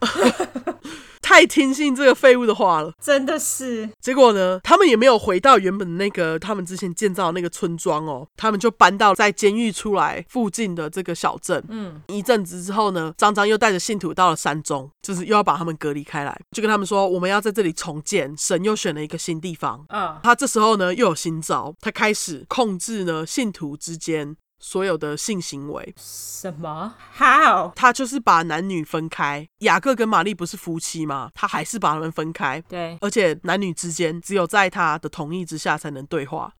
[1.32, 3.88] 太听信这个废物的话了，真的是。
[3.98, 11.64] 结果呢，他们也没有回到原本那个他们之前建造的那个村庄哦，他们就搬到在监狱出来附近的这个小镇。
[11.70, 18.36] 嗯，一阵子之后呢，张张又带着信徒到了山中，就是又要把他们隔离开来，就跟他们说，我们要在这里重建。
[18.36, 19.82] 神又选了一个新地方。
[19.88, 24.36] 嗯，他这时候呢又有新招，他开始控制呢信徒之间。
[24.64, 27.72] 所有的性行为，什么？How？
[27.74, 29.48] 他就是把男女分开。
[29.58, 31.32] 雅各跟玛丽不是夫妻吗？
[31.34, 32.60] 他还是把他们分开。
[32.68, 36.54] 对，而且男女之间只有在他的同意之下才能对话。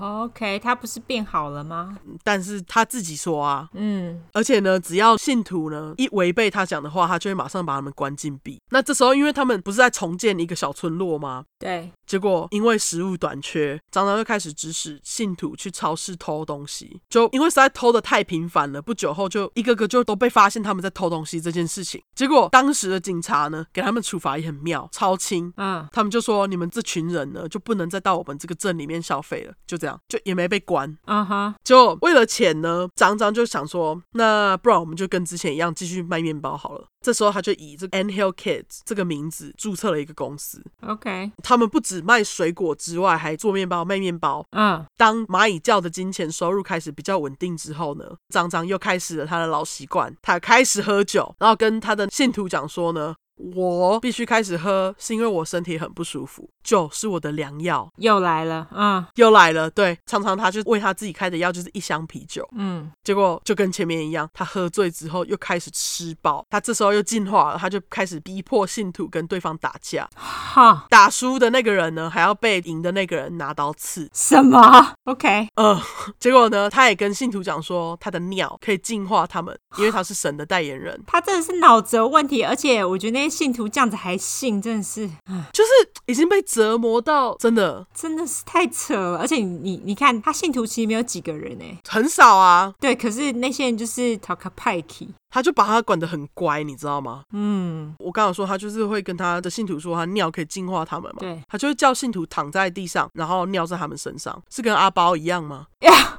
[0.00, 1.98] OK，他不是变好了吗？
[2.24, 8.58] 但是他自己说啊，嗯，而且呢，只要信徒呢一违背他讲的话，他就会马上把他们关禁闭。
[8.70, 11.44] 那这时候，因为他们不是在重建一个小村落吗？
[11.58, 17.00] 对，结果因为食物短缺，张张又开始指使信徒去超市偷东西。
[17.10, 22.02] 就因为实在偷的太频繁了，不久后就一个个就都被发现他们在偷东西这件事情。
[22.14, 25.52] 结果当时的警察呢，给他们处罚也很妙，超轻。
[25.56, 29.52] 嗯，他们就说你们这群人呢，就不能再到我们这个镇里面消费了。
[29.66, 30.98] 就这样，就也没被关。
[31.04, 36.86] 啊哈，就为了钱呢，张张就想说，那不然我们就跟之前一样，继续卖面包好了。
[37.00, 40.62] 这时候他就以这个 Anthill Kids 这个名字注册了一个公司。
[40.86, 44.46] OK，他们不止卖水果之外，还做面包、卖面包。
[44.50, 53.14] 嗯，当蚂蚁叫的金钱收入开始比较稳定之后呢，张张又开始了他的老习惯，他开始喝酒，然后跟他的信徒讲说呢。
[53.54, 56.48] 我必须开始喝，是因为我身体很不舒服。
[56.62, 59.70] 酒是我的良药，又来了，嗯，又来了。
[59.70, 66.44] 对，常常他就为他自己开的药就是一箱啤酒，嗯，结果就跟前面一样，他喝醉之后又开始吃饱。
[66.50, 70.06] 他这时候又进化了，他就开始逼迫信徒跟对方打架。
[70.14, 74.10] 哈，打输的那个人呢，还要被赢的那个人拿刀刺。
[74.12, 75.80] 什么？OK，嗯，
[76.18, 81.02] 结果呢，他也跟信徒讲说，他的尿可以净化他们，因为他是神的代言人。
[81.06, 83.29] 他真的是脑子有问题，而且我觉得那些。
[83.30, 85.08] 信徒这样子还信，真的是，
[85.52, 85.70] 就是
[86.06, 89.18] 已经被折磨到，真的，真的是太扯了。
[89.18, 92.74] 而且你你看，他信徒其实没有几个人哎，很少啊。
[92.80, 97.22] 对，可是那些人就是讨个派气，他就把他管得很乖，你知道吗？
[97.32, 101.18] 嗯，我刚刚说他就是会跟他的信徒说，他尿可以净化他们嘛。
[101.20, 105.66] 对，他就会叫信徒躺在地上，然后尿在他们身上，是跟阿包一样吗？
[105.80, 106.18] 呀。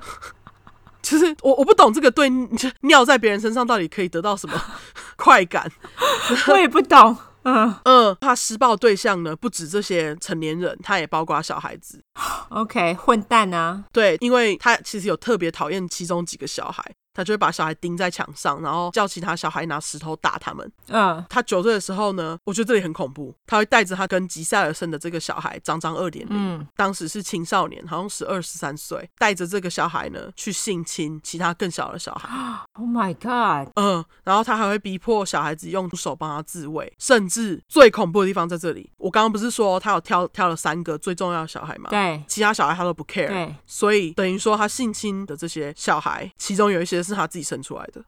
[1.12, 2.30] 其实我我不懂这个对
[2.84, 4.56] 尿在别人身上到底可以得到什么
[5.18, 5.70] 快感，
[6.48, 7.18] 我也不懂。
[7.44, 12.02] 嗯嗯，他施暴对象呢，不止这些成年人，他也包括小孩子。
[12.50, 13.84] OK，混蛋啊！
[13.92, 16.82] 对，因为他其实有特别讨厌其中几个小孩。
[17.14, 20.72] 他就会把小孩钉在墙上，然后叫其他小孩拿石头打他们。
[20.88, 23.36] 嗯，他九岁的时候呢，我觉得这里很恐怖。
[23.46, 32.30] 他会带着他跟吉赛尔生的这个小孩张张二点零，当时是青少年，好像十二十三岁，带着这个小孩呢去性侵其他更小的小孩。
[32.74, 33.72] Oh my god！
[33.76, 38.90] 嗯，然后他还会逼迫小孩子用手帮他自慰，甚至最恐怖的地方在这里。
[38.98, 41.90] 我刚刚不是说他有挑挑了三个最重要的小孩吗？
[41.90, 43.28] 对，其他小孩他都不 care。
[43.28, 47.01] 对，所以等于说他性侵的这些小孩，其中有一些。
[47.04, 48.04] 是他自己生出来的，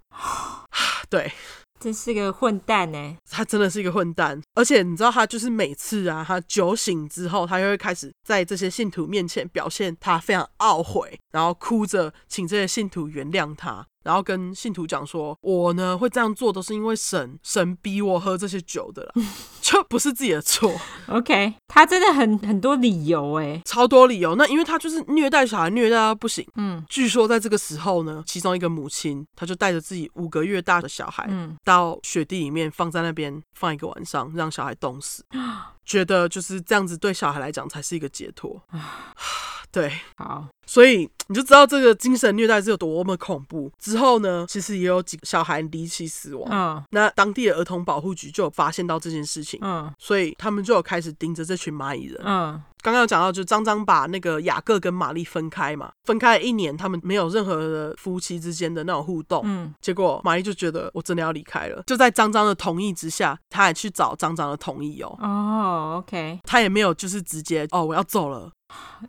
[1.09, 1.31] 对，
[1.79, 3.17] 真是个混蛋呢。
[3.29, 13.85] 他真的是一个混蛋，而且你知道，他就是每次啊，他酒醒之后，他就会开始在这些信徒面前表现他非常懊悔，然后哭着请这些信徒原谅他。
[14.03, 19.23] 然后跟信徒讲说，我呢会这样做都是因为神，神逼我喝这些酒的啦，
[19.61, 20.71] 就不是自己的错。
[21.07, 24.35] OK，他真的很很多理由哎，超多理由。
[24.35, 26.45] 那因为他就是虐待小孩，虐待到不行。
[26.55, 35.23] 嗯，据说在这个时候呢，其中一个母亲，他就带着自己五个月大的小孩，嗯，到雪地里面放在那边放一个晚上，让小孩冻死，
[35.85, 38.61] 觉得就是这样子对小孩来讲才是一个解脱。
[39.71, 43.71] 对，好，所以你就知道这个精神虐待是有多么恐怖。
[43.79, 46.47] 之后呢，其实也有几个小孩离奇死亡。
[46.51, 49.59] 嗯，那当地的儿童保护局就有发现到这件事情。
[49.63, 52.21] 嗯，所以他们就有开始盯着这群蚂蚁人。
[52.23, 59.41] 嗯，刚刚有讲到，就张张把那个雅各跟玛丽分开嘛，分开了一年，他们没有任何的夫妻之间的那种互动。
[59.43, 65.17] 嗯，结果玛丽就觉得我真的要离开了，就在张张的同意之下，他还去找张张的同意哦。
[65.19, 68.51] 哦，OK，他也没有就是直接哦，我要走了。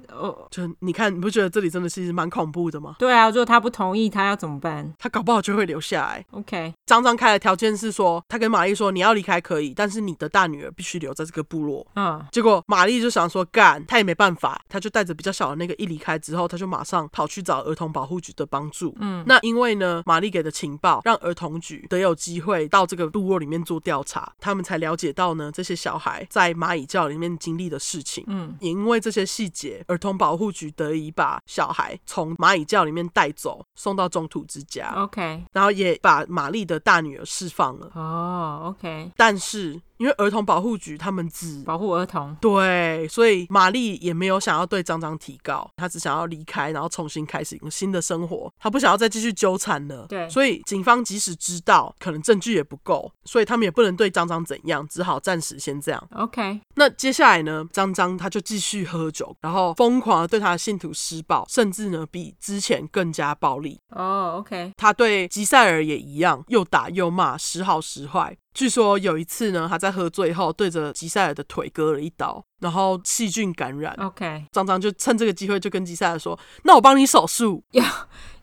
[0.09, 2.97] 哦，就你看，你不觉得这里真的是蛮恐怖的吗？
[2.99, 4.93] 对啊，如果他不同意，他要怎么办？
[4.99, 6.24] 他搞不好就会留下来。
[6.32, 11.86] OK，张张开的条件是说，他跟玛丽说，你要离开可以，但是你的大女儿必须留在这个部落。
[11.97, 18.94] 嗯，结果玛丽就想说干，她也没办法，她就带着比较小的那个一离开之后，她就马上跑去找儿童保护局的帮助。
[19.01, 28.24] 嗯，那因为呢，玛丽给的情报让儿童局得有机会到这个部落里面做调查，他们才了解到呢，这些小孩在蚂蚁教里面经历的事情。
[28.27, 29.82] 嗯，也因为这些细节。
[29.86, 34.93] 儿童保护局得以把小孩从蚂蚁教里面带走，送到中途之家。
[34.97, 37.90] OK，然后也把玛丽的大女儿释放了。
[37.94, 39.80] 哦，oh，OK，但是。
[39.98, 50.06] 因为儿童保护局他们只保护儿童，对，所以玛丽也没有想要对张张提告，她只想要离开，然后重新开始一个新的生活，她不想要再继续纠缠了。
[50.08, 56.08] 对，所以警方即使知道可能证据也不够，所以他们也不能对张张怎样，只好暂时先这样。
[56.16, 63.78] OK，那接下来呢，张张他就继续喝酒，然后疯狂的对他的信徒施暴，甚至呢比之前更加暴力。
[63.90, 68.36] 哦、oh，OK，他对吉赛尔也一样，又打又骂，时好时坏。
[68.55, 73.93] 据说有一次呢，他在喝醉后对着吉赛尔的腿割了一刀，然后细菌感染。
[73.98, 77.82] OK，张张就趁这个机会就跟吉赛尔说：“那我帮你手术。”又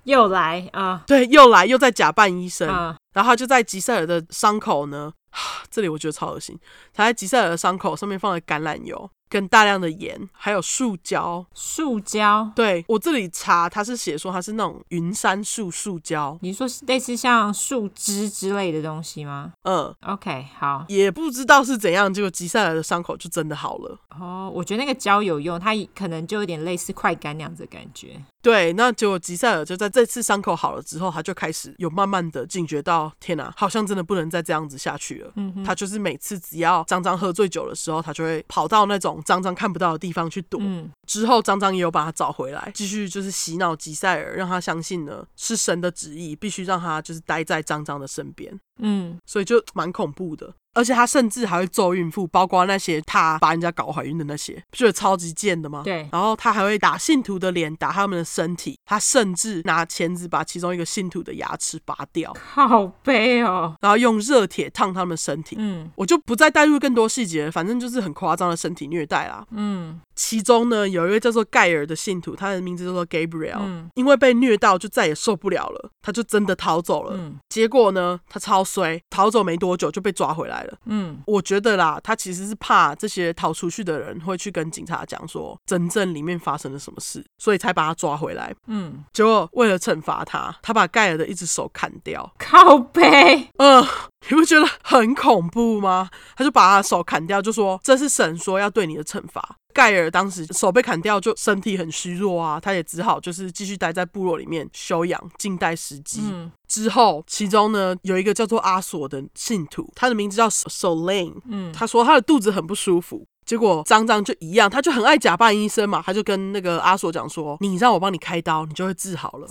[0.04, 1.04] 又来啊？
[1.08, 2.68] 对，又来又在假扮医生。
[2.68, 2.96] Uh.
[3.14, 5.14] 然后他就在吉赛尔的伤口呢，
[5.72, 6.60] 这里我觉得超恶心。
[6.94, 11.46] 他在吉赛尔的伤口上面放了橄榄油，跟大量的盐，还有树胶。
[11.56, 12.52] 树胶？
[12.54, 16.38] 对，我这里查，它是写说它是那种云杉树树胶。
[16.42, 19.54] 你说是类似像树枝之类的东西吗？
[19.64, 20.84] 嗯，OK，好。
[20.90, 23.98] 也不知道是怎样，结果吉赛尔的伤口就真的好了。
[24.20, 28.22] 哦，我觉得那个胶有用，它可能就有点类似快干那样子的感觉。
[28.42, 35.32] 对，那结果吉赛尔就在这次伤口好了之后，他就开始有慢慢的警觉到，天哪，好像真的不能再这样子下去了。
[35.36, 40.60] 嗯哼，他就是每次只要张张喝醉酒的时候，他就会跑到那种张张看不到的地方去躲。
[40.62, 48.60] 嗯，之后张张也有把他找回来，继续就是洗脑吉赛尔，让他相信呢是神的旨意，必须让他就是待在张张的身边。
[48.82, 50.54] 嗯，所以就蛮恐怖的。
[50.74, 55.82] 而且他甚至还会揍孕妇，包括那些他把人家搞怀孕的那些，不觉得超级贱的吗？
[55.84, 56.08] 对。
[56.14, 58.78] 然后他还会打信徒的脸，打他们的身体。
[58.86, 63.76] 他甚至拿钳子把其中一个信徒的牙齿拔掉，好悲哦。
[63.82, 65.58] 然后用热铁烫他们身体。
[65.60, 69.46] 嗯，我就不再带入更多细节了，反正就是很夸张的身体虐待啦。
[69.52, 70.00] 嗯。
[70.14, 77.18] 其中呢，有一位叫做盖尔的信徒，他的名字叫做 Gabriel，嗯，因为被虐到就再也受不了了，他就真的逃走了。
[77.18, 80.78] 嗯，结果呢，他超衰，逃走没多久就被抓回来了。
[80.86, 88.54] 嗯，我觉得啦，他其实是怕这些逃出去的人会去跟警察讲说真正里面发生了什么事，所以才把他抓回来。
[88.68, 92.32] 嗯，结果为了惩罚他，他把盖尔的一只手砍掉。
[92.38, 93.86] 靠背，嗯。
[94.30, 96.10] 你不觉得很恐怖吗？
[96.36, 99.58] 他就把他的手砍掉，就说这是神说要对你的惩罚。
[99.74, 106.22] 盖尔当时手被砍掉，就身体很虚弱啊，他也只好就是继续待在部落里面休养，静待时机。
[106.24, 111.36] 嗯、之后，其中呢有一个叫做阿索的信徒，他的名字叫 Solane。
[111.46, 119.48] 嗯，他说他的肚子很不舒服，结果张张就一样，他就很爱假扮医生嘛，他就跟那个阿索讲说：“你让我帮你开刀，你就会治好了。”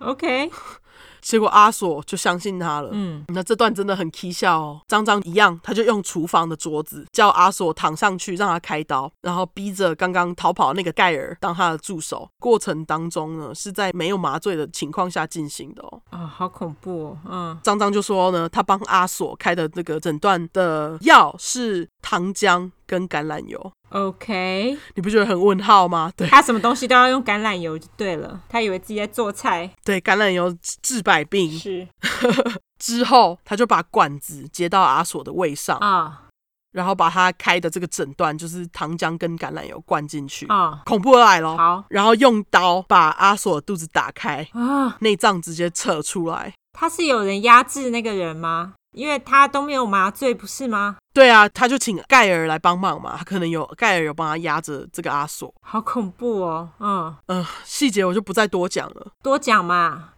[0.00, 0.50] OK。
[1.22, 2.90] 结果阿索就相信他了。
[2.92, 4.80] 嗯，那这段真的很蹊跷哦。
[4.88, 12.28] 张张一样，他就用厨房的桌子叫阿索躺上去，让他开刀，然后逼着刚刚逃跑的那个盖尔当他的助手。
[12.38, 16.02] 过程当中呢，是在没有麻醉的情况下进行的哦。
[16.10, 17.18] 啊，好恐怖哦。
[17.28, 23.72] 嗯，张张就说呢，他帮阿索开的这个诊断的药是糖浆跟橄榄油。
[23.90, 26.10] OK，你不觉得很问号吗？
[26.16, 29.70] 对，他什么东西都要用橄榄油就对了，他以为自己在做菜。
[29.84, 31.50] 对，橄榄油治百病。
[31.50, 31.86] 是，
[32.80, 36.22] 之后他就把管子接到阿索的胃上啊，
[36.72, 41.54] 然后把他开的这个诊断就是糖浆跟橄榄油灌进去啊，恐怖的来了。
[41.58, 46.54] 好，然后用刀把阿索的肚子打开啊，内脏直接扯出来。
[46.72, 48.72] 他是有人压制那个人吗？
[48.96, 50.96] 因为他都没有麻醉，不是吗？
[51.12, 53.14] 对啊，他就请盖尔来帮忙嘛。
[53.18, 56.68] 他可能有盖尔有帮他压着这个阿索，好恐怖哦。
[56.80, 59.08] 嗯嗯、呃，细节我就不再多讲了。
[59.22, 60.08] 多讲嘛？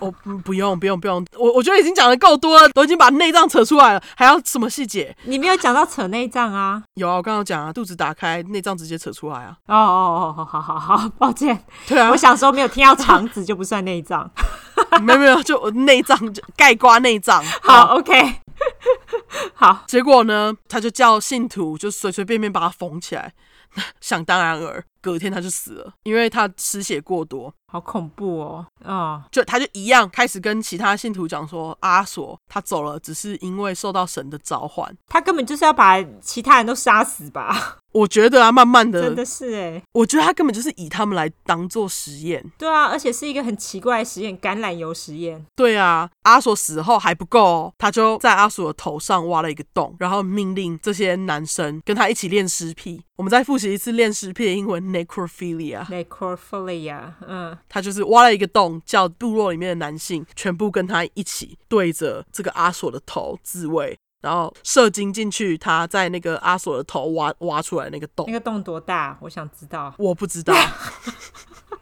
[0.00, 5.16] 我不、哦、不用不用不用，我我觉得已经讲的够多了，都已经把内脏扯出来了，还要什么细节？
[5.24, 6.82] 你没有讲到扯内脏啊？
[6.94, 9.56] 有啊，我刚刚讲啊，肚子打开，内脏直接扯出来啊。
[9.66, 11.64] 哦哦哦，好好好好，抱歉。
[11.86, 14.30] 对啊，我想说没有听到肠子就不算内脏。
[15.00, 17.42] 没有没有，就内脏就盖刮内脏。
[17.62, 18.42] 好，好，OK。
[19.54, 23.32] 好，结果呢，他就叫信徒就随随便便把他缝起来，
[24.00, 27.52] 想当然尔，隔天他就死了，因为他失血过多。
[27.70, 28.66] 好恐怖哦！
[28.82, 37.76] 啊、嗯，就他就一样开始跟其他信徒讲说，阿索他走了，只是因为受到神的召唤，他根本就是要把其他人都杀死吧？
[37.98, 42.44] 我觉得啊，慢慢的，真的是哎，我觉得他根本就是以他们来当做实验。
[42.56, 45.44] 对啊，而且是一个很奇怪的实验——橄榄油实验。
[45.56, 53.02] 对啊，阿索死后还不够哦，他就在阿索的头上挖了一个洞，然后命令这些男生跟他一起练尸癖。
[53.16, 55.84] 我们再复习一次练尸癖的英文：necrophilia。
[55.86, 57.58] necrophilia，嗯。
[57.68, 68.26] 他就是挖了一个洞，叫部落里面的男性全部跟他一起对着这个阿索的头自慰，然后射精进去，他在那个阿索的头挖挖出来那个洞。
[68.26, 69.16] 那个洞多大？
[69.20, 69.94] 我想知道。
[69.98, 70.54] 我不知道，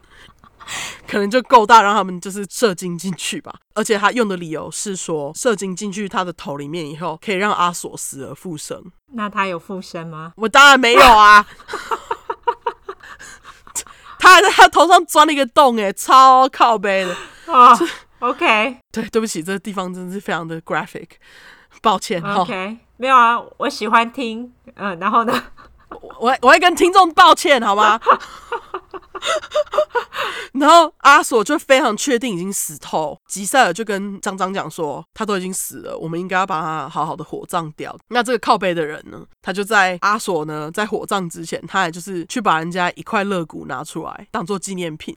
[1.07, 3.53] 可能就够大，让他们就是射精进去吧。
[3.73, 8.83] 而且他用的理由是说，射精进去他的头里面以后，可以让阿索死而复生。
[9.13, 10.33] 那他有复生吗？
[10.35, 11.47] 我当然没有啊。
[14.19, 17.15] 他还在他头上钻了一个洞，哎，超靠背的
[17.53, 17.69] 啊。
[17.69, 17.89] Oh,
[18.19, 21.07] OK，对，对不起，这个地方真的是非常的 graphic，
[21.81, 22.21] 抱歉。
[22.23, 25.33] OK，哦，没有啊，我喜欢听，嗯，然后呢，
[26.19, 27.99] 我我会跟听众抱歉，好吗？
[30.53, 37.95] 然后阿索就非常确定已经死透，吉赛尔就跟张张讲说，他都已经死了，我们应该要把他好好的火葬掉。
[38.09, 45.15] 那这个靠背的人呢，他就在阿索呢在火葬之前，他也就是去把人家一块肋骨拿出来当做纪念品。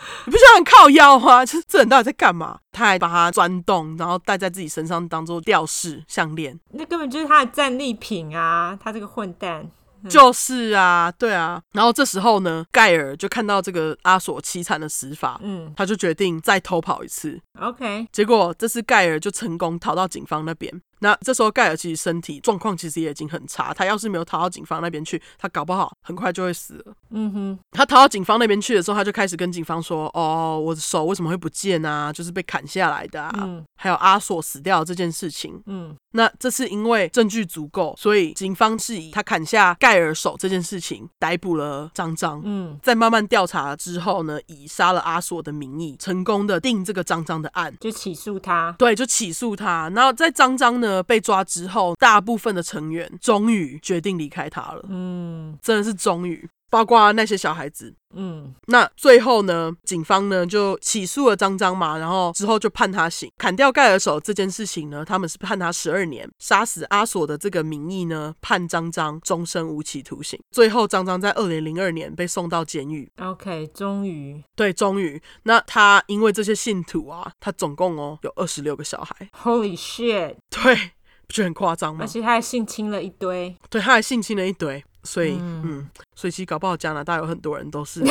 [0.00, 1.44] 哇， 你不觉得很靠腰吗？
[1.44, 2.58] 就是这人到底在干嘛？
[2.72, 6.58] 他还把它钻洞，然后戴在自己身上当做吊饰项链。
[6.72, 8.78] 那根本就是他的战利品啊！
[8.82, 9.70] 他这个混蛋。
[10.08, 11.60] 就是啊，对啊。
[11.72, 17.38] 然后这时候呢，盖尔就看到这个阿索凄惨的死法，嗯，他就决定再偷跑一次。
[17.60, 20.80] OK，结果这次盖尔就成功逃到警方那边。
[21.00, 26.94] 那这时候盖尔其实身体状况其实也已经很差，他要是没有逃到警方那边去，他搞不好很快就会死了。
[27.10, 32.12] 嗯哼，他逃到警方那边去的时候，他就开始跟警方说：“哦，我的手为什么会不见啊？
[32.12, 33.32] 就是被砍下来的啊。
[33.42, 35.60] 嗯”还有阿索死掉这件事情。
[35.66, 42.42] 嗯，那这是因为证据足够，所以警方是以他砍下盖尔手这件事情逮捕了张张。
[42.44, 48.74] 嗯，在慢慢调查之后呢，以杀了阿索的名义，成功的定这个张张的案，就起诉他。
[48.78, 49.90] 对，就起诉他。
[49.94, 50.89] 然后在张张呢。
[50.90, 54.84] 呃，被抓之后，大部分的成员终于决定离开他了。
[54.88, 57.94] 嗯，真的是终于，包括那些小孩子。
[58.12, 63.30] 嗯，那最后呢，警方呢就起诉了张张嘛，然后之后就判他刑。
[63.38, 66.28] 砍掉盖尔手这件事情呢，他们是判他十二年。
[66.40, 70.40] 杀死阿索的这个名义呢，判张张终身无期徒刑。
[70.50, 73.08] 最后，张张在二零零二年被送到监狱。
[73.18, 75.22] OK，终于，对，终于。
[75.44, 79.30] 那他因为这些信徒啊，他总共哦有二十六个小孩。
[79.44, 80.34] Holy shit！
[80.50, 80.90] 对，
[81.28, 82.00] 不觉得很夸张吗？
[82.02, 83.56] 而且他还性侵了一堆。
[83.68, 84.84] 对，他还性侵了一堆。
[85.02, 88.02] 所以，嗯，嗯，所以其实搞不好加拿大有很多人都是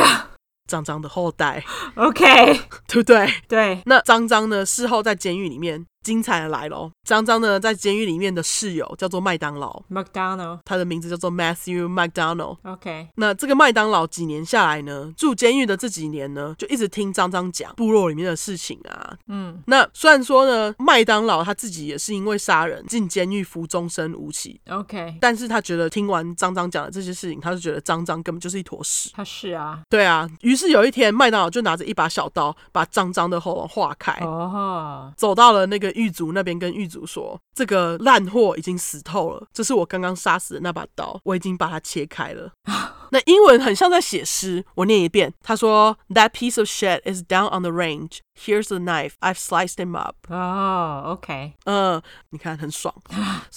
[0.67, 1.63] 张张的后代
[1.95, 2.53] ，OK，
[2.87, 3.27] 对不对？
[3.47, 3.81] 对。
[3.85, 4.65] 那张张呢？
[4.65, 5.85] 事后在监狱里面。
[6.01, 6.91] 精彩的来喽！
[7.03, 12.57] 张张呢，在监狱里面的室友叫做麦当劳，McDonald，他的名字叫做 Matthew McDonald。
[12.63, 19.13] OK，那这个麦当劳几年下来呢，住监狱的这几年呢，就一直听张张讲部落里面的事情啊。
[19.27, 24.59] 嗯，那虽然说呢，麦当劳他自己也是因为杀人进监狱服终身无期。
[24.69, 29.11] OK，但是他觉得听完张张讲的这些事情，他就觉得张张根本就是一坨屎。
[29.13, 30.29] 他是啊，对啊。
[30.41, 34.13] 于是有一天，麦当劳就拿着一把小刀，把张张的喉咙划开。
[34.21, 35.17] 哦，oh.
[35.17, 35.88] 走到了那个。
[35.93, 42.51] 狱卒那边跟狱卒说：“这个烂货已经死透了，这是我刚刚杀死的那把刀，我已经把它切开了。
[43.11, 45.33] ”那英文很像在写诗，我念一遍。
[45.41, 48.19] 他说：“That piece of shit is down on the range.
[48.37, 49.13] Here's the knife.
[49.19, 52.93] I've sliced him up.” 哦、oh，OK，嗯，你看很爽。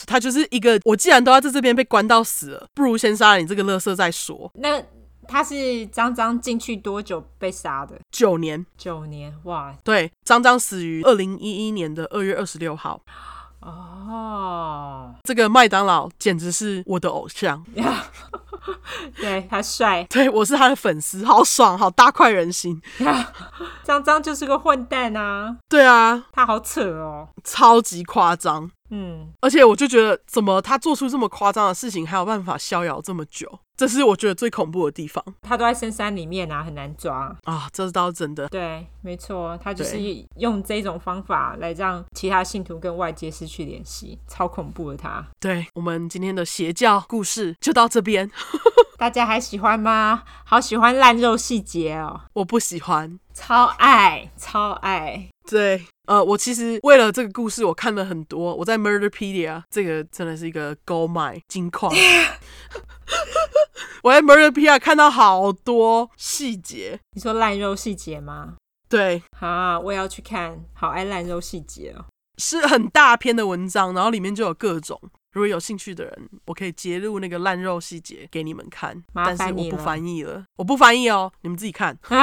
[0.07, 4.51] 他就是一个，我既然都要在这边被关到死了，不如先杀了你这个乐色再说。
[4.55, 4.83] 那。
[5.29, 7.99] 他是张张进去多久被杀的？
[8.11, 9.75] 九年，九年，哇！
[9.85, 13.01] 对，张张死于二零一一年的二月二十六号。
[13.61, 17.65] 哦，这个麦当劳简直是我的偶像。
[19.17, 22.83] 对，他帅，对，我是他的粉丝，好爽，好大快人心。
[23.85, 25.57] 张张就是个混蛋啊！
[25.69, 28.69] 对啊，他好扯哦，超级夸张。
[28.91, 33.61] 嗯，而且我就觉得，怎么他做出这么夸张的事情，还有办法逍遥这么久？
[33.83, 35.25] 这是我觉得最恐怖的地方。
[35.43, 38.47] 它都在深山里面啊，很难抓啊，这是倒是真的。
[38.47, 39.99] 对，没错，他就是
[40.37, 45.27] 用这种方法来让其他信徒跟外界失去联系，超恐怖的他。
[45.41, 48.31] 对，我们今天的邪教故事就到这边，
[48.97, 50.23] 大家还喜欢吗？
[50.45, 55.29] 好喜欢烂肉细节哦，我不喜欢，超爱，超爱。
[55.49, 58.55] 对，呃，我其实为了这个故事，我看了很多。
[58.55, 61.93] 我在 Murderpedia，这个真的是一个 gold mine 金矿。
[64.03, 66.99] 我在 Murderpedia 看到好多细节。
[67.15, 68.55] 你说烂肉细节吗？
[68.89, 70.65] 对，啊，我也要去看。
[70.75, 72.05] 好爱烂肉细节哦，
[72.39, 75.01] 是很大篇的文章，然后里面就有各种。
[75.33, 81.97] 如果有兴趣的人，我可以揭露那个烂肉细节给你们看，但是我不翻译了，我不翻译哦，你们自己看。
[82.11, 82.13] 嗯，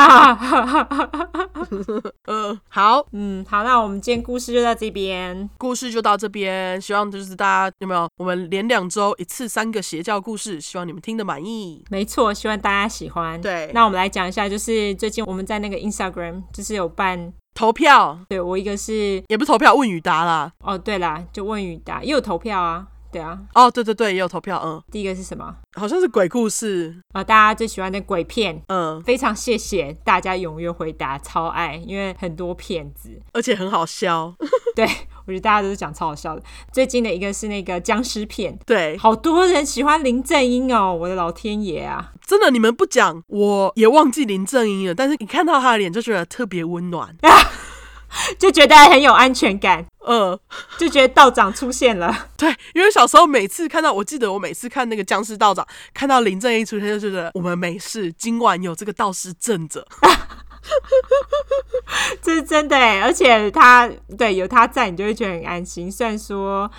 [2.70, 11.84] 好，嗯，好，那我们今天故事就到这边，故事就到这边，希望就是大家有没有，我们连两周一次三个邪教故事，希望你们听得满意。
[11.90, 13.42] 没错，希望大家喜欢。
[13.42, 20.52] 对，那我们来讲一下，就是最近我们在那个 Instagram 就是有办投票，对，我一个是也不投票，问与答啦。
[20.60, 22.88] 哦，对啦，就问与答，也有投票啊。
[23.12, 25.56] 对啊，哦，对对对，也有投票，嗯，第一个是什么？
[25.74, 26.96] 好像是鬼故事。
[27.14, 34.34] 啊，大家最喜欢的鬼片，嗯，非常谢谢大家踊跃回答，超爱，因为很多骗子，而且很好笑，
[34.76, 34.86] 对，
[35.26, 36.44] 我觉得大家都是讲超好笑的。
[36.72, 47.16] 最近的一个是那个僵尸片，对，好多人喜欢林正英哦，我的老天爷啊，真的，你们不讲我也忘记林正英了，但是你看到他的脸就觉得特别温暖。
[48.38, 50.40] 就觉得很有安全感，呃，
[50.78, 52.14] 就觉得道长出现了。
[52.38, 59.86] 对，因为小时候每次看到，我记得我每次看那个僵尸道长，看到林正英出现，就觉得我们没事，今晚有这个道士镇着。
[62.22, 65.92] 这是真的哎，而且他对有他在，你就会觉得很安心。
[65.92, 66.70] 虽然说，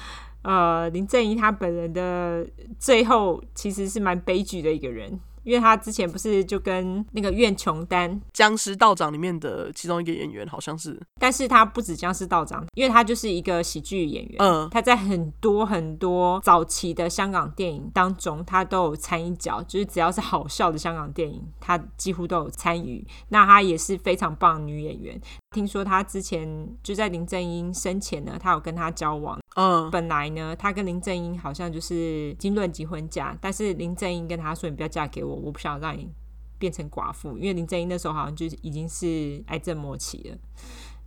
[0.42, 2.46] 呃，林正英他本人的
[2.78, 5.18] 最后其实是蛮悲剧的一个人。
[5.42, 11.00] 因为他之前不是就跟那个苑琼丹僵尸道长里面的其中一个演员，好像是。
[11.18, 14.36] 但是他不止僵尸道长，因为他就是一个喜剧演员。
[14.38, 23.06] 嗯，他在很多很多早期的香港电影当中，他都有参一脚，就是只要是好笑的香港电影，他几乎都有参与。
[23.28, 25.20] 那他也是非常棒的女演员。
[25.50, 26.48] 听说他之前
[26.80, 29.38] 就在林正英生前呢，他有跟他交往。
[29.56, 36.08] 嗯，本来呢，他跟林正英好像就是经论及婚嫁，但是林正英跟他说：“你不要嫁给我，我不想让你
[36.56, 40.38] 变成寡妇。”因为林正英那时候好像就已经是癌症末期了。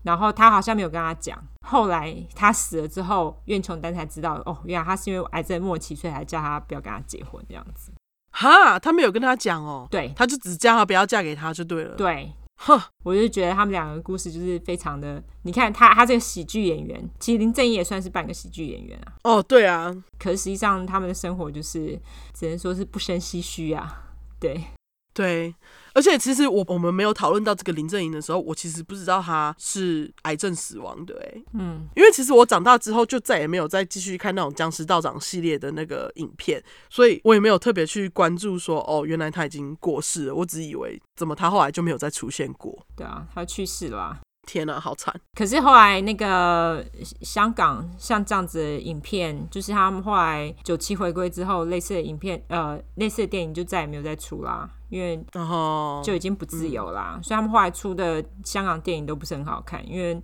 [0.03, 1.41] 然后他好像没有跟他讲。
[1.65, 7.93] 后来他死了之后，苑琼丹才知道哦，原来他是因为癌症末期，所以才叫他不要跟他结婚这样子。
[8.31, 9.87] 哈，他没有跟他讲哦。
[9.89, 11.95] 对，他就只叫他不要嫁给他就对了。
[11.95, 12.33] 对。
[12.65, 19.13] 哼，我就觉得他们两个故事就是非常的，你看他他这个喜剧演员，其实林正英也算是半个喜剧演员啊。
[19.23, 21.99] 哦，对啊，可是实际上他们的生活就是
[22.33, 24.03] 只能说是不生唏嘘啊，
[24.39, 24.63] 对。
[25.13, 25.53] 对，
[25.93, 42.85] 而且其实我我们没有讨论到这个林正英的时候，我其实不知道他是癌症死亡的，哎，嗯，因为其实我长大之后就再也没有再继续看那种僵尸道长系列的那个影片，所以我也没有特别去关注说，哦，原来他已经过世了，我只以为怎么他后来就没有再出现过？
[42.95, 44.19] 对啊，他去世了啊。
[44.45, 45.13] 天呐，好惨！
[45.35, 46.85] 可是后来那个
[47.21, 55.23] 香港像这样子的影片，就是他们后来九七回归之后，类似的影片，呃，类似的电影就再也没有再出啦，因为
[56.03, 57.19] 就已经不自由啦。
[57.23, 60.21] 所以他们后来出的香港电影都不是很好看，因为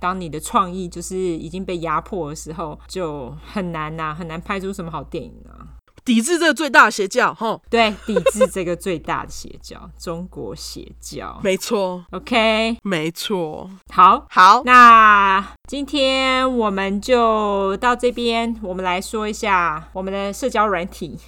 [0.00, 5.77] 当你的创意就是已经被压迫的时候，就很难呐，很难拍出什么好电影啊。
[6.08, 21.18] 抵制这个最大的邪教，吼，对，抵制这个最大的邪教， 中国邪教，没错，OK，没错，好，好，那今天我们就到这边，我们来说一下我们的社交软体。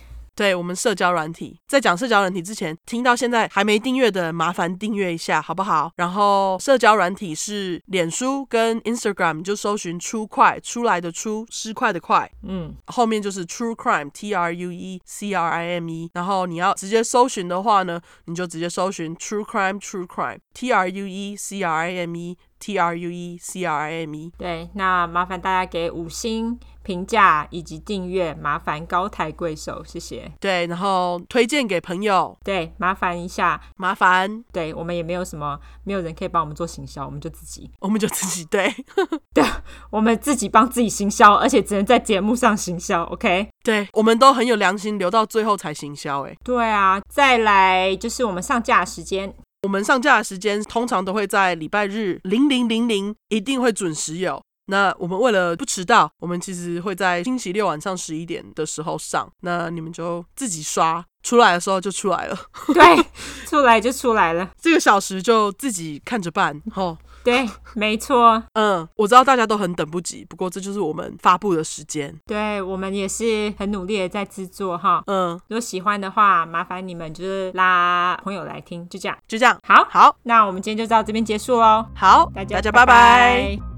[0.40, 5.92] 对，我们社交软体，在讲社交软体之前，听到现在还没订阅的，麻烦订阅一下，好不好？
[5.96, 16.10] 然后社交软体是脸书跟 Instagram，就搜寻“出快”出来的“出”失快的“快”，嗯，后面就是 True Crime T R U E C R I M E。
[16.14, 22.98] 然后你要直接搜寻的话呢，你就直接搜寻 True Crime True Crime T R U E C R I M E T R
[22.98, 24.32] U E C R I M E。
[24.38, 26.58] 对，那麻烦大家给五星。
[26.90, 30.28] 评价以及订阅，麻烦高抬贵手，谢谢。
[30.40, 34.42] 对，然后推荐给朋友，对，麻烦一下，麻烦。
[34.52, 38.74] 对，我们也没有什么，没有人可以帮我们做行销，我们就自己，我们就自己，对，
[39.32, 39.44] 对，
[39.90, 43.48] 我们自己帮自己行销，而且只能在节目上行销，OK？
[43.62, 47.00] 对，我们都很有良心，留到最后才行销，哎，对啊。
[47.08, 54.42] 再来就是我们上架时间，我们上架的时间通常都会在礼拜日零零零零，一定会准时有。
[54.70, 59.28] 那我们为了不迟到，我们其实会在星期六晚上十一点的时候上。
[59.40, 62.38] 那你们就自己刷，出来的时候就出来了。
[62.72, 63.04] 对，
[63.46, 64.48] 出来就出来了。
[64.60, 66.62] 这个小时就自己看着办。
[66.72, 68.42] 吼，对， 没错。
[68.52, 72.16] 嗯，我知道大家都很等不及，不过这就是我们发布的时间。
[72.26, 75.02] 对，我们也是很努力的在制作哈。
[75.06, 79.58] 嗯，如果喜欢的话，麻烦你们就是拉朋友来听，就这样，就这样。
[79.64, 81.86] 好，好，那我们今天就到这边结束喽。
[81.94, 83.69] 好，大家大家拜拜。